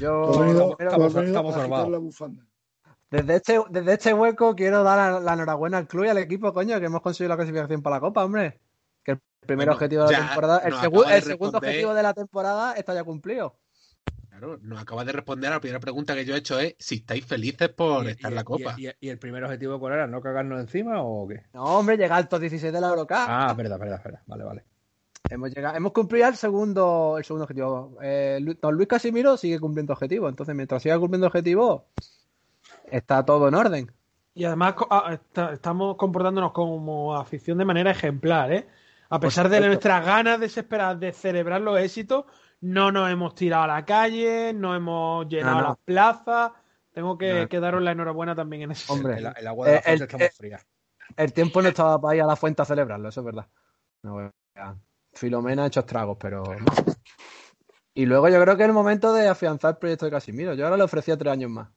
[0.00, 1.88] Yo venido, estamos- estamos salvados.
[1.90, 2.44] la bufanda.
[3.10, 6.52] desde este, desde este hueco quiero dar la, la enhorabuena al club y al equipo,
[6.52, 8.60] coño, que hemos conseguido la clasificación para la Copa, hombre.
[9.06, 11.58] Que el primer Bueno, objetivo de la temporada, el, nos segu- acaba de el segundo
[11.58, 13.54] objetivo de la temporada está ya cumplido.
[14.28, 16.96] claro, nos acaba de responder a la primera pregunta que yo he hecho es si
[16.96, 18.74] estáis felices por Y- estar en la Copa.
[18.76, 20.06] Y, y- y el primer objetivo cuál era?
[20.08, 21.44] ¿No cagarnos encima o qué?
[21.54, 23.12] No, hombre, llegar al top 16 de la Eurocup.
[23.16, 24.20] Ah, verdad, verdad, verdad.
[24.26, 24.64] Vale, vale.
[25.30, 27.96] Hemos llegado, hemos cumplido el segundo, el segundo objetivo.
[28.02, 30.28] Eh, don Luis Casimiro sigue cumpliendo objetivos.
[30.30, 31.82] Entonces, mientras siga cumpliendo objetivos,
[32.90, 33.92] está todo en orden.
[34.34, 35.18] Y además ah,
[35.52, 38.66] estamos comportándonos como afición de manera ejemplar, ¿eh?
[39.08, 42.24] A pesar de nuestras ganas desesperadas de celebrar los éxitos,
[42.60, 45.68] no nos hemos tirado a la calle, no hemos llenado No, no.
[45.68, 46.52] las plazas.
[46.92, 47.48] Tengo que, No.
[47.48, 49.18] que daros la enhorabuena también en ese Hombre.
[49.18, 50.60] El, el agua de la Eh, fuente el- está muy fría.
[51.16, 53.46] El tiempo no estaba para ir a la fuente a celebrarlo, eso es verdad.
[55.12, 56.42] Filomena ha hecho estragos, pero.
[57.94, 60.54] Y luego yo creo que es el momento de afianzar el proyecto de Casimiro.
[60.54, 61.68] Yo ahora le ofrecía tres años más.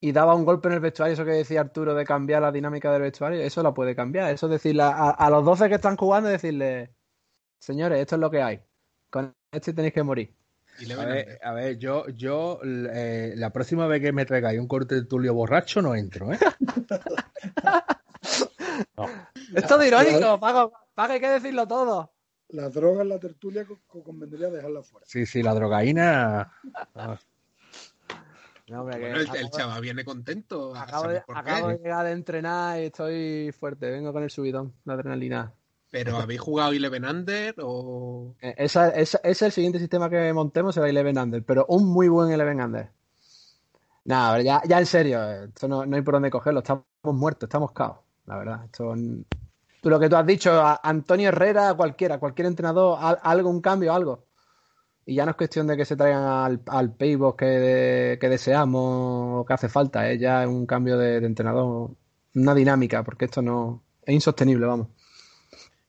[0.00, 2.92] Y daba un golpe en el vestuario, eso que decía Arturo de cambiar la dinámica
[2.92, 4.32] del vestuario, eso la puede cambiar.
[4.32, 6.94] Eso es decirle a, a los 12 que están jugando, decirle,
[7.58, 8.62] señores, esto es lo que hay.
[9.10, 10.32] Con este tenéis que morir.
[10.92, 14.94] A ver, a ver, yo, yo eh, la próxima vez que me traigáis un corte
[14.94, 16.38] de tulio borracho no entro, ¿eh?
[19.54, 20.72] Esto es irónico, Paco.
[20.94, 22.12] Paco, hay que decirlo todo.
[22.50, 25.06] Las drogas, la tertulia, co- co- convendría dejarla fuera.
[25.08, 26.52] Sí, sí, la drogaína.
[28.68, 30.74] No, hombre, que Bueno, el, el chaval viene contento.
[30.74, 31.22] Acabo, de,
[31.78, 33.90] llegar de entrenar y estoy fuerte.
[33.90, 35.52] Vengo con el subidón, la adrenalina.
[35.90, 38.34] Pero ¿habéis jugado Eleven Under o...?
[38.42, 41.86] Eh, Esa, esa- ese es el siguiente sistema que montemos, será Eleven Under, pero un
[41.86, 42.90] muy buen Eleven Under.
[44.04, 46.60] Nada, a ya, ya en serio, esto no, no hay por dónde cogerlo.
[46.60, 48.64] Estamos muertos, estamos caos, la verdad.
[48.66, 48.94] Esto,
[49.80, 53.60] tú lo que tú has dicho, a Antonio Herrera, cualquiera, cualquier entrenador, al- algo, un
[53.62, 54.24] cambio, algo.
[55.08, 59.40] Y ya no es cuestión de que se traigan al, al paybox que, que deseamos
[59.40, 61.92] o que hace falta, es ya un cambio de, de entrenador,
[62.34, 64.88] una dinámica, porque esto no es insostenible, vamos.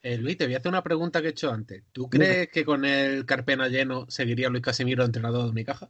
[0.01, 1.83] Eh, Luis, te voy a hacer una pregunta que he hecho antes.
[1.91, 5.89] ¿Tú crees que con el Carpena lleno seguiría Luis Casimiro entrenador de Unicaja?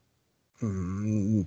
[0.61, 1.41] Mm,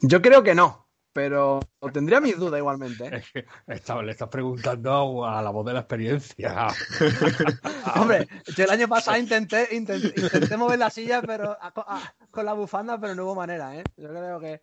[0.00, 0.85] Yo creo que no,
[1.16, 1.60] pero
[1.94, 3.06] tendría mis dudas igualmente.
[3.06, 3.10] ¿eh?
[3.16, 6.66] es que esta- le estás preguntando a la voz de la experiencia.
[7.96, 12.44] Hombre, yo el año pasado intenté, intenté, intenté mover la silla pero a- a- con
[12.44, 13.82] la bufanda, pero no hubo manera, ¿eh?
[13.96, 14.60] Yo creo que.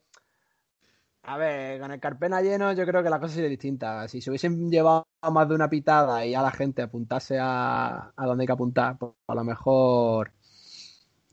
[1.23, 4.07] A ver, con el carpena lleno, yo creo que la cosa sería distinta.
[4.09, 8.25] Si se hubiesen llevado más de una pitada y ya la gente apuntase a, a
[8.27, 10.33] donde hay que apuntar, pues a lo mejor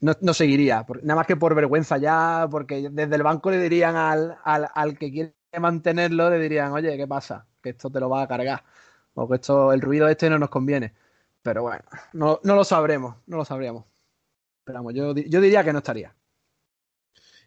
[0.01, 0.85] no, no seguiría.
[1.03, 4.99] nada más que por vergüenza ya, porque desde el banco le dirían al, al, al
[4.99, 7.47] que quiere mantenerlo, le dirían, oye, ¿qué pasa?
[7.63, 8.65] Que esto te lo va a cargar.
[9.15, 10.95] O que esto, el ruido este no nos conviene.
[11.43, 13.85] Pero bueno, no, no lo sabremos, no lo sabríamos.
[14.65, 16.15] Pero yo, yo diría que no estaría.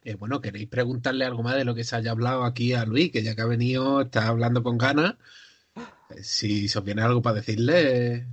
[0.02, 3.10] Eh, bueno, ¿queréis preguntarle algo más de lo que se haya hablado aquí a Luis?
[3.10, 5.14] Que ya que ha venido, está hablando con ganas.
[6.10, 8.26] Eh, Si os viene algo para decirle...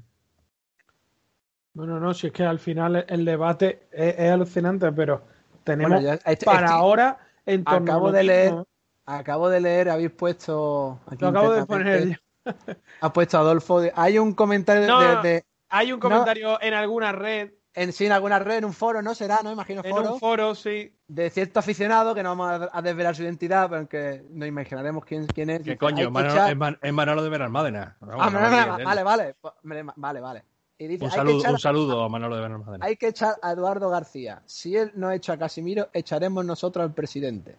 [1.72, 5.23] eh, Bueno, no, si es que al final el debate es, es alucinante, pero
[5.64, 8.68] tenemos Bueno, ya- este- para este- ahora en torno acabo a de leer- mismo.
[9.06, 10.99] Acabo de leer, habéis puesto.
[11.07, 12.15] aquí Lo acabo de poner yo.
[13.02, 13.81] Ha puesto Adolfo.
[13.81, 18.06] de- hay un comentario de- No, de, Hay un comentario en alguna red, en sí,
[18.06, 19.15] en alguna red, en un foro, ¿no?
[19.15, 19.52] Será, ¿no?
[19.52, 20.14] Imagino en foro.
[20.14, 20.93] un foro, sí.
[21.07, 25.03] de cierto aficionado, que no vamos a, a desvelar su identidad, pero que nos imaginaremos
[25.06, 25.61] quién, quién es.
[25.61, 26.06] ¿Qué coño?
[26.07, 27.98] Es Manolo, echar- es Man- es Manolo de Benalmádena.
[28.02, 30.43] Ah, no vale, vale, de vale, vale,
[30.81, 32.83] Y dice, Un hay que saludo, echar- un saludo a Manolo de Benalmádena.
[32.83, 34.41] Hay que echar a Eduardo García.
[34.47, 37.55] Si él no echa a Casimiro, echaremos nosotros al presidente.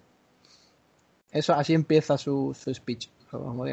[1.30, 3.08] Eso así empieza su, su speech.
[3.30, 3.64] como.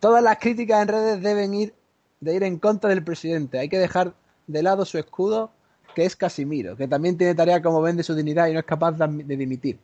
[0.00, 1.72] Todas las críticas en redes deben ir
[2.20, 3.60] de ir en contra del presidente.
[3.60, 4.14] Hay que dejar
[4.48, 5.52] de lado su escudo,
[5.94, 8.92] que es Casimiro, que también tiene tarea como vende su dignidad y no es capaz
[8.92, 9.78] de, de dimitir.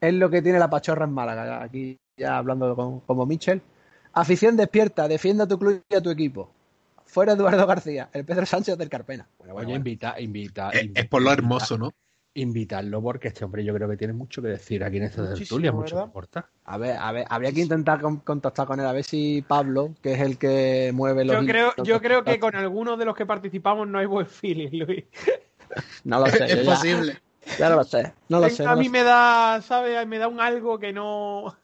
[0.00, 3.60] Es lo que tiene la pachorra en Málaga, aquí ya hablando con, como Michel.
[4.14, 6.50] Afición despierta, defienda a tu club y a tu equipo.
[7.10, 9.26] Fuera Eduardo García, el Pedro Sánchez del Carpena.
[9.38, 11.92] Bueno, Oye, invita, invita, es, invita, es, por lo hermoso, ¿no?
[12.34, 15.72] Invitarlo porque este hombre yo creo que tiene mucho que decir aquí en esta tertulia,
[15.72, 16.46] mucho que aportar.
[16.64, 19.92] A ver, a ver, habría que intentar con, contactar con él, a ver si Pablo,
[20.00, 21.34] que es el que mueve los...
[21.36, 24.84] Yo creo, yo creo que con algunos de los que participamos no hay buen feeling,
[24.84, 25.04] Luis.
[26.04, 26.44] No lo sé.
[26.44, 27.18] es ya, posible.
[27.58, 28.12] Ya no lo sé.
[28.28, 28.90] No lo sé a no mí sé.
[28.90, 30.06] me da, ¿sabes?
[30.06, 31.56] Me da un algo que no...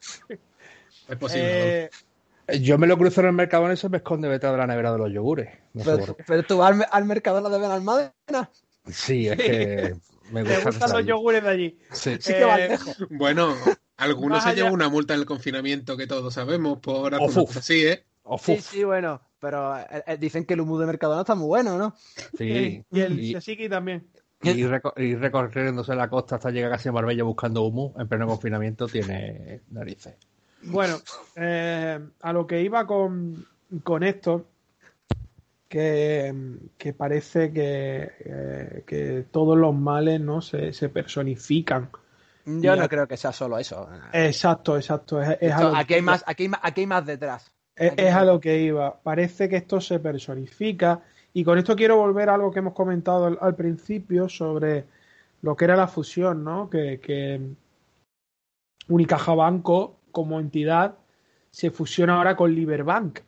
[1.07, 1.85] Es posible.
[1.85, 1.89] Eh,
[2.61, 4.91] Yo me lo cruzo en el Mercadona y se me esconde detrás de la nevera
[4.93, 5.49] de los yogures.
[5.73, 5.83] No
[6.25, 8.49] Pero, tú al, al Mercadona de Benalmádena.
[8.89, 9.95] Sí, es que
[10.31, 10.69] me me gusta.
[10.69, 11.79] gustan los yogures de allí.
[11.91, 12.17] Sí.
[12.19, 12.77] Sí que va Eh.
[13.09, 13.53] Bueno,
[13.97, 18.05] algunos se llevan una multa en el confinamiento que todos sabemos por cosa así, ¿eh?
[18.41, 19.21] Sí, sí, bueno.
[19.39, 21.95] Pero eh, eh, dicen que el humo de Mercadona está muy bueno, ¿no?
[22.37, 22.83] sí.
[22.91, 24.07] Y el Y, también.
[24.41, 28.25] y reco- y recorriéndose la costa hasta llegar casi a Marbella buscando humo en pleno
[28.25, 30.15] confinamiento tiene narices.
[30.63, 30.97] Bueno,
[31.35, 33.45] eh, a lo que iba con,
[33.83, 34.45] con esto,
[35.69, 36.33] que,
[36.77, 41.89] que parece que, eh, que todos los males no se, se personifican.
[42.45, 43.87] Yo Y no a- creo que sea solo eso.
[44.13, 45.21] Exacto, exacto.
[45.21, 47.51] Es, es a Esto- lo aquí, hay más, aquí, hay más, aquí hay más detrás.
[47.75, 48.99] Es, a lo que iba.
[49.01, 51.01] Parece que esto se personifica.
[51.33, 54.85] Y con esto quiero volver a algo que hemos comentado al, al principio sobre
[55.43, 56.69] lo que era la fusión, ¿no?
[56.69, 57.39] Que, que
[58.87, 60.97] Unicaja Banco como entidad
[61.51, 63.19] se fusiona ahora con Liberbank.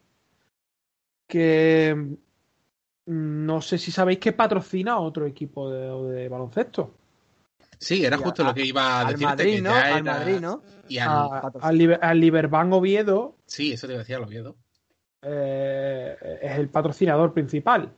[1.28, 6.95] Que mm, no sé si sabéis que patrocina a otro equipo de, de baloncesto.
[7.78, 9.26] Sí, era Y justo a- lo que iba a Al decirte.
[9.26, 9.70] Madrid, que ¿no?
[9.70, 10.64] ya Al era- Madrid, ¿no?
[10.88, 14.56] Y al- A- al, Liber- al Liberbank Oviedo Sí, eso te decía lo Oviedo.
[15.22, 17.94] eh, es el patrocinador principal.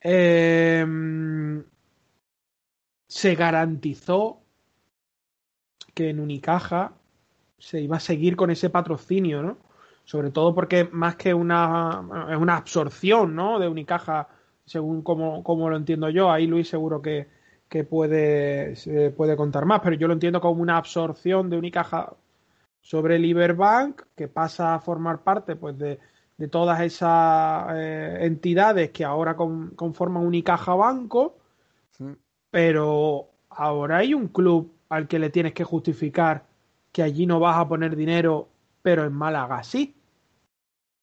[0.00, 0.84] Eh,
[3.06, 4.42] se garantizó
[5.94, 6.94] que en Unicaja
[7.60, 9.58] se iba a seguir con ese patrocinio, ¿no?
[10.04, 13.58] Sobre todo porque más que una, es una absorción, ¿no?
[13.60, 14.28] De Unicaja,
[14.64, 16.30] según como, como lo entiendo yo.
[16.32, 17.28] Ahí Luis seguro que,
[17.68, 22.14] que puede, se puede contar más, pero yo lo entiendo como una absorción de Unicaja
[22.80, 25.98] sobre Liberbank, que pasa a formar parte pues de,
[26.38, 31.36] de todas esas eh, entidades que ahora con- conforman Unicaja Banco,
[31.90, 32.04] Sí.
[32.50, 36.44] pero ahora hay un club al que le tienes que justificar
[36.92, 38.48] que allí no vas a poner dinero,
[38.82, 39.94] pero en Málaga sí.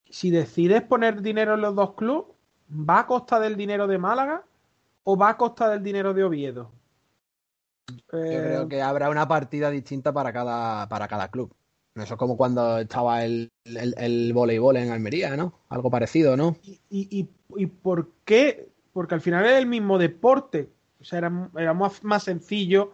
[0.10, 2.36] Si decides poner dinero en los dos clubes,
[2.70, 4.44] ¿va a costa del dinero de Málaga
[5.04, 6.72] o va a costa del dinero de Oviedo?
[8.30, 11.54] Yo Eh, creo que habrá una partida distinta para cada, para cada club.
[11.96, 15.62] Eso es como cuando estaba el, el, el voleibol en Almería, ¿no?
[15.70, 16.58] Algo parecido, ¿no?
[16.62, 18.70] ¿Y, y, y- por qué?
[18.94, 20.70] Porque al final es el mismo deporte.
[21.00, 22.92] O sea, era, era más, más sencillo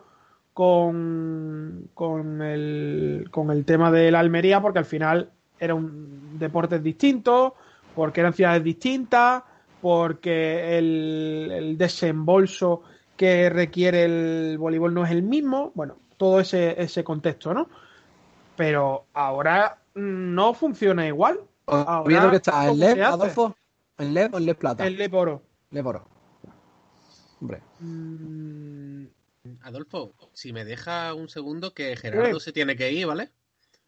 [0.54, 6.80] con, con, el, con el tema de la Almería, porque al final era un deporte
[6.80, 7.56] distinto,
[7.96, 9.44] porque eran ciudades distintas,
[9.82, 12.84] porque el, el desembolso
[13.18, 15.72] que requiere el voleibol no es el mismo.
[15.76, 17.68] Bueno, todo ese, ese contexto, ¿no?
[18.56, 21.40] Pero ahora no funciona igual.
[21.66, 23.14] Oviedo que está en ¿cómo LEV, se hace?
[23.14, 23.56] Adolfo.
[23.98, 24.88] ¿En LEV o en LEV Plata?
[24.88, 25.42] El Leporo.
[25.72, 26.08] LEV Oro.
[27.42, 27.62] Hombre.
[27.80, 29.06] Mm,
[29.64, 33.32] Adolfo, si me deja un segundo que Gerardo se tiene que ir, ¿vale?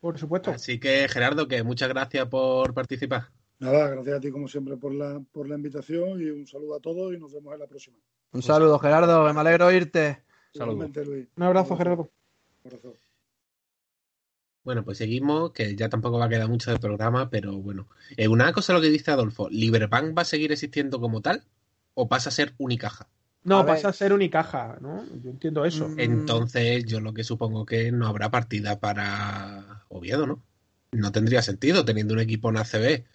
[0.05, 0.51] por supuesto.
[0.51, 3.29] Así que Gerardo, que muchas gracias por participar.
[3.57, 6.79] Nada, gracias a ti como siempre por la, por la invitación y un saludo a
[6.79, 7.97] todos y nos vemos en la próxima.
[8.31, 9.33] Un saludo, Gerardo.
[9.33, 10.21] Me alegro oírte.
[10.53, 10.91] Saludos.
[11.35, 12.11] Un abrazo, Gerardo.
[12.63, 12.93] Un abrazo.
[14.63, 17.87] Bueno, pues seguimos, que ya tampoco va a quedar mucho del programa, pero bueno.
[18.17, 21.43] Eh, una cosa lo que dice Adolfo, ¿Liberbank va a seguir existiendo como tal
[21.93, 23.07] o pasa a ser Unicaja?
[23.45, 23.75] No, A ver.
[23.75, 25.05] pasa a ser Unicaja, ¿no?
[25.23, 25.87] Yo entiendo eso.
[25.89, 25.99] Mm.
[25.99, 30.43] Entonces yo lo que supongo que no habrá partida para Oviedo, ¿no?
[30.91, 33.05] No tendría sentido teniendo un equipo en ACB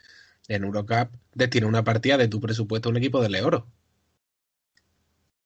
[0.48, 3.66] en Eurocup destinar una partida de tu presupuesto a un equipo de Leoro.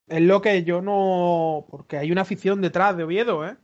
[0.07, 1.67] Es lo que yo no.
[1.71, 3.57] Porque hay una afición detrás de Oviedo, ¿eh?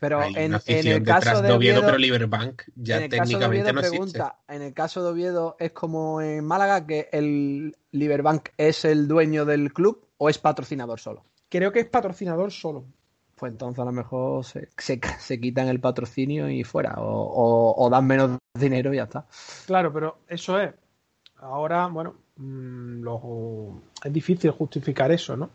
[0.00, 3.22] Pero Hay en, en el caso de Oviedo, Oviedo, pero Liberbank ya en el caso
[3.22, 3.90] de técnicamente Oviedo no existe.
[4.18, 9.08] pregunta, en el caso de Oviedo es como en Málaga que el Liberbank es el
[9.08, 11.24] dueño del club o es patrocinador solo.
[11.48, 12.84] Creo que es patrocinador solo.
[13.34, 17.84] Pues entonces a lo mejor se, se, se quitan el patrocinio y fuera o, o-
[17.86, 19.26] o dan menos dinero y ya está.
[19.66, 20.74] Claro, pero eso es.
[21.36, 25.50] Ahora, bueno, mm, lo- es difícil justificar eso, ¿no?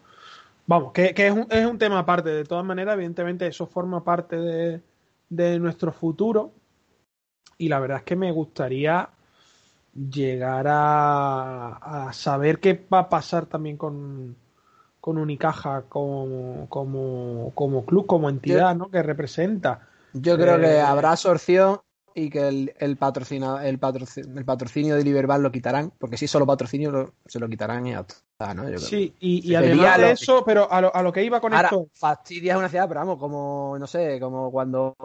[0.66, 2.30] Vamos, que, que es, un, es un tema aparte.
[2.30, 4.82] De todas maneras, evidentemente, eso forma parte de,
[5.30, 6.52] de nuestro futuro.
[7.58, 9.10] Y la verdad es que me gustaría
[9.94, 14.36] llegar a, a saber qué va a pasar también con,
[15.02, 18.90] con Unicaja como, como, como club, como entidad ¿no?
[18.90, 19.88] que representa.
[20.14, 21.82] Yo creo que Eh, habrá absorción
[22.16, 26.26] y que el, el, patrocina- el, patrocinio, el patrocinio de Liberbank lo quitarán, porque si
[26.26, 28.70] es solo patrocinio lo- se lo quitarán y ya está, ¿no?
[28.70, 28.78] Yo.
[28.80, 31.70] Sí, y, y además de eso, pero a lo, a lo que iba con Ahora,
[31.70, 34.96] esto, fastidia es una ciudad, pero vamos, como, no sé, como cuando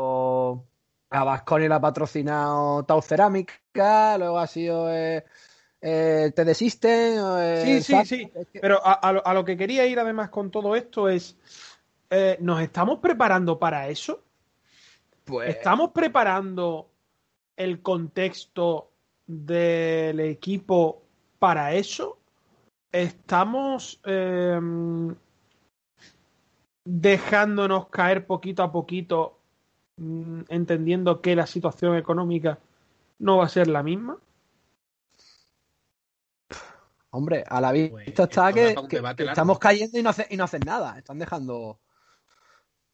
[1.11, 5.25] a Vasconia le ha patrocinado Tau Cerámica, luego ha sido eh,
[5.81, 7.19] eh, Te Desisten.
[7.39, 8.33] eh, Sí, sí, sí.
[8.61, 11.37] Pero a, a lo, a lo que quería ir además con todo esto es,
[12.11, 14.25] eh, ¿nos estamos preparando para eso?
[15.25, 16.91] pues, ¿Estamos preparando
[17.59, 18.91] el contexto
[19.27, 21.03] del equipo
[21.39, 22.19] para eso?
[22.91, 25.15] ¿Estamos em,
[26.85, 29.39] dejándonos caer poquito a poquito,
[29.97, 32.59] mm, entendiendo que la situación económica
[33.19, 34.17] no va a ser la misma?
[37.11, 38.75] Hombre, a la vista Pues, está que,
[39.19, 40.97] estamos cayendo y no, hace- y no hacen nada.
[40.99, 41.81] Están dejando.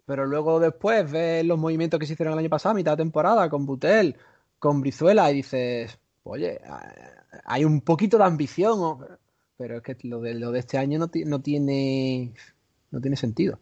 [0.07, 3.49] Pero luego después ves los movimientos que se hicieron el año pasado, mitad de temporada,
[3.49, 4.17] con Butel,
[4.65, 6.61] con Brizuela, y dices, oye, eh,
[7.45, 8.99] hay un poquito de ambición,
[9.59, 12.33] pero es que lo de, lo de este año no, no tiene
[12.91, 13.61] no tiene sentido.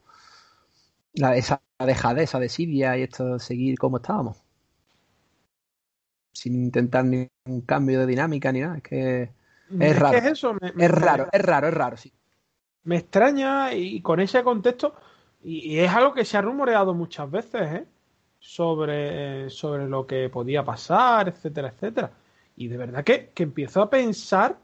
[1.14, 4.36] La, esa dejadez, esa desidia y esto de seguir como estábamos.
[6.32, 8.76] Sin intentar ningún cambio de dinámica ni nada.
[8.76, 9.30] Es que
[9.78, 10.18] Es raro.
[10.18, 12.12] es eso, me- me- es raro, es raro, es raro, sí.
[12.84, 14.94] me extraña y con ese contexto,
[15.42, 17.86] y, y es algo que se ha rumoreado muchas veces, ¿eh?
[18.42, 22.12] Sobre, sobre lo que podía pasar, etcétera, etcétera.
[22.56, 24.58] Y de verdad que, que empiezo a pensar,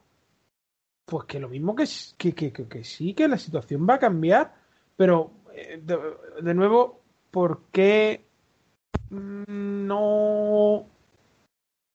[1.05, 1.85] pues que lo mismo que,
[2.19, 4.53] que, que, que- sí, que la situación va a cambiar,
[4.97, 5.81] pero eh,
[6.43, 7.01] de, nuevo,
[7.31, 8.27] ¿por qué
[9.11, 10.85] no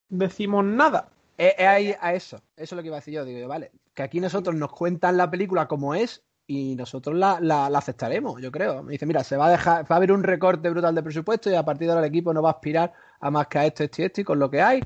[0.09, 1.09] decimos nada?
[1.37, 3.25] Es ahí a eso, eso es lo que iba a decir yo.
[3.25, 7.69] Digo, vale, que aquí nosotros nos cuentan la película como es y nosotros la, la-
[7.69, 8.83] la aceptaremos, yo creo.
[8.83, 11.49] Me dice, mira, se va a dejar, va a haber un recorte brutal de presupuesto
[11.49, 13.65] y a partir de ahora el equipo no va a aspirar a más que a
[13.65, 14.81] esto, esto y esto, y con lo que hay,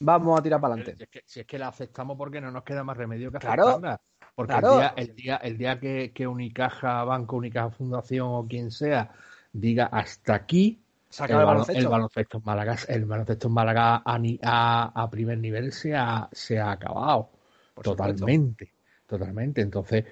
[0.00, 1.04] vamos a tirar para Si adelante.
[1.04, 3.62] es, que, si es que la aceptamos porque no nos queda más remedio que Claro.
[3.68, 4.00] aceptarla.
[4.34, 4.72] Porque Claro.
[4.72, 9.10] el día, el día, el día que, que Unicaja, Banco, Unicaja Fundación o quien sea
[9.52, 10.82] diga hasta aquí,
[11.28, 11.80] el, baloncesto.
[11.80, 16.28] el baloncesto en Málaga, el baloncesto en Málaga a, a- a primer nivel se ha,
[16.32, 17.30] se ha acabado.
[17.74, 18.14] Por supuesto.
[18.16, 18.72] totalmente.
[19.06, 19.60] Totalmente.
[19.60, 20.04] Entonces,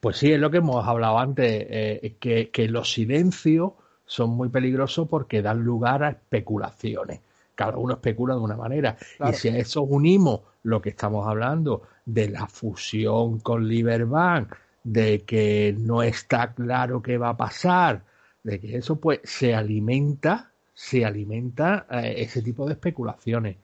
[0.00, 3.72] pues sí, es lo que hemos hablado antes, eh, que, que los silencios
[4.04, 7.20] son muy peligrosos porque dan lugar a especulaciones.
[7.54, 8.96] Cada uno especula de una manera.
[9.16, 9.32] Claro.
[9.32, 14.54] Y si a eso unimos lo que estamos hablando de la fusión con Liberbank,
[14.84, 18.02] de que no está claro qué va a pasar,
[18.44, 23.56] de que eso pues se alimenta, se alimenta eh, ese tipo de especulaciones.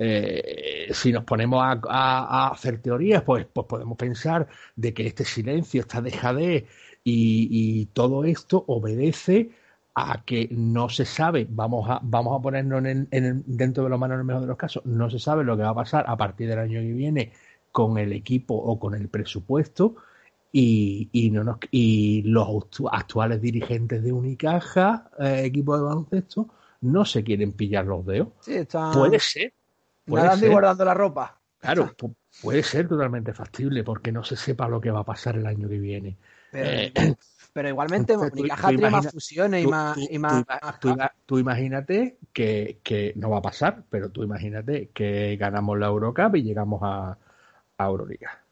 [0.00, 4.46] Eh, si nos ponemos a, a- a hacer teorías, pues, pues podemos pensar
[4.76, 6.64] de que este silencio, esta dejadez
[7.04, 9.50] y, y todo esto obedece
[9.94, 13.82] a que no se sabe, vamos a, vamos a ponernos en el- en el- dentro
[13.84, 15.70] de lo malo en el mejor de los casos, no se sabe lo que va
[15.70, 17.32] a pasar a partir del año que viene
[17.72, 19.96] con el equipo o con el presupuesto
[20.52, 26.48] y, y, no nos- y los actu- actuales dirigentes de Unicaja, eh, equipo de baloncesto,
[26.82, 28.28] no se quieren pillar los dedos.
[28.40, 29.52] Sí, está Puede ser,
[30.08, 31.38] nadando y guardando la ropa.
[31.60, 35.36] Claro, pu- puede ser totalmente factible porque no se sepa lo que va a pasar
[35.36, 36.16] el año que viene.
[36.50, 37.14] Pero, Eh,
[37.52, 39.96] pero igualmente, Unicaja tiene más fusiones y más.
[39.96, 40.44] tú- y más,
[40.80, 45.78] tú ima- tú imagínate que, que no va a pasar, pero tú imagínate que ganamos
[45.78, 47.18] la Eurocup y llegamos a,
[47.78, 48.42] a Euroliga.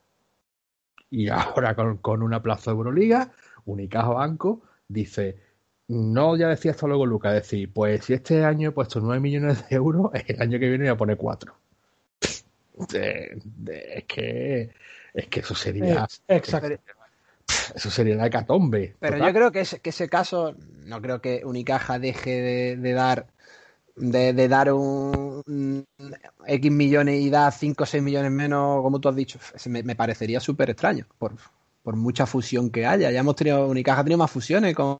[1.11, 3.31] Y ahora con, con una plaza de Euroliga,
[3.65, 5.39] Unicaja Banco dice,
[5.89, 9.69] no ya decía esto luego Lucas, decir, pues si este año he puesto 9 millones
[9.69, 11.55] de euros, el año que viene voy a poner 4.
[12.91, 14.71] De- de- es que
[15.15, 16.69] es que eso sería Ex- Exacto.
[17.75, 18.97] eso sería la hecatombe.
[19.01, 19.29] Pero total.
[19.29, 20.55] yo creo que ese, que ese caso,
[20.85, 23.27] no creo que Unicaja deje de, de dar
[23.97, 25.87] de, de dar un, un
[26.47, 29.39] X millones y da 5 o 6 millones menos, como tú has dicho.
[29.71, 31.33] Me parecería súper extraño, por,
[31.83, 33.11] por mucha fusión que haya.
[33.11, 34.99] Ya hemos tenido, Unicaja ha tenido más fusiones con,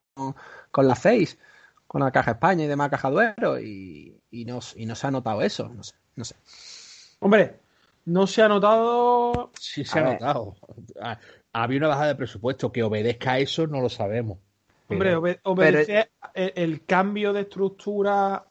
[0.77, 1.39] con la 6,
[1.87, 5.11] con la Caja España y demás Caja Duero, y, y, no, y no se ha
[5.11, 5.71] notado eso.
[5.71, 6.35] No sé, no sé.
[7.21, 7.55] Hombre,
[8.05, 9.53] no se ha notado.
[9.59, 10.13] Sí, se A ha ver.
[10.21, 10.55] notado.
[11.01, 11.19] Ah,
[11.55, 12.71] Había una bajada de presupuesto.
[12.71, 14.37] Que obedezca a eso no lo sabemos.
[14.91, 18.45] Hombre, Pero- obedece el, el cambio de estructura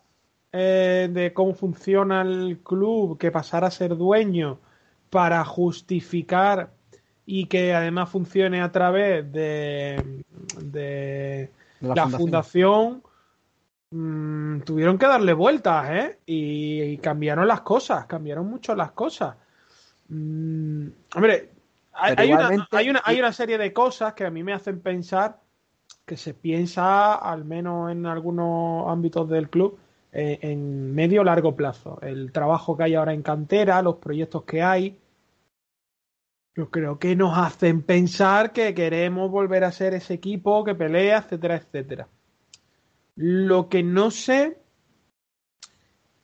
[0.51, 4.59] eh, de cómo funciona el club, que pasara a ser dueño
[5.11, 6.71] para justificar
[7.27, 10.23] y que además funcione a través de,
[10.63, 11.51] de
[11.89, 13.03] De la, fundación.
[13.91, 16.19] mm, tuvieron que darle vueltas, ¿eh?
[16.25, 19.35] Y, y cambiaron las cosas, cambiaron mucho las cosas.
[20.09, 21.51] Mm, hombre,
[21.93, 24.81] hay, hay una, hay, una, hay una serie de cosas que a mí me hacen
[24.81, 25.39] pensar
[26.05, 29.79] que se piensa, al menos en algunos ámbitos del club,
[30.11, 31.99] eh, en medio o largo plazo.
[32.01, 34.97] El trabajo que hay ahora en cantera, los proyectos que hay,
[36.55, 41.19] yo creo que nos hacen pensar que queremos volver a ser ese equipo que pelea,
[41.19, 42.07] etcétera, etcétera.
[43.15, 44.57] Lo que no sé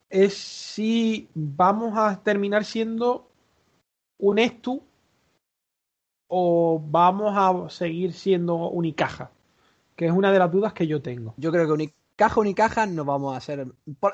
[0.10, 3.30] es si vamos a terminar siendo
[4.20, 4.82] un Estu
[6.28, 9.32] o vamos a seguir siendo Unicaja,
[9.98, 11.34] que es una de las dudas que yo tengo.
[11.36, 13.68] Yo creo que Unicaja, Unicaja no vamos a ser.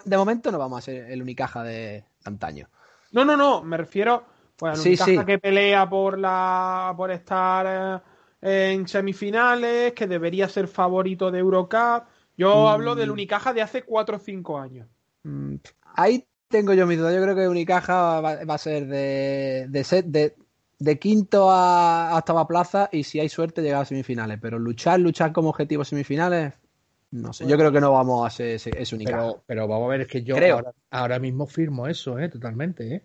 [0.06, 2.69] De momento no vamos a ser el Unicaja de antaño.
[3.11, 8.03] No, no, no, me refiero pues, al Sí, que pelea por la por estar
[8.41, 12.05] eh, en semifinales, que debería ser favorito de Eurocup.
[12.38, 12.67] Yo Mm.
[12.67, 14.88] hablo del Unicaja de hace 4 o 5 años.
[15.23, 15.55] Mm,
[15.95, 17.13] Ahí tengo yo mi duda.
[17.13, 20.35] Yo creo que Unicaja va, va a ser de, de, set- de,
[20.79, 24.39] de quinto a, a octava plaza y si hay suerte llegar a semifinales.
[24.41, 26.53] Pero luchar, luchar como objetivo semifinales,
[27.11, 27.47] no sé.
[27.47, 29.17] Yo creo que no vamos a ser ese, ese Unicaja.
[29.17, 30.55] Pero, pero vamos a ver, es que yo Creo.
[30.57, 32.29] ahora, ahora mismo firmo eso, ¿eh?
[32.29, 33.03] Totalmente, ¿eh?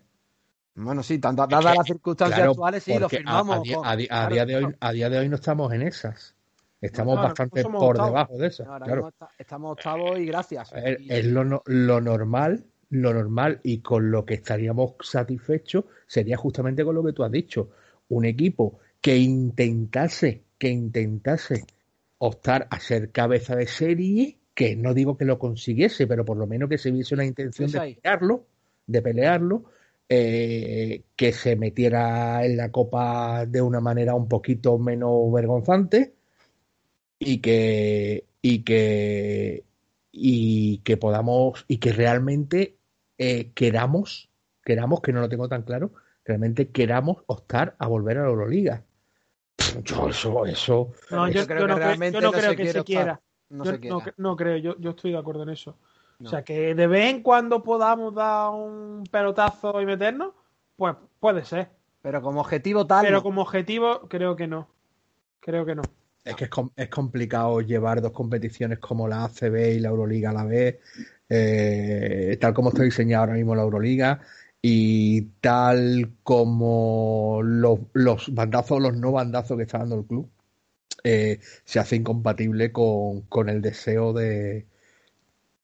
[0.75, 3.57] Bueno, sí, dadas las circunstancias Claro, actuales, sí, lo a- firmamos.
[3.83, 6.33] A, día- a Claro, de hoy, a día de hoy no estamos en esas.
[6.81, 8.09] Estamos bastante no por octavos.
[8.11, 8.67] debajo de esas.
[8.67, 9.07] Ahora claro.
[9.09, 10.73] está- estamos octavos y gracias.
[10.99, 16.83] Y- es lo, lo normal, lo normal y con lo que estaríamos satisfechos sería justamente
[16.83, 17.69] con lo que tú has dicho.
[18.09, 21.65] Un equipo que intentase, que intentase
[22.17, 26.47] optar a ser cabeza de serie, que no digo que lo consiguiese, pero por lo
[26.47, 28.45] menos que se viese una intención de pelearlo,
[28.87, 29.63] de pelearlo,
[30.09, 36.15] eh, que se metiera en la copa de una manera un poquito menos vergonzante
[37.19, 39.65] y que y que
[40.11, 42.77] y que podamos y que realmente
[43.17, 44.29] eh, queramos
[44.63, 45.93] queramos que no lo tengo tan claro
[46.25, 48.85] realmente queramos optar a volver a la Euroliga
[49.83, 52.51] yo eso eso No, Yo creo yo que no, creo, realmente yo no no creo
[52.51, 52.85] se que quiere se optar.
[52.85, 53.21] quiera.
[53.49, 53.95] no yo, se quiera.
[53.95, 55.77] no, no creo, yo, yo estoy de acuerdo en eso.
[56.23, 56.29] No.
[56.29, 60.31] O sea, que de vez en cuando podamos dar un pelotazo y meternos,
[60.77, 61.69] pues puede ser.
[62.01, 63.05] Pero como objetivo tal.
[63.05, 64.69] Pero como objetivo, creo que no.
[65.41, 65.81] Creo que no.
[66.23, 70.29] Es que es, com- es complicado llevar dos competiciones como la ACB y la Euroliga
[70.29, 70.79] a la vez,
[71.27, 74.21] eh, tal como está diseñada ahora mismo la Euroliga
[74.61, 80.29] y tal como los, los bandazos, los no bandazos que está dando el club,
[81.03, 84.65] eh, se hace incompatible con, con el deseo de,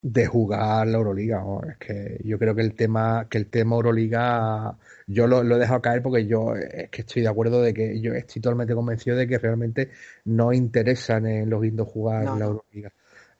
[0.02, 1.40] de jugar la Euroliga.
[1.42, 1.62] ¿no?
[1.70, 4.78] Es que yo creo que el tema, que el tema Euroliga,
[5.08, 8.00] yo lo, lo he dejado caer porque yo es que estoy de acuerdo de que
[8.00, 9.90] yo estoy totalmente convencido de que realmente
[10.26, 12.46] no interesan en los guindos jugar No, la.
[12.46, 12.92] Euroliga.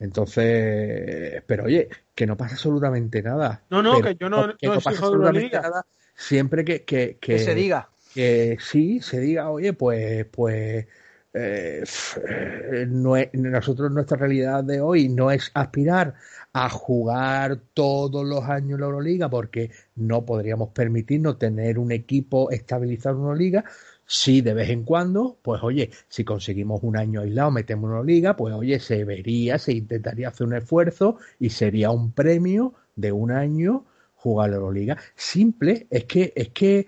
[0.02, 3.64] Entonces, pero oye, que no pasa absolutamente nada.
[3.70, 7.36] No, no, Pero que yo no- que no pasa absolutamente nada siempre que, que, que,
[7.36, 7.90] que se diga.
[8.14, 10.88] que sí se diga, oye, pues, pues
[11.34, 16.16] eh, eh, no es- nosotros nuestra realidad de hoy no es aspirar
[16.54, 23.18] a jugar todos los años la Euroliga porque no podríamos permitirnos tener un equipo estabilizado
[23.18, 23.64] en una liga.
[24.06, 28.36] Sí, de vez en cuando, pues oye, si conseguimos un año aislado, metemos una liga,
[28.36, 33.30] pues oye, se vería, se intentaría hacer un esfuerzo y sería un premio de un
[33.32, 33.86] año
[34.16, 34.98] jugar la Euroliga.
[35.16, 36.88] Simple, es que, es que,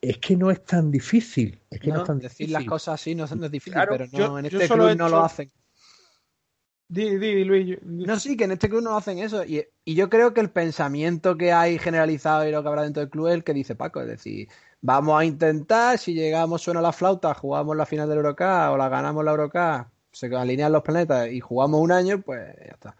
[0.00, 1.60] es que no es tan difícil.
[1.70, 2.52] Es que no, No, es tan decir difícil.
[2.54, 4.96] las cosas así no, no es difícil, Claro, pero no, yo- en este club he
[4.96, 5.50] no lo hacen.
[6.92, 7.78] Luis.
[7.82, 9.44] No, sí, que en este club no hacen eso.
[9.44, 13.00] Y, y yo creo que el pensamiento que hay generalizado y lo que habrá dentro
[13.00, 14.00] del club es el que dice Paco.
[14.02, 14.48] Es decir,
[14.80, 18.88] vamos a intentar, si llegamos, suena la flauta, jugamos la final del Eurocup o la
[18.88, 22.96] ganamos la Eurocup, se alinean los planetas y jugamos un año, pues ya está.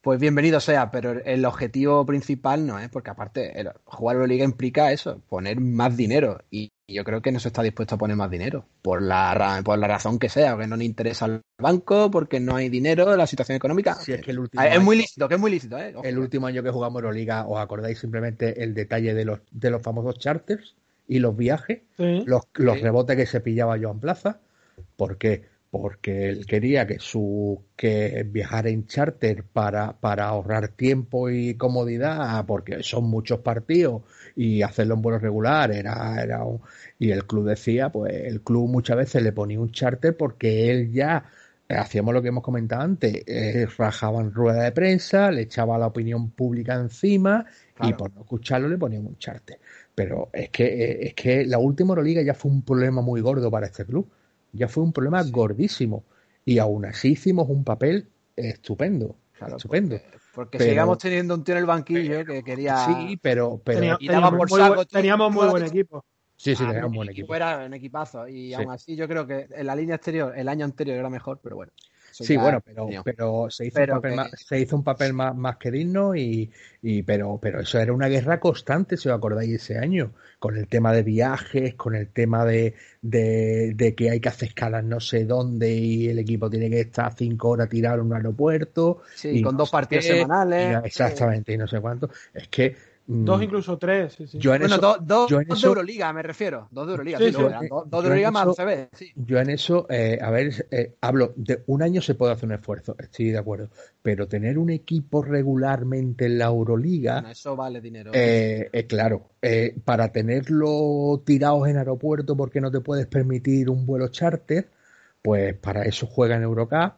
[0.00, 4.92] Pues bienvenido sea, pero el objetivo principal no es, porque aparte, el, jugar Euroliga implica
[4.92, 6.38] eso, poner más dinero.
[6.50, 9.62] Y yo creo que no se está dispuesto a poner más dinero, por la, ra-
[9.62, 13.14] por la razón que sea, porque no le interesa al banco, porque no hay dinero,
[13.16, 13.94] la situación económica.
[13.96, 15.94] Si es que el último Ah, es muy lícito, que es muy lícito, ¿eh?
[16.02, 19.82] El último año que jugamos Euroliga, ¿os acordáis simplemente el detalle de los, de los
[19.82, 20.74] famosos charters
[21.06, 21.82] y los viajes?
[21.98, 22.22] Sí.
[22.26, 22.82] Los, los Sí.
[22.82, 24.38] rebotes que se pillaba Joan Plaza.
[24.96, 25.44] ¿Por qué?
[25.70, 32.46] Porque él quería que su que viajar en charter para, para ahorrar tiempo y comodidad,
[32.46, 34.02] porque son muchos partidos
[34.34, 36.60] y hacerlo en vuelo regular era, era un-
[36.98, 40.90] y el club decía, pues el club muchas veces le ponía un charter porque él
[40.90, 41.24] ya
[41.68, 46.30] hacíamos lo que hemos comentado antes, eh, rajaban rueda de prensa, le echaba la opinión
[46.30, 47.44] pública encima
[47.78, 49.58] y por no escucharlo le ponían un charter.
[49.94, 53.50] Pero es que, eh, es que la última Euroliga ya fue un problema muy gordo
[53.50, 54.08] para este club.
[54.52, 56.04] Ya fue un problema gordísimo.
[56.44, 59.16] Y aún así hicimos un papel estupendo.
[59.46, 60.00] estupendo.
[60.34, 62.76] Porque, Pero- sigamos teniendo un tío en el banquillo que quería.
[62.86, 66.04] Sí, pero, pero Tenía- y daba teníamos, por muy, saco buen- teníamos muy buen equipo.
[66.36, 67.34] sí, sí, Ah, tenía un buen equipo.
[67.34, 68.26] Era un equipazo.
[68.28, 68.54] Y Sí.
[68.54, 71.56] aún así, yo creo que en la línea exterior, el año anterior era mejor, pero
[71.56, 71.72] bueno.
[72.20, 74.82] Sí, ya bueno, pero, pero se hizo Pero un papel, que- más, se hizo un
[74.84, 76.50] papel más, más que digno y,
[76.82, 80.66] y pero, pero eso era una guerra constante, si os acordáis, ese año, con el
[80.68, 85.00] tema de viajes, con el tema de, de, de que hay que hacer escalas no
[85.00, 89.02] sé dónde y el equipo tiene que estar cinco horas tirado en un aeropuerto.
[89.14, 90.64] Sí, y con no dos partidos qué, semanales.
[90.64, 92.10] y exactamente, y no sé cuánto.
[92.34, 92.76] Es que
[93.10, 94.12] Dos, incluso tres.
[94.12, 94.38] Sí, sí.
[94.38, 96.68] yo en Bueno, eso, dos, dos- yo en dos eso- de Euroliga, me refiero.
[96.70, 97.38] Dos de Euroliga, Sí, sí, sí.
[97.40, 99.12] no, eran dos, de Euroliga más CB, sí.
[99.16, 102.54] Yo en eso, eh, a ver, eh, hablo de un año se puede hacer un
[102.56, 103.70] esfuerzo, estoy de acuerdo,
[104.02, 108.10] pero tener un equipo regularmente en la Euroliga, Bueno, eso vale dinero.
[108.14, 113.86] eh, eh, claro, eh, para tenerlo tirados en aeropuerto porque no te puedes permitir un
[113.86, 114.68] vuelo charter,
[115.22, 116.92] pues para eso juega en Eurocup,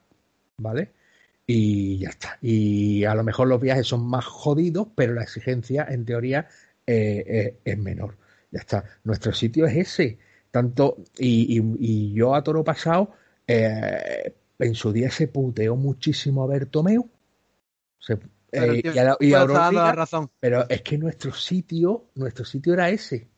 [0.57, 0.91] ¿vale?
[1.53, 2.39] Y ya está.
[2.43, 6.47] Y a lo mejor los viajes son más jodidos, pero la exigencia, en teoría,
[6.87, 8.17] eh, eh, es menor.
[8.53, 8.85] Ya está.
[9.05, 10.19] Nuestro sitio es ese.
[10.53, 13.13] Tanto, y, y- y yo a toro pasado,
[13.47, 17.09] eh, en su día se puteó muchísimo a Bertomeu.
[17.99, 18.19] Se-
[18.51, 19.39] Pero, tío, y a, y a
[19.93, 20.23] razón.
[20.41, 23.29] pero es que nuestro sitio, nuestro sitio era ese.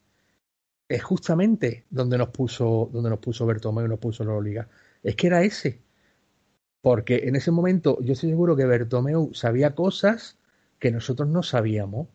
[0.89, 4.69] Es justamente donde nos puso, donde nos puso Bertomeu y nos puso la Liga.
[5.03, 5.81] Es que era ese.
[6.83, 10.37] Porque en ese momento yo estoy seguro que Bertomeu sabía cosas
[10.79, 12.09] que nosotros no sabíamos.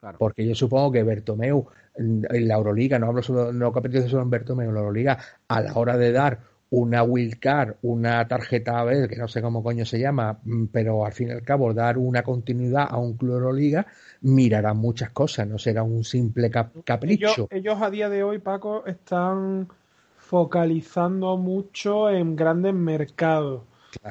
[0.00, 0.18] Claro.
[0.18, 4.30] Porque yo supongo que Bertomeu en la Euroliga, no hablo solo, no capítulo solo en
[4.30, 5.18] Bertomeu, en la Euroliga,
[5.48, 6.40] a la hora de dar
[6.70, 11.04] una wildcard, una tarjeta a ver, que no sé cómo coño se llama, mm, pero
[11.04, 13.86] al fin y al cabo dar una continuidad a un club Euroliga,
[14.22, 17.48] mirará muchas cosas, no será un simple cap- Ellos, capricho.
[17.50, 19.68] ellos a día de hoy, Paco, están
[20.16, 23.64] focalizando mucho en grandes mercados.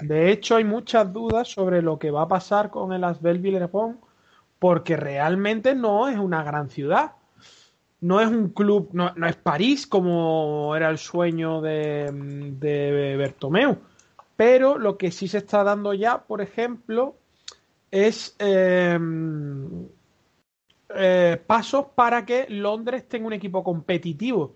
[0.03, 3.99] De hecho, hay muchas dudas sobre lo que va a pasar con el Asbel Villers-Pont,
[4.60, 7.14] porque realmente no es una gran ciudad.
[7.99, 13.78] No es un club, no, es París como era el sueño de, Bertomeu.
[14.36, 17.16] Pero lo que sí se está dando ya, por ejemplo,
[17.91, 18.99] es eh,
[20.95, 24.56] eh, pasos para que Londres tenga un equipo competitivo.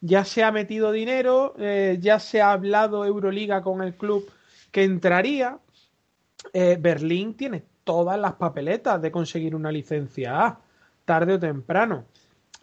[0.00, 4.26] Ya se ha metido dinero, eh, ya se ha hablado Euroliga con el club
[4.76, 5.58] que entraría.
[6.52, 10.60] Eh, Berlín tiene todas las papeletas de conseguir una licencia A,
[11.06, 12.04] tarde o temprano.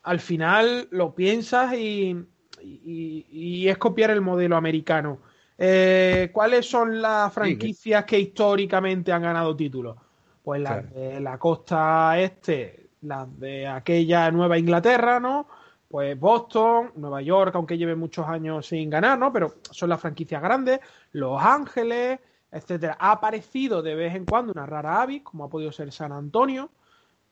[0.03, 2.15] Al final lo piensas y,
[2.61, 5.17] y- y es copiar el modelo americano.
[5.57, 9.97] Eh, ¿Cuáles son las franquicias que históricamente han ganado títulos?
[10.43, 10.89] Pues las Claro.
[10.99, 15.47] de la costa este, las de aquella Nueva Inglaterra, ¿no?
[15.87, 19.31] Pues Boston, Nueva York, aunque lleve muchos años sin ganar, ¿no?
[19.33, 20.79] Pero son las franquicias grandes,
[21.13, 22.19] Los Ángeles,
[22.51, 22.97] etcétera.
[22.99, 26.69] Ha aparecido de vez en cuando una rara avis, como ha podido ser San Antonio,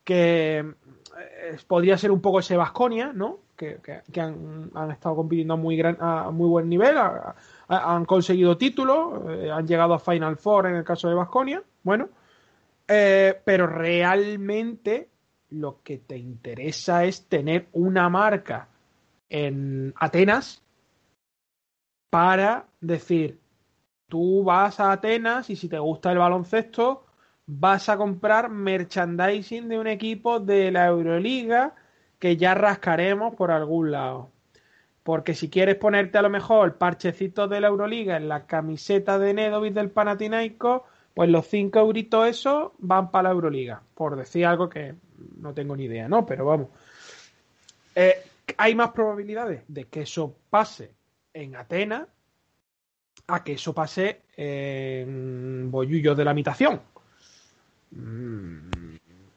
[0.04, 3.40] que eh, podría ser un poco ese Vasconia, ¿no?
[3.56, 6.96] Que, que- han, han estado compitiendo a muy, gran, a muy buen nivel,
[7.68, 12.10] han conseguido títulos, eh, han llegado a Final Four en el caso de Vasconia, bueno,
[12.88, 15.10] eh, pero realmente
[15.52, 18.68] lo que te interesa es tener una marca
[19.30, 20.64] en Atenas
[22.10, 23.40] para decir,
[24.12, 27.06] tú vas a Atenas y si te gusta el baloncesto,
[27.46, 31.76] vas a comprar merchandising de un equipo de la Euroliga
[32.20, 34.30] que ya rascaremos por algún lado.
[35.04, 39.34] Porque si quieres ponerte a lo mejor parchecitos de la Euroliga en la camiseta de
[39.34, 40.82] Nedovic del Panathinaikos,
[41.14, 43.82] pues los 5 euritos esos van para la Euroliga.
[43.96, 44.94] Por decir algo que
[45.38, 46.26] no tengo ni idea, ¿no?
[46.26, 46.68] Pero vamos.
[47.96, 48.16] Eh,
[48.58, 50.92] hay más probabilidades de que eso pase
[51.34, 52.10] en Atenas
[53.36, 56.82] a que eso pase en Bollullos de la Habitación.
[57.92, 58.72] Mm,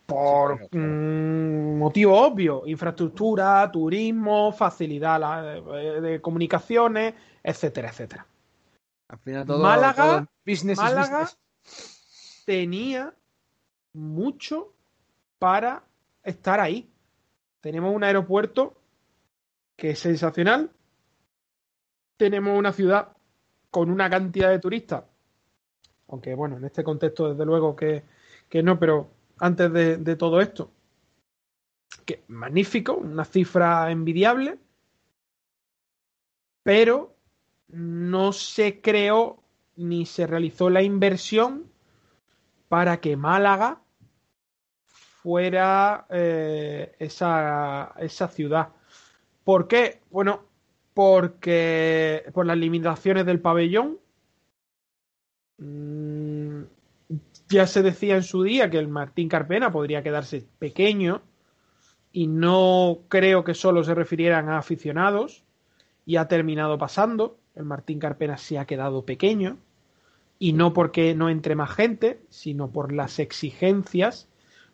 [0.07, 0.87] Por Sí, claro.
[0.87, 8.27] mm, motivo obvio, infraestructura, turismo, facilidad la- de, comunicaciones, etcétera, etcétera.
[9.09, 12.43] Al final todo, Málaga- todo business is Málaga business.
[12.45, 13.15] tenía
[13.95, 14.75] mucho
[15.39, 15.83] para
[16.23, 16.87] estar ahí.
[17.63, 18.75] Tenemos un aeropuerto
[19.75, 20.71] que es sensacional.
[22.19, 23.14] Tenemos una ciudad
[23.75, 25.03] con una cantidad de turistas.
[26.07, 28.05] Aunque bueno, en este contexto desde luego que,
[28.49, 29.11] que no, pero
[29.41, 30.71] antes de, todo esto,
[32.07, 34.61] que magnífico, una cifra envidiable,
[36.63, 37.17] pero
[37.67, 39.43] no se creó
[39.75, 41.69] ni se realizó la inversión
[42.69, 43.81] para que Málaga
[44.85, 48.69] fuera eh, esa, esa ciudad.
[49.43, 50.01] ¿Por qué?
[50.11, 50.54] Bueno,
[50.95, 53.99] porque por las limitaciones del pabellón.
[55.59, 56.63] mm,
[57.49, 61.23] ya se decía en su día que el Martín Carpena podría quedarse pequeño
[62.13, 65.45] y no creo que solo se refirieran a aficionados
[66.07, 67.39] y ha terminado pasando.
[67.55, 69.59] El Martín Carpena se ha quedado pequeño
[70.39, 74.29] y no porque no entre más gente, sino por las exigencias,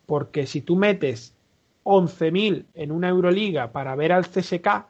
[0.06, 1.34] porque si tú metes
[1.84, 4.89] 11.000 en una Euroliga para ver al CSK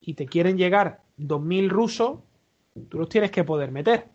[0.00, 2.20] y te quieren llegar 2.000 rusos,
[2.88, 4.08] tú los tienes que poder meter.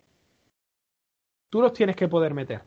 [1.49, 2.63] Tú los tienes que poder meter.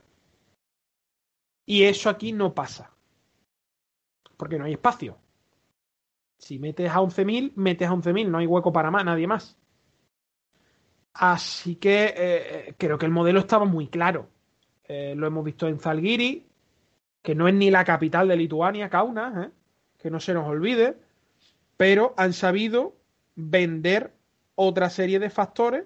[1.66, 2.90] Y eso aquí no pasa.
[4.36, 5.18] Porque no hay espacio.
[6.38, 8.28] Si metes a 11.000, metes a 11.000.
[8.28, 9.58] No hay hueco para más, nadie más.
[11.12, 14.30] Así que eh, eh, creo que el modelo estaba muy claro.
[14.84, 16.46] Eh, lo hemos visto en Zalgiri,
[17.20, 19.50] que no es ni la capital de Lituania, Kaunas,
[19.98, 20.96] que no se nos olvide,
[21.76, 22.97] pero han sabido
[23.40, 24.12] vender
[24.56, 25.84] otra serie de factores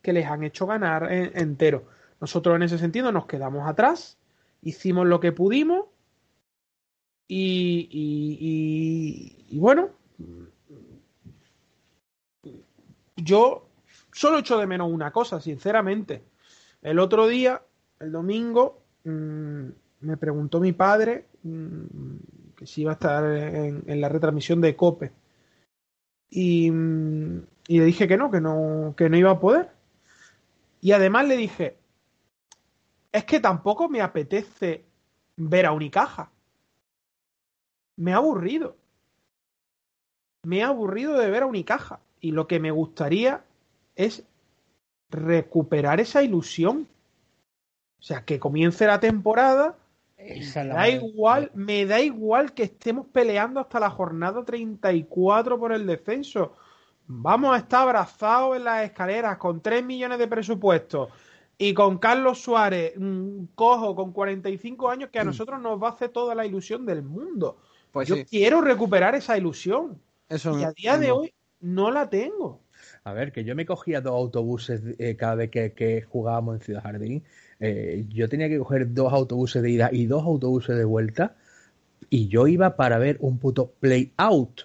[0.00, 1.84] que les han hecho ganar entero.
[2.18, 4.16] Nosotros en ese sentido nos quedamos atrás,
[4.62, 5.84] hicimos lo que pudimos
[7.28, 7.88] y,
[9.50, 9.90] y, bueno,
[13.16, 13.68] yo
[14.12, 16.22] solo echo de menos una cosa, sinceramente.
[16.80, 17.62] El otro día,
[18.00, 19.68] el domingo, mmm,
[20.00, 22.16] me preguntó mi padre mmm,
[22.56, 25.12] que si iba a estar en, en la retransmisión de Cope.
[26.36, 29.70] Y, le dije que no, que no, que no iba a poder.
[30.80, 31.76] Y además le dije,
[33.12, 34.84] es que tampoco me apetece
[35.36, 36.32] ver a Unicaja.
[37.96, 38.76] Me ha aburrido.
[40.42, 42.00] Me ha aburrido de ver a Unicaja.
[42.20, 43.44] Y lo que me gustaría
[43.94, 44.24] es
[45.10, 46.88] recuperar esa ilusión.
[48.00, 49.78] O sea, que comience la temporada.
[50.24, 55.72] Esa me da igual, me da igual que estemos peleando hasta la jornada 34 por
[55.72, 56.54] el descenso.
[57.06, 61.10] Vamos a estar abrazados en las escaleras con 3 millones de presupuesto
[61.58, 65.26] y con Carlos Suárez, un cojo con 45 años que a mm.
[65.26, 67.58] nosotros nos va a hacer toda la ilusión del mundo.
[67.92, 68.24] Pues Yo sí.
[68.24, 70.00] quiero recuperar esa ilusión.
[70.28, 72.62] Eso y a día de hoy no la tengo.
[73.04, 76.60] A ver, que yo me cogía dos autobuses eh, cada vez que, que, jugábamos en
[76.62, 77.22] Ciudad Jardín.
[77.64, 81.36] Eh, yo tenía que coger dos autobuses de ida y dos autobuses de vuelta.
[82.10, 84.62] Y yo iba para ver un puto play out.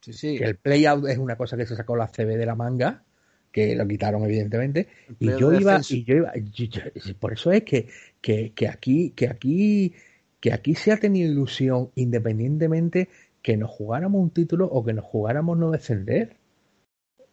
[0.00, 0.38] Sí, sí.
[0.38, 3.04] Que el play out es una cosa que se sacó la CB de la manga,
[3.52, 4.88] que lo quitaron evidentemente.
[5.18, 6.82] Y yo, iba, y yo iba, y yo,
[7.20, 7.88] por eso es que,
[8.20, 9.94] que, que aquí, que aquí,
[10.40, 13.08] que aquí se ha tenido ilusión independientemente
[13.42, 16.38] que nos jugáramos un título o que nos jugáramos no descender.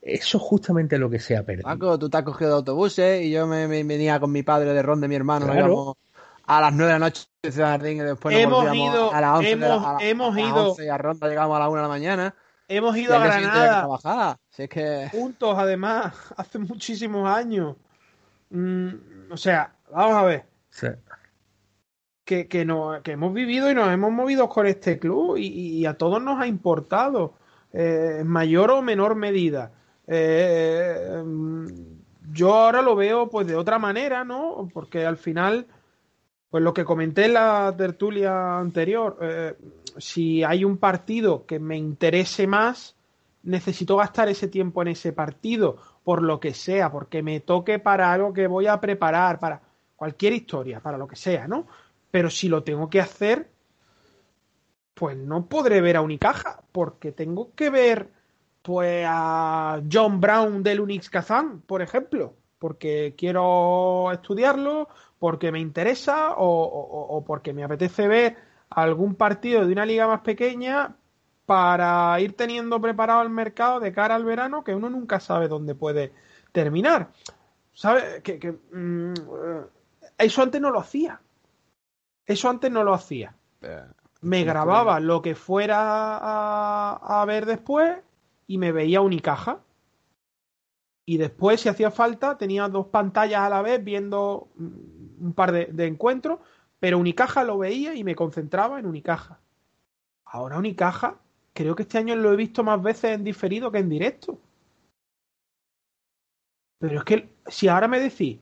[0.02, 1.64] Eso es justamente lo que se ha perdido.
[1.64, 4.74] Paco, tú te has cogido de autobuses y yo me, me, venía con mi padre
[4.74, 5.46] de ron de mi hermano.
[5.46, 5.98] Claro.
[6.48, 9.22] A las 9 de la noche de Ciudad Jardín y después hemos nos ido, a
[9.22, 11.56] las 11 hemos, de la, a, hemos a las ido, 11 y a Ronda llegamos
[11.56, 12.36] a las 1 de la mañana.
[12.68, 13.80] Hemos ido a Granada.
[13.80, 14.38] trabajar.
[14.50, 15.10] Si es que...
[15.12, 17.76] Juntos, además, hace muchísimos años.
[18.50, 20.46] Mm, o sea, vamos a ver.
[20.72, 20.88] Sí.
[22.26, 25.86] Que, que, no, que hemos vivido y nos hemos movido con este club y, y
[25.86, 27.36] a todos nos ha importado,
[27.72, 29.72] eh, en mayor o menor medida.
[30.08, 31.24] Eh,
[32.34, 34.70] yo ahora lo veo pues de otra manera, ¿no?
[34.74, 35.68] Porque al final,
[36.50, 39.56] pues lo que comenté en la tertulia anterior, eh,
[39.98, 42.96] si hay un partido que me interese más,
[43.44, 48.12] necesito gastar ese tiempo en ese partido, por lo que sea, porque me toque para
[48.12, 49.62] algo que voy a preparar, para
[49.96, 51.68] cualquier historia, para lo que sea, ¿no?
[52.10, 53.50] Pero si lo tengo que hacer,
[54.94, 58.10] pues no podré ver a Unicaja, porque tengo que ver
[58.62, 64.88] pues a John Brown del Unix Kazan, por ejemplo, porque quiero estudiarlo,
[65.20, 68.38] porque me interesa o, o, o, porque me apetece ver
[68.70, 70.96] algún partido de una liga más pequeña
[71.46, 75.76] para ir teniendo preparado el mercado de cara al verano que uno nunca sabe dónde
[75.76, 76.14] puede
[76.52, 77.10] terminar.
[77.74, 78.22] ¿Sabe?
[78.22, 79.14] Que, que mm,
[80.18, 81.20] eso antes no lo hacía.
[82.26, 83.36] Eso antes no lo hacía.
[84.22, 87.98] Me grababa lo que fuera a, a ver después
[88.52, 89.64] y me veía Unicaja.
[91.06, 95.68] Y después, si hacía falta, tenía dos pantallas a la vez viendo un par de,
[95.68, 96.40] de, encuentros,
[96.78, 99.40] pero Unicaja lo veía y me concentraba en Unicaja.
[100.26, 101.18] Ahora Unicaja,
[101.54, 104.38] creo que este año lo he visto más veces en diferido que en directo.
[106.78, 108.40] Pero es que si ahora me decís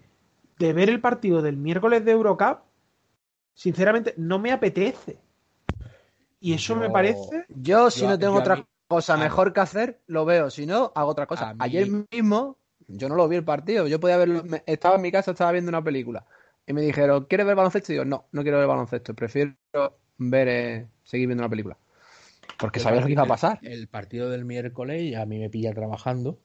[0.57, 2.61] de ver el partido del miércoles de Eurocup,
[3.53, 5.19] sinceramente no me apetece.
[6.39, 7.45] Y eso yo, me parece.
[7.49, 10.51] Yo, si yo, no tengo otra mí, cosa mejor que hacer, lo veo.
[10.51, 11.55] Si no, hago otra cosa.
[11.59, 13.87] Ayer mismo, yo no lo vi el partido.
[13.87, 14.43] Yo podía verlo.
[14.67, 16.27] Estaba en mi casa, estaba viendo una película.
[16.67, 17.93] Y me dijeron, ¿quieres ver baloncesto?
[17.93, 19.15] Y digo, no, no quiero ver baloncesto.
[19.15, 19.55] Prefiero
[20.17, 21.79] ver, eh, seguir viendo una película.
[22.59, 23.59] Porque sabía lo que iba a pasar.
[23.63, 26.41] El, el partido del miércoles a mí me pilla trabajando.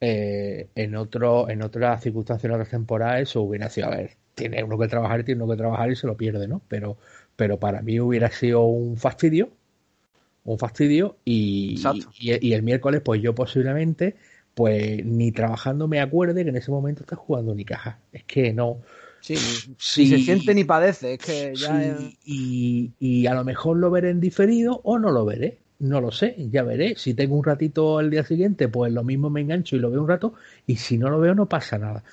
[0.00, 4.62] eh, en otro, en otras circunstancias, en otras temporadas, eso hubiera sido, a ver, tiene
[4.64, 6.62] uno que trabajar, tiene uno que trabajar y se lo pierde, ¿no?
[6.68, 6.98] Pero,
[7.36, 9.50] pero para mí hubiera sido un fastidio,
[10.44, 11.80] un fastidio, y,
[12.18, 14.16] y, y, el miércoles, pues yo posiblemente,
[14.54, 17.98] pues ni trabajando me acuerde que en ese momento estás jugando ni caja.
[18.12, 18.78] Es que no.
[19.20, 21.98] Sí, si se siente ni padece, es que ya.
[22.24, 25.58] y, y a lo mejor lo veré en diferido o no lo veré.
[25.78, 26.94] No lo sé, ya veré.
[26.96, 30.02] Si tengo un ratito el día siguiente, pues lo mismo me engancho y lo veo
[30.02, 30.34] un rato.
[30.66, 32.04] Y si no lo veo, no pasa nada.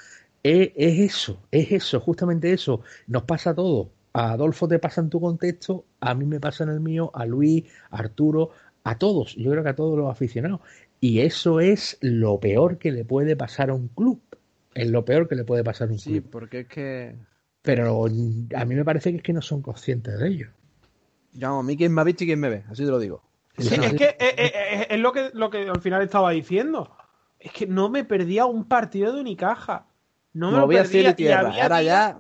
[0.41, 2.81] Es, eso, es eso, justamente eso.
[3.07, 3.91] Nos pasa todo.
[4.17, 7.23] A Adolfo te pasa en tu contexto, a mí me pasa en el mío, a
[7.27, 8.49] Luis, a Arturo,
[8.83, 9.35] a todos.
[9.35, 10.61] Yo creo que a todos los aficionados.
[10.99, 14.19] Y eso es lo peor que le puede pasar a un club.
[14.73, 16.15] Es lo peor que le puede pasar a un club.
[16.15, 17.15] Sí, porque es que.
[17.61, 20.47] Pero a mí me parece que es que no son conscientes de ello.
[21.33, 23.21] Llamo a mí quien me ha visto y quien me ve, así te lo digo.
[23.55, 26.91] Sí, es que eh, eh, eh, es, lo que lo que al final estaba diciendo.
[27.39, 29.85] Es que no me perdía un partido de Unicaja.
[30.33, 31.13] No me lo perdía.
[31.15, 32.19] Y había Ahora ya.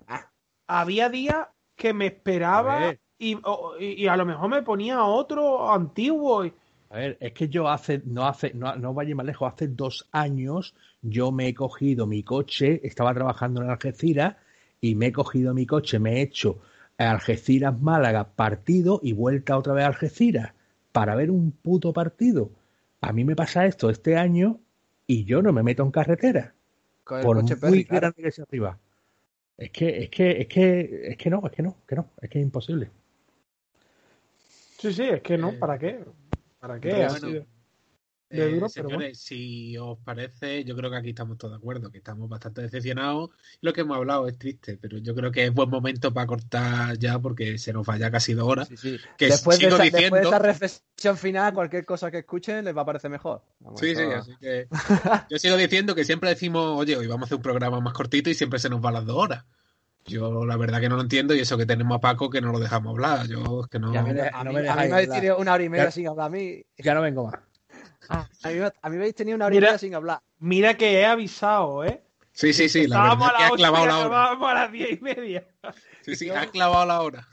[0.67, 1.47] Había días
[1.77, 3.37] que me esperaba y,
[3.79, 6.43] y, a lo mejor me ponía otro antiguo.
[6.89, 10.07] A ver, es que yo hace, no hace, no, no vaya más lejos, hace dos
[10.11, 14.35] años yo me he cogido mi coche, estaba trabajando en Algeciras
[14.81, 16.59] y me he cogido mi coche, me he hecho
[16.97, 20.53] Algeciras Málaga partido y vuelta otra vez a Algeciras
[20.91, 22.51] para ver un puto partido.
[23.01, 24.59] A mí me pasa esto este año
[25.05, 26.55] y yo no me meto en carretera.
[27.03, 28.79] por muy grande que sea arriba.
[29.57, 32.29] Es que, es que, es que, es que no, es que no, que no, es
[32.29, 32.91] que es imposible.
[34.77, 36.05] Sí, sí, es que no, eh, ¿para qué?
[36.59, 37.43] ¿Para qué?
[38.29, 42.27] Eh, señores, si os parece, yo creo que aquí estamos todos de acuerdo, que estamos
[42.27, 43.29] bastante decepcionados.
[43.61, 46.97] Lo que hemos hablado es triste, pero yo creo que es buen momento para cortar
[46.97, 48.69] ya porque se nos vaya casi dos horas.
[49.17, 53.43] después, de esa, reflexión final, cualquier cosa que escuchen les va a parecer mejor.
[53.77, 54.67] sí, sí, así que
[55.29, 58.29] yo sigo diciendo que siempre decimos, oye, hoy vamos a hacer un programa más cortito
[58.29, 59.45] y siempre se nos va las dos horas.
[60.07, 62.51] Yo la verdad que no lo entiendo y eso que tenemos a Paco que no
[62.51, 63.27] lo dejamos hablar.
[63.27, 63.97] Yo es que no.
[63.97, 64.41] a mí, me, a
[65.37, 66.63] una hora y media sin hablar a mí.
[66.77, 67.46] Ya no vengo más.
[68.09, 70.21] Ah, a, mí, a mí me habéis tenido una hora sin hablar.
[70.39, 72.01] Mira que he avisado, ¿eh?
[72.31, 72.87] Sí, sí, sí.
[72.87, 74.31] La verdad que ha clavado la hora.
[74.31, 75.47] A las diez y media.
[76.01, 77.27] Sí, sí, ha clavado la hora.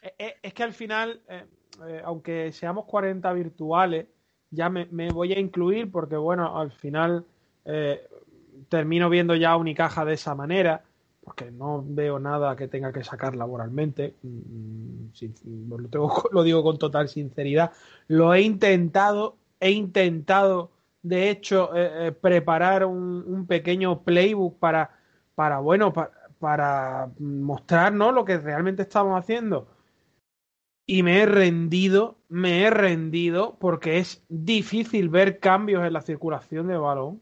[0.00, 4.06] Eh, eh, es que al final, eh, aunque seamos 40 virtuales,
[4.50, 7.26] ya me, voy a incluir porque, bueno, al final
[8.68, 10.84] termino viendo ya Unicaja de esa manera
[11.26, 14.14] porque no veo nada que tenga que sacar laboralmente.
[14.22, 15.08] Mm,
[15.68, 15.78] lo,
[16.32, 17.72] lo, digo con total sinceridad.
[18.06, 20.70] Lo he intentado he intentado,
[21.02, 24.90] de hecho, eh, eh, preparar un, pequeño playbook para,
[25.34, 29.68] para bueno, para, para mostrarnos lo que realmente estamos haciendo.
[30.86, 36.68] Y me he rendido, me he rendido porque es difícil ver cambios en la circulación
[36.68, 37.20] de balón.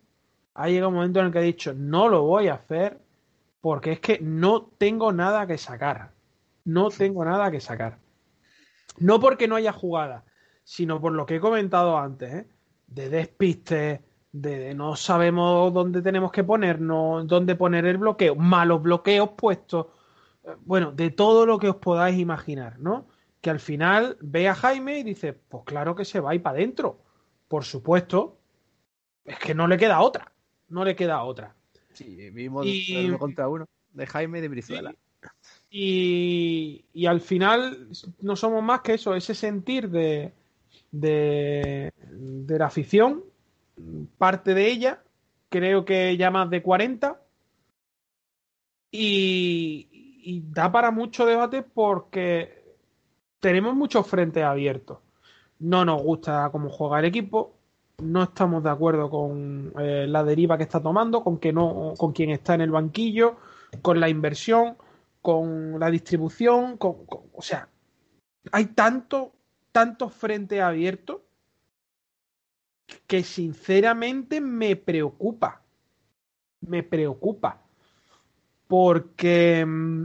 [0.55, 3.01] Ha llegado un momento en el que he dicho, no lo voy a hacer
[3.61, 6.12] porque es que no tengo nada que sacar.
[6.65, 7.98] No tengo nada que sacar.
[8.98, 10.24] No porque no haya jugada,
[10.65, 12.49] sino por lo que he comentado antes, ¿eh?
[12.86, 19.31] de despiste, de no sabemos dónde tenemos que ponernos, dónde poner el bloqueo, malos bloqueos
[19.36, 19.86] puestos,
[20.45, 23.07] eh, bueno, de todo lo que os podáis imaginar, ¿no?
[23.41, 26.57] Que al final ve a Jaime y dice, pues claro que se va y para
[26.57, 27.03] adentro,
[27.47, 28.39] por supuesto,
[29.24, 30.32] es que no le queda otra,
[30.69, 31.55] no le queda otra.
[31.93, 34.95] Sí, vimos uno contra uno de Jaime de Brizuela.
[35.70, 37.89] Y, y al final
[38.20, 40.35] no somos más que eso, ese sentir de,
[41.00, 41.92] de,
[42.46, 43.24] la afición,
[44.16, 45.02] parte de ella,
[45.48, 47.20] creo que ya más de 40,
[48.92, 52.76] y, da para mucho debate porque
[53.40, 54.98] tenemos muchos frentes abiertos.
[55.58, 57.56] No nos gusta cómo juega el equipo,
[57.98, 62.12] no estamos de acuerdo con eh, la deriva que está tomando, con que no, con
[62.12, 63.36] quien está en el banquillo,
[63.82, 64.76] con la inversión,
[65.20, 67.68] con la distribución, o sea,
[68.52, 69.34] hay tanto
[69.74, 71.20] tantos frentes abiertos
[73.09, 75.62] que sinceramente me preocupa.
[76.60, 77.60] Me preocupa.
[78.68, 80.05] Porque mm,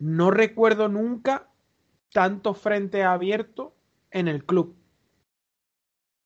[0.00, 1.48] no recuerdo nunca
[2.12, 3.72] tantos frentes abiertos
[4.10, 4.76] en el club.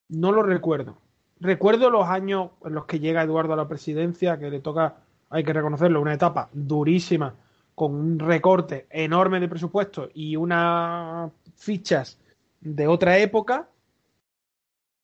[0.08, 0.98] No lo recuerdo.
[1.38, 4.96] Recuerdo los años en los que llega Eduardo a la presidencia, que le toca,
[5.28, 7.36] hay que reconocerlo, una etapa durísima,
[7.80, 12.20] con un recorte enorme de presupuesto y una fichas
[12.60, 13.70] de otra época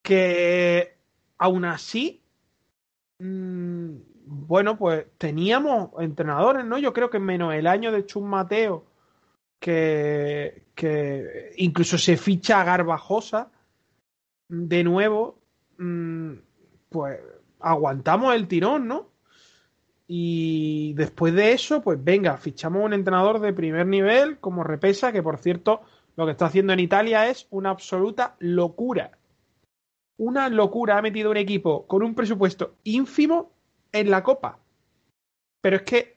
[0.02, 0.94] que
[1.38, 2.22] aún así,
[3.18, 3.94] mmm,
[4.26, 6.76] bueno, pues teníamos entrenadores, ¿no?
[6.76, 8.84] Yo creo que menos el año de Chum Mateo,
[9.58, 13.50] que, que incluso se ficha a Garbajosa,
[14.50, 15.38] de nuevo,
[15.78, 16.32] mmm,
[16.90, 17.18] pues
[17.58, 19.15] aguantamos el tirón, ¿no?
[20.08, 25.22] Y después de eso, pues venga, fichamos un entrenador de primer nivel como Repesa, que
[25.22, 25.82] por cierto,
[26.16, 29.18] lo que está haciendo en Italia es una absoluta locura.
[30.16, 30.96] Una locura.
[30.96, 33.50] Ha metido un equipo con un presupuesto ínfimo
[33.92, 34.58] en la Copa.
[35.60, 36.16] Pero es que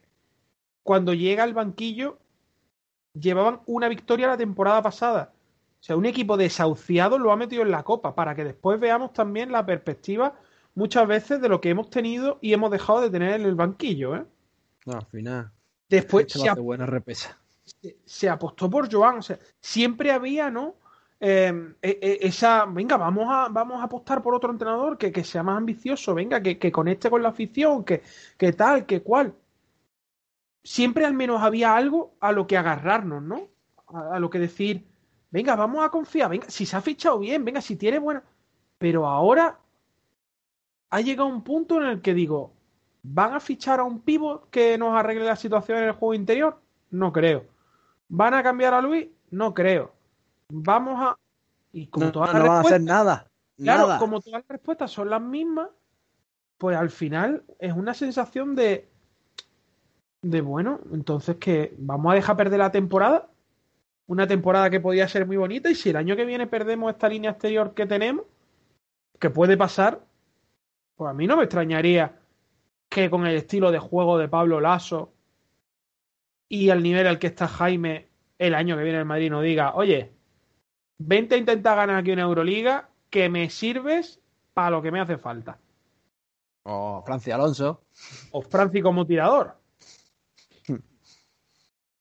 [0.82, 2.18] cuando llega al banquillo,
[3.12, 5.32] llevaban una victoria la temporada pasada.
[5.80, 9.12] O sea, un equipo desahuciado lo ha metido en la Copa para que después veamos
[9.12, 10.34] también la perspectiva
[10.74, 14.16] muchas veces de lo que hemos tenido y hemos dejado de tener en el banquillo.
[14.16, 14.24] ¿eh?
[14.86, 15.50] No, al final.
[15.88, 17.38] Después se, se, ap- buena repesa.
[17.64, 19.18] se- se apostó por Joan.
[19.18, 20.74] O sea, siempre había, ¿no?
[21.22, 25.22] Eh, e- e- esa, venga, vamos a, vamos a apostar por otro entrenador que, que
[25.22, 28.02] sea más ambicioso, venga, que, que conecte con la afición, que,
[28.38, 29.34] que tal, que cual.
[30.62, 33.48] Siempre al menos había algo a lo que agarrarnos, ¿no?
[33.88, 34.86] A, a lo que decir,
[35.30, 38.22] venga, vamos a confiar, venga, si se ha fichado bien, venga, si tiene buena.
[38.78, 39.58] Pero ahora
[40.90, 42.52] ha llegado un punto en el que digo,
[43.02, 46.60] ¿van a fichar a un pivot que nos arregle la situación en el juego interior?
[46.90, 47.46] No creo.
[48.08, 49.08] ¿Van a cambiar a Luis?
[49.30, 49.94] No creo.
[50.48, 51.16] Vamos a.
[51.72, 53.30] Y como No, todas no las van a hacer nada.
[53.56, 53.98] claro, nada.
[54.00, 55.68] como todas las respuestas son las mismas,
[56.58, 58.88] pues al final es una sensación de.
[60.22, 63.28] De bueno, entonces que vamos a dejar perder la temporada.
[64.08, 65.70] Una temporada que podía ser muy bonita.
[65.70, 68.26] Y si el año que viene perdemos esta línea exterior que tenemos,
[69.20, 70.00] que puede pasar,
[71.00, 72.20] pues a mí no me extrañaría
[72.90, 75.14] que con el estilo de juego de Pablo Lasso
[76.46, 79.74] y al nivel al que está Jaime el año que viene el Madrid no diga,
[79.76, 80.12] oye,
[80.98, 84.20] vente a intentar ganar aquí una Euroliga que me sirves
[84.52, 85.58] para lo que me hace falta.
[86.64, 87.82] O Francia Alonso.
[88.32, 89.56] O Franci como tirador.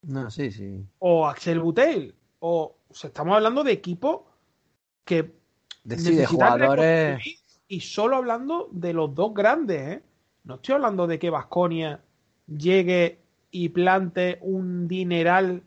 [0.01, 0.85] No, sí, sí.
[0.99, 2.15] O Axel Butel.
[2.39, 4.29] O, o sea, estamos hablando de equipo
[5.05, 5.39] que
[5.85, 7.38] necesitan jugadores.
[7.71, 10.03] Y solo hablando de los dos grandes, ¿eh?
[10.43, 12.01] No estoy hablando de que Vasconia
[12.47, 13.19] llegue
[13.51, 15.61] y plante un dineral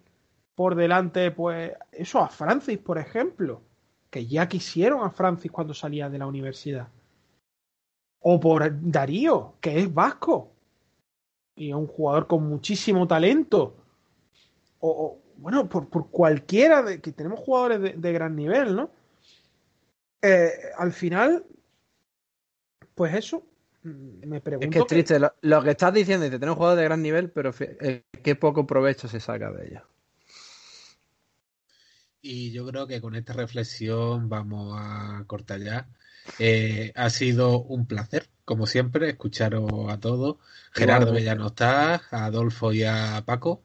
[0.56, 3.62] por delante, pues eso a Francis, por ejemplo,
[4.10, 6.88] que ya quisieron a Francis cuando salía de la universidad.
[8.18, 10.50] O por Darío, que es vasco
[11.54, 13.76] y es un jugador con muchísimo talento.
[14.80, 18.90] O, bueno, por, por cualquiera de que tenemos jugadores de, de gran nivel, ¿no?
[20.20, 21.44] Eh, al final,
[22.94, 23.42] pues eso,
[23.82, 24.66] mm, me pregunto.
[24.66, 25.18] Es que es que- triste.
[25.18, 28.66] Lo, lo que estás diciendo, dice, tenemos jugadores de gran nivel, pero eh, qué poco
[28.66, 29.82] provecho se saca de ellos.
[32.20, 35.88] Y yo creo que con esta reflexión vamos a cortar ya.
[36.38, 40.36] Eh, ha sido un placer, como siempre, escucharos a todos.
[40.72, 43.62] Gerardo ya no está, a Adolfo y a Paco.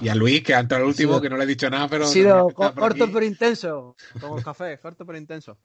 [0.00, 1.86] Y a Luis, que ha entrado el último, sido- que no le he dicho nada,
[1.88, 3.00] pero ha sido corto aquí.
[3.12, 3.96] pero intenso.
[4.20, 5.56] Como el café, corto pero intenso.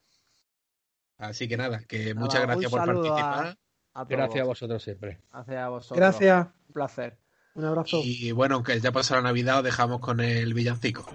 [1.18, 3.58] Así que nada, que Nada, muchas gracias por a- participar.
[3.94, 4.04] A.
[4.06, 5.20] Gracias a vosotros siempre.
[5.32, 5.98] Gracias a vosotros.
[5.98, 7.18] Gracias, Un placer.
[7.56, 8.02] un abrazo.
[8.04, 11.06] Y bueno, aunque ya pasó la Navidad, os dejamos con el villancico.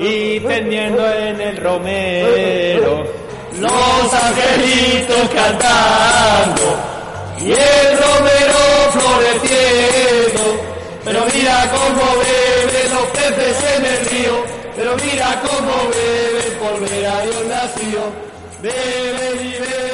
[0.00, 3.02] y tendiendo en el romero
[3.58, 6.78] los angelitos cantando
[7.40, 10.62] y el romero floreciendo
[11.04, 12.37] pero mira cómo beben
[14.96, 18.00] mira cómo beben por ver a Dios nació
[18.62, 19.87] beben y beben